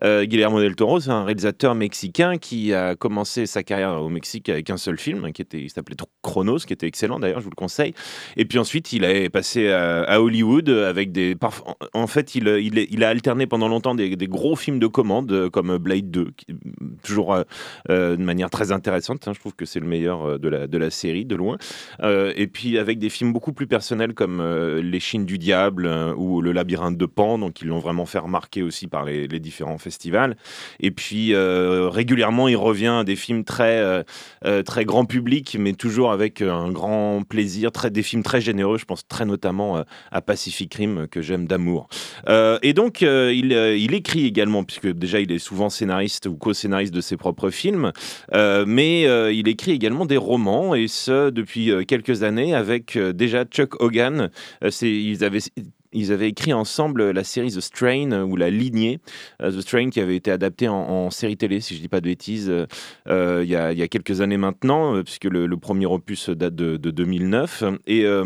Euh, 0.03 0.25
Guillermo 0.25 0.59
del 0.59 0.75
Toro, 0.75 0.99
c'est 0.99 1.09
un 1.09 1.23
réalisateur 1.23 1.75
mexicain 1.75 2.37
qui 2.37 2.73
a 2.73 2.95
commencé 2.95 3.45
sa 3.45 3.63
carrière 3.63 4.01
au 4.01 4.09
Mexique 4.09 4.49
avec 4.49 4.69
un 4.69 4.77
seul 4.77 4.97
film, 4.97 5.31
qui 5.31 5.41
était, 5.41 5.67
s'appelait 5.69 5.95
Chronos, 6.21 6.59
qui 6.59 6.73
était 6.73 6.87
excellent 6.87 7.19
d'ailleurs, 7.19 7.39
je 7.39 7.45
vous 7.45 7.49
le 7.51 7.55
conseille. 7.55 7.93
Et 8.37 8.45
puis 8.45 8.59
ensuite, 8.59 8.93
il 8.93 9.03
est 9.03 9.29
passé 9.29 9.69
à, 9.69 10.21
Hollywood 10.21 10.69
avec 10.69 11.11
des. 11.11 11.35
En 11.93 12.07
fait, 12.07 12.35
il, 12.35 12.47
il, 12.47 13.03
a 13.03 13.09
alterné 13.09 13.47
pendant 13.47 13.67
longtemps 13.67 13.95
des, 13.95 14.15
gros 14.27 14.55
films 14.55 14.79
de 14.79 14.87
commande 14.87 15.31
euh, 15.31 15.49
comme 15.49 15.77
Blade 15.77 16.09
2, 16.09 16.31
qui- 16.35 16.47
toujours 17.03 17.35
euh, 17.89 18.15
de 18.15 18.23
manière 18.23 18.49
très 18.49 18.71
intéressante. 18.71 19.27
hein. 19.27 19.33
je 19.33 19.39
trouve 19.39 19.55
que 19.55 19.65
c'est 19.65 19.79
le 19.79 19.87
meilleur 19.87 20.39
de 20.39 20.49
la, 20.49 20.67
de 20.67 20.77
la 20.77 20.89
série, 20.89 21.25
de 21.25 21.35
loin. 21.35 21.57
Et 22.03 22.47
puis 22.47 22.77
avec 22.77 22.99
des 22.99 23.09
films 23.09 23.33
beaucoup 23.33 23.53
plus 23.53 23.67
personnels 23.67 24.13
comme 24.13 24.41
Les 24.81 24.99
Chines 24.99 25.25
du 25.25 25.37
Diable 25.37 25.87
ou 26.17 26.41
Le 26.41 26.51
Labyrinthe 26.51 26.97
de 27.05 27.11
Pan, 27.11 27.37
donc 27.37 27.61
ils 27.61 27.67
l'ont 27.67 27.79
vraiment 27.79 28.05
fait 28.05 28.19
remarquer 28.19 28.63
aussi 28.63 28.87
par 28.87 29.05
les, 29.05 29.27
différents 29.39 29.77
festivals. 29.77 30.35
Et 30.79 30.91
puis 30.91 31.33
euh, 31.33 31.89
régulièrement, 31.89 32.47
il 32.47 32.55
revient 32.55 32.97
à 32.99 33.03
des 33.03 33.15
films 33.15 33.43
très, 33.43 33.77
euh, 33.77 34.03
euh, 34.45 34.63
très 34.63 34.85
grand 34.85 35.05
public, 35.05 35.57
mais 35.59 35.73
toujours 35.73 36.11
avec 36.11 36.41
un 36.41 36.71
grand 36.71 37.21
plaisir, 37.27 37.71
très, 37.71 37.89
des 37.91 38.03
films 38.03 38.23
très 38.23 38.41
généreux. 38.41 38.77
Je 38.77 38.85
pense 38.85 39.07
très 39.07 39.25
notamment 39.25 39.83
à 40.11 40.21
Pacific 40.21 40.73
Rim 40.73 41.07
que 41.09 41.21
j'aime 41.21 41.47
d'amour. 41.47 41.87
Et 42.27 42.73
donc, 42.73 43.01
il, 43.01 43.51
il 43.51 43.93
écrit 43.93 44.25
également, 44.25 44.63
puisque 44.63 44.87
déjà 44.87 45.19
il 45.19 45.31
est 45.31 45.39
souvent 45.39 45.69
scénariste 45.69 46.27
ou 46.27 46.35
co-scénariste 46.35 46.93
de 46.93 47.01
ses 47.01 47.17
propres 47.17 47.49
films, 47.49 47.91
mais 48.33 49.01
il 49.33 49.47
écrit 49.47 49.71
également 49.71 50.05
des 50.05 50.17
romans, 50.17 50.75
et 50.75 50.87
ce 50.87 51.29
depuis 51.29 51.71
quelques 51.85 52.23
années, 52.23 52.55
avec 52.55 52.97
déjà 52.97 53.45
Chuck 53.45 53.81
Hogan. 53.81 54.29
Ils 54.81 55.23
avaient. 55.23 55.39
Ils 55.95 56.11
avaient 56.11 56.29
écrit 56.29 56.53
ensemble 56.53 57.09
la 57.11 57.23
série 57.23 57.51
The 57.51 57.61
Strain 57.61 58.11
euh, 58.11 58.23
ou 58.23 58.35
La 58.35 58.49
Lignée, 58.49 58.99
euh, 59.41 59.51
The 59.51 59.61
Strain 59.61 59.89
qui 59.89 59.99
avait 59.99 60.15
été 60.15 60.29
adaptée 60.29 60.67
en, 60.67 61.09
série 61.09 61.37
télé, 61.37 61.61
si 61.61 61.75
je 61.75 61.81
dis 61.81 61.87
pas 61.87 62.01
de 62.01 62.05
bêtises, 62.05 62.49
euh, 62.49 62.65
euh, 63.07 63.41
il 63.43 63.49
y, 63.49 63.55
a, 63.55 63.87
quelques 63.87 64.21
années 64.21 64.37
maintenant, 64.37 64.95
euh, 64.95 65.03
puisque 65.03 65.25
le, 65.25 65.55
premier 65.57 65.85
opus 65.85 66.29
date 66.29 66.55
de, 66.55 66.77
de 66.77 66.91
2009. 66.91 67.63
Et, 67.87 68.05
euh, 68.05 68.23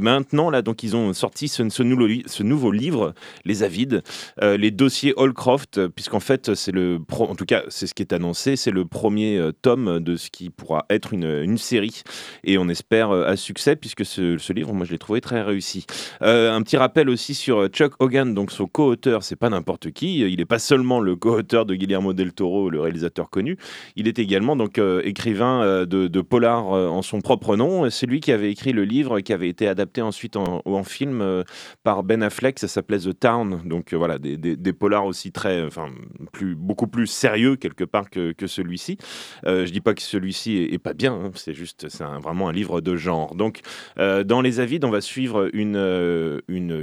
maintenant, 0.00 0.50
là, 0.50 0.62
donc, 0.62 0.82
ils 0.82 0.96
ont 0.96 1.12
sorti 1.12 1.48
ce, 1.48 1.62
nouveau, 1.82 2.70
livre, 2.72 3.14
Les 3.44 3.62
Avides, 3.62 4.02
euh, 4.42 4.56
les 4.56 4.70
dossiers 4.70 5.12
Holcroft, 5.16 5.78
euh, 5.78 5.88
puisqu'en 5.88 6.20
fait, 6.20 6.54
c'est 6.54 6.72
le, 6.72 6.98
en 7.10 7.34
tout 7.34 7.44
cas, 7.44 7.62
c'est 7.68 7.86
ce 7.86 7.94
qui 7.94 8.02
est 8.02 8.12
annoncé, 8.12 8.56
c'est 8.56 8.70
le 8.70 8.84
premier 8.84 9.38
euh, 9.38 9.52
tome 9.52 10.00
de 10.00 10.16
ce 10.16 10.30
qui 10.30 10.50
pourra 10.50 10.86
être 10.90 11.12
une, 11.12 11.58
série. 11.58 12.02
Et 12.44 12.58
on 12.58 12.68
espère 12.68 13.10
euh, 13.10 13.26
à 13.26 13.36
succès, 13.36 13.76
puisque 13.76 14.04
ce, 14.04 14.52
livre, 14.52 14.72
moi, 14.72 14.86
je 14.86 14.92
l'ai 14.92 14.98
trouvé 14.98 15.20
très 15.20 15.42
réussi. 15.42 15.86
Euh, 16.22 16.52
un 16.52 16.62
petit 16.62 16.76
rappel 16.76 17.01
aussi 17.08 17.34
sur 17.34 17.58
euh, 17.58 17.68
Chuck 17.68 17.94
Hogan, 17.98 18.34
donc 18.34 18.50
son 18.50 18.66
co-auteur, 18.66 19.22
c'est 19.22 19.36
pas 19.36 19.50
n'importe 19.50 19.90
qui. 19.90 20.20
Il 20.20 20.36
n'est 20.36 20.44
pas 20.44 20.58
seulement 20.58 21.00
le 21.00 21.16
co-auteur 21.16 21.66
de 21.66 21.74
Guillermo 21.74 22.12
del 22.12 22.32
Toro, 22.32 22.70
le 22.70 22.80
réalisateur 22.80 23.30
connu. 23.30 23.56
Il 23.96 24.08
est 24.08 24.18
également 24.18 24.56
donc 24.56 24.78
euh, 24.78 25.00
écrivain 25.04 25.62
euh, 25.62 25.86
de, 25.86 26.08
de 26.08 26.20
polar 26.20 26.66
en 26.66 27.02
son 27.02 27.20
propre 27.20 27.56
nom. 27.56 27.88
C'est 27.90 28.06
lui 28.06 28.20
qui 28.20 28.32
avait 28.32 28.50
écrit 28.50 28.72
le 28.72 28.84
livre 28.84 29.20
qui 29.20 29.32
avait 29.32 29.48
été 29.48 29.68
adapté 29.68 30.02
ensuite 30.02 30.36
en, 30.36 30.62
film 30.84 31.44
par 31.84 32.02
Ben 32.02 32.22
Affleck. 32.22 32.58
Ça 32.58 32.68
s'appelait 32.68 32.98
The 32.98 33.18
Town. 33.18 33.62
Donc 33.64 33.94
voilà, 33.94 34.18
des, 34.18 34.72
polars 34.72 35.06
aussi 35.06 35.32
très, 35.32 35.62
enfin, 35.62 35.90
plus, 36.32 36.56
beaucoup 36.56 36.86
plus 36.86 37.06
sérieux 37.06 37.56
quelque 37.56 37.84
part 37.84 38.10
que, 38.10 38.32
que 38.32 38.46
celui-ci. 38.46 38.98
Je 39.44 39.70
dis 39.70 39.80
pas 39.80 39.94
que 39.94 40.02
celui-ci 40.02 40.56
est, 40.56 40.78
pas 40.78 40.94
bien. 40.94 41.12
hein, 41.12 41.30
c'est 41.34 41.54
juste, 41.54 41.88
c'est 41.88 42.04
vraiment 42.22 42.48
un 42.48 42.52
livre 42.52 42.80
de 42.80 42.96
genre. 42.96 43.34
Donc 43.34 43.60
dans 43.96 44.40
les 44.40 44.60
avides, 44.60 44.84
on 44.84 44.90
va 44.90 45.00
suivre 45.00 45.48
une, 45.52 45.76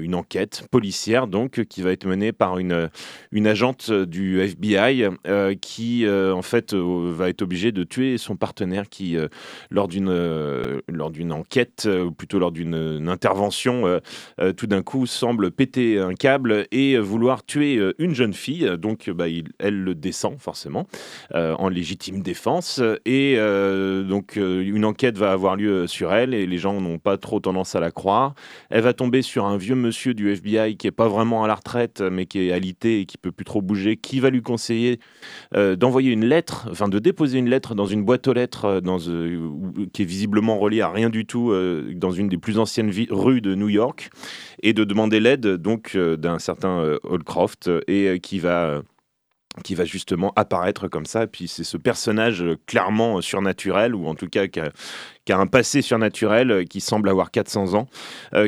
une 0.10 0.16
enquête 0.16 0.64
policière 0.72 1.28
donc 1.28 1.64
qui 1.66 1.84
va 1.84 1.92
être 1.92 2.08
menée 2.08 2.32
par 2.32 2.58
une, 2.58 2.90
une 3.32 3.46
agente 3.46 3.92
du 3.92 4.42
FBI 4.42 5.06
euh, 5.28 5.54
qui 5.54 6.04
euh, 6.04 6.34
en 6.34 6.42
fait 6.42 6.74
euh, 6.74 7.14
va 7.16 7.30
être 7.30 7.44
obligée 7.44 7.72
de 7.72 7.84
tuer 7.84 8.18
son 8.18 8.36
partenaire 8.36 8.90
qui 8.90 9.16
lors 9.70 9.88
d'une 9.88 10.10
lors 10.88 11.12
d'une 11.12 11.32
enquête 11.32 11.88
ou 11.88 12.12
plutôt 12.12 12.40
lors 12.40 12.52
d'une 12.52 12.74
une 12.74 13.10
intervention 13.10 14.00
tout 14.58 14.68
d'un 14.68 14.82
coup 14.82 15.06
semble 15.06 15.52
péter 15.52 16.00
un 16.00 16.14
câble 16.14 16.66
et 16.72 16.98
vouloir 16.98 17.46
tuer 17.46 17.80
une 18.00 18.16
jeune 18.16 18.34
fille. 18.34 18.70
Donc 18.78 19.10
bah, 19.10 19.26
elle 19.60 19.84
le 19.84 19.96
descend 19.96 20.40
forcément 20.40 20.88
en 21.34 21.70
légitime 21.70 22.22
défense. 22.22 22.82
Et 23.06 23.36
donc 23.38 24.38
une 24.38 24.86
enquête 24.86 25.18
va 25.18 25.32
avoir 25.32 25.56
lieu 25.56 25.88
sur 25.88 26.14
elle 26.14 26.34
et 26.34 26.46
les 26.46 26.58
gens 26.58 26.80
n'ont 26.82 27.00
pas 27.00 27.18
trop 27.18 27.40
tendance 27.40 27.76
à 27.76 27.80
la 27.80 27.92
croire. 27.92 28.34
Elle 28.70 28.82
va 28.82 28.94
tomber 28.94 29.22
sur 29.22 29.46
un 29.46 29.58
vieux 29.58 29.76
monsieur 29.76 29.89
du 29.90 30.32
FBI 30.32 30.78
qui 30.78 30.88
est 30.88 30.92
pas 30.92 31.08
vraiment 31.08 31.44
à 31.44 31.48
la 31.48 31.56
retraite, 31.56 32.02
mais 32.02 32.26
qui 32.26 32.40
est 32.40 32.52
alité 32.52 33.02
et 33.02 33.06
qui 33.06 33.18
peut 33.18 33.32
plus 33.32 33.46
trop 33.46 33.62
bouger, 33.62 33.98
qui 33.98 34.20
va 34.20 34.30
lui 34.30 34.42
conseiller 34.42 35.00
euh, 35.56 35.76
d'envoyer 35.76 36.12
une 36.12 36.26
lettre, 36.26 36.68
enfin 36.72 36.88
de 36.88 37.00
déposer 37.00 37.40
une 37.40 37.50
lettre 37.50 37.76
dans 37.76 37.86
une 37.86 38.04
boîte 38.04 38.28
aux 38.28 38.34
lettres 38.34 38.66
euh, 38.66 38.82
dans, 38.82 39.00
euh, 39.08 39.50
qui 39.94 40.04
est 40.04 40.06
visiblement 40.06 40.58
reliée 40.58 40.82
à 40.82 40.90
rien 40.90 41.10
du 41.10 41.26
tout 41.26 41.52
euh, 41.52 41.92
dans 41.96 42.12
une 42.12 42.30
des 42.30 42.38
plus 42.38 42.60
anciennes 42.60 42.92
rues 43.10 43.42
de 43.42 43.56
New 43.56 43.70
York 43.70 44.10
et 44.64 44.74
de 44.74 44.84
demander 44.84 45.20
l'aide 45.20 45.48
donc 45.48 45.96
d'un 45.96 46.40
certain 46.40 46.98
Holcroft 47.04 47.70
et 47.88 48.20
qui 48.20 48.40
va 48.40 48.82
qui 49.60 49.76
va 49.76 49.86
justement 49.86 50.34
apparaître 50.36 50.88
comme 50.88 51.06
ça. 51.06 51.28
Puis 51.28 51.48
c'est 51.48 51.64
ce 51.64 51.78
personnage 51.78 52.42
euh, 52.42 52.58
clairement 52.66 53.18
euh, 53.18 53.22
surnaturel, 53.22 53.96
ou 53.96 54.08
en 54.08 54.16
tout 54.16 54.28
cas 54.28 54.48
qui 54.48 54.60
a, 54.60 54.72
un 55.38 55.48
passé 55.48 55.82
surnaturel, 55.82 56.52
euh, 56.52 56.64
qui 56.64 56.82
semble 56.82 57.10
avoir 57.10 57.32
400 57.32 57.76
ans, 57.76 57.88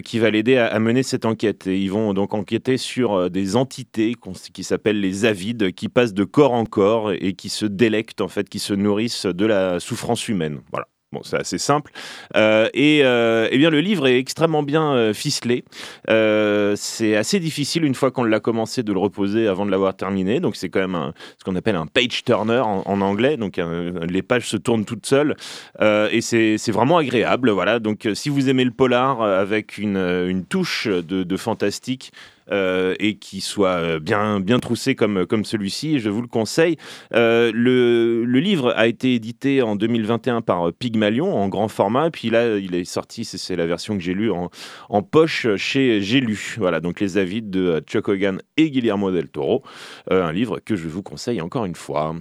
qui 0.03 0.19
va 0.19 0.31
l'aider 0.31 0.57
à, 0.57 0.79
mener 0.79 1.03
cette 1.03 1.25
enquête. 1.25 1.67
Et 1.67 1.77
ils 1.79 1.91
vont 1.91 2.13
donc 2.13 2.33
enquêter 2.33 2.77
sur 2.77 3.29
des 3.29 3.55
entités 3.55 4.15
qui 4.53 4.63
s'appellent 4.63 4.99
les 4.99 5.25
avides, 5.25 5.71
qui 5.73 5.89
passent 5.89 6.13
de 6.13 6.23
corps 6.23 6.53
en 6.53 6.65
corps 6.65 7.11
et 7.11 7.33
qui 7.33 7.49
se 7.49 7.65
délectent, 7.65 8.21
en 8.21 8.27
fait, 8.27 8.49
qui 8.49 8.59
se 8.59 8.73
nourrissent 8.73 9.25
de 9.25 9.45
la 9.45 9.79
souffrance 9.79 10.27
humaine. 10.27 10.61
Voilà. 10.71 10.87
Bon, 11.13 11.19
c'est 11.23 11.37
assez 11.37 11.57
simple. 11.57 11.91
Euh, 12.37 12.69
et 12.73 13.01
euh, 13.03 13.49
eh 13.51 13.57
bien, 13.57 13.69
le 13.69 13.81
livre 13.81 14.07
est 14.07 14.17
extrêmement 14.17 14.63
bien 14.63 14.93
euh, 14.93 15.13
ficelé. 15.13 15.65
C'est 16.07 17.17
assez 17.17 17.41
difficile, 17.41 17.83
une 17.83 17.95
fois 17.95 18.11
qu'on 18.11 18.23
l'a 18.23 18.39
commencé, 18.39 18.81
de 18.81 18.93
le 18.93 18.99
reposer 18.99 19.47
avant 19.47 19.65
de 19.65 19.71
l'avoir 19.71 19.93
terminé. 19.93 20.39
Donc, 20.39 20.55
c'est 20.55 20.69
quand 20.69 20.79
même 20.79 21.11
ce 21.37 21.43
qu'on 21.43 21.57
appelle 21.57 21.75
un 21.75 21.85
page 21.85 22.23
turner 22.23 22.61
en, 22.63 23.01
anglais. 23.01 23.35
Donc, 23.35 23.59
les 24.07 24.21
pages 24.21 24.47
se 24.47 24.55
tournent 24.55 24.85
toutes 24.85 25.05
seules. 25.05 25.35
Et 25.81 26.21
c'est 26.21 26.71
vraiment 26.71 26.97
agréable. 26.97 27.49
Voilà. 27.49 27.79
Donc, 27.79 28.07
si 28.13 28.29
vous 28.29 28.49
aimez 28.49 28.63
le 28.63 28.71
polar 28.71 29.21
avec 29.21 29.77
une, 29.77 30.45
touche 30.47 30.87
de, 30.87 31.37
fantastique, 31.37 32.13
et 32.51 33.15
qui 33.15 33.41
soit 33.41 33.69
euh, 33.69 33.99
bien, 33.99 34.39
bien 34.39 34.59
troussé 34.59 34.95
comme, 34.95 35.25
comme 35.25 35.45
celui-ci, 35.45 35.99
je 35.99 36.09
vous 36.09 36.21
le 36.21 36.27
conseille. 36.27 36.77
Euh, 37.13 37.51
le, 37.53 38.23
livre 38.39 38.73
a 38.75 38.87
été 38.87 39.13
édité 39.13 39.61
en 39.61 39.75
2021 39.75 40.41
par 40.41 40.67
euh, 40.67 40.71
Pygmalion 40.71 41.35
en 41.35 41.47
grand 41.47 41.67
format, 41.67 42.09
puis 42.09 42.29
là 42.29 42.57
il 42.57 42.73
est 42.75 42.85
sorti, 42.85 43.23
c'est 43.23 43.55
la 43.55 43.67
version 43.67 43.95
que 43.95 44.03
j'ai 44.03 44.13
lue 44.13 44.31
en, 44.31 44.49
en 44.89 45.03
poche 45.03 45.47
chez 45.57 46.01
J'ai 46.01 46.19
lu. 46.19 46.55
Voilà, 46.57 46.79
donc 46.79 46.99
les 46.99 47.17
avis 47.17 47.41
de 47.41 47.61
euh, 47.61 47.81
Chuck 47.81 48.07
Hogan 48.07 48.41
et 48.57 48.71
Guillermo 48.71 49.11
del 49.11 49.29
Toro, 49.29 49.63
Euh, 50.09 50.25
un 50.25 50.31
livre 50.31 50.59
que 50.59 50.75
je 50.75 50.87
vous 50.87 51.03
conseille 51.03 51.41
encore 51.41 51.65
une 51.65 51.75
fois. 51.75 52.15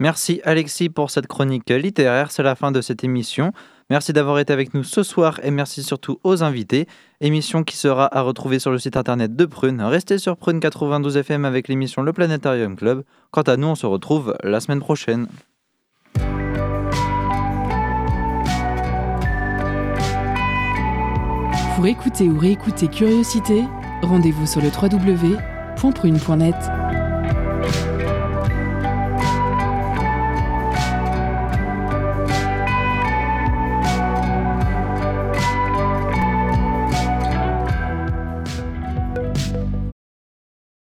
Merci 0.00 0.40
Alexis 0.44 0.88
pour 0.88 1.10
cette 1.10 1.26
chronique 1.26 1.70
littéraire. 1.70 2.30
C'est 2.30 2.42
la 2.42 2.54
fin 2.54 2.72
de 2.72 2.80
cette 2.80 3.04
émission. 3.04 3.52
Merci 3.90 4.12
d'avoir 4.12 4.38
été 4.38 4.52
avec 4.52 4.72
nous 4.74 4.82
ce 4.82 5.02
soir 5.02 5.40
et 5.42 5.50
merci 5.50 5.82
surtout 5.82 6.18
aux 6.24 6.42
invités. 6.42 6.86
Émission 7.20 7.64
qui 7.64 7.76
sera 7.76 8.16
à 8.16 8.22
retrouver 8.22 8.58
sur 8.58 8.70
le 8.70 8.78
site 8.78 8.96
internet 8.96 9.36
de 9.36 9.44
Prune. 9.44 9.82
Restez 9.82 10.18
sur 10.18 10.36
Prune 10.36 10.60
92 10.60 11.16
FM 11.18 11.44
avec 11.44 11.68
l'émission 11.68 12.02
Le 12.02 12.12
Planétarium 12.12 12.76
Club. 12.76 13.04
Quant 13.30 13.42
à 13.42 13.56
nous, 13.56 13.66
on 13.66 13.74
se 13.74 13.86
retrouve 13.86 14.36
la 14.42 14.60
semaine 14.60 14.80
prochaine. 14.80 15.26
Pour 21.76 21.86
écouter 21.86 22.28
ou 22.28 22.38
réécouter 22.38 22.88
Curiosité, 22.88 23.64
rendez-vous 24.02 24.46
sur 24.46 24.62
www.prune.net. 24.62 26.54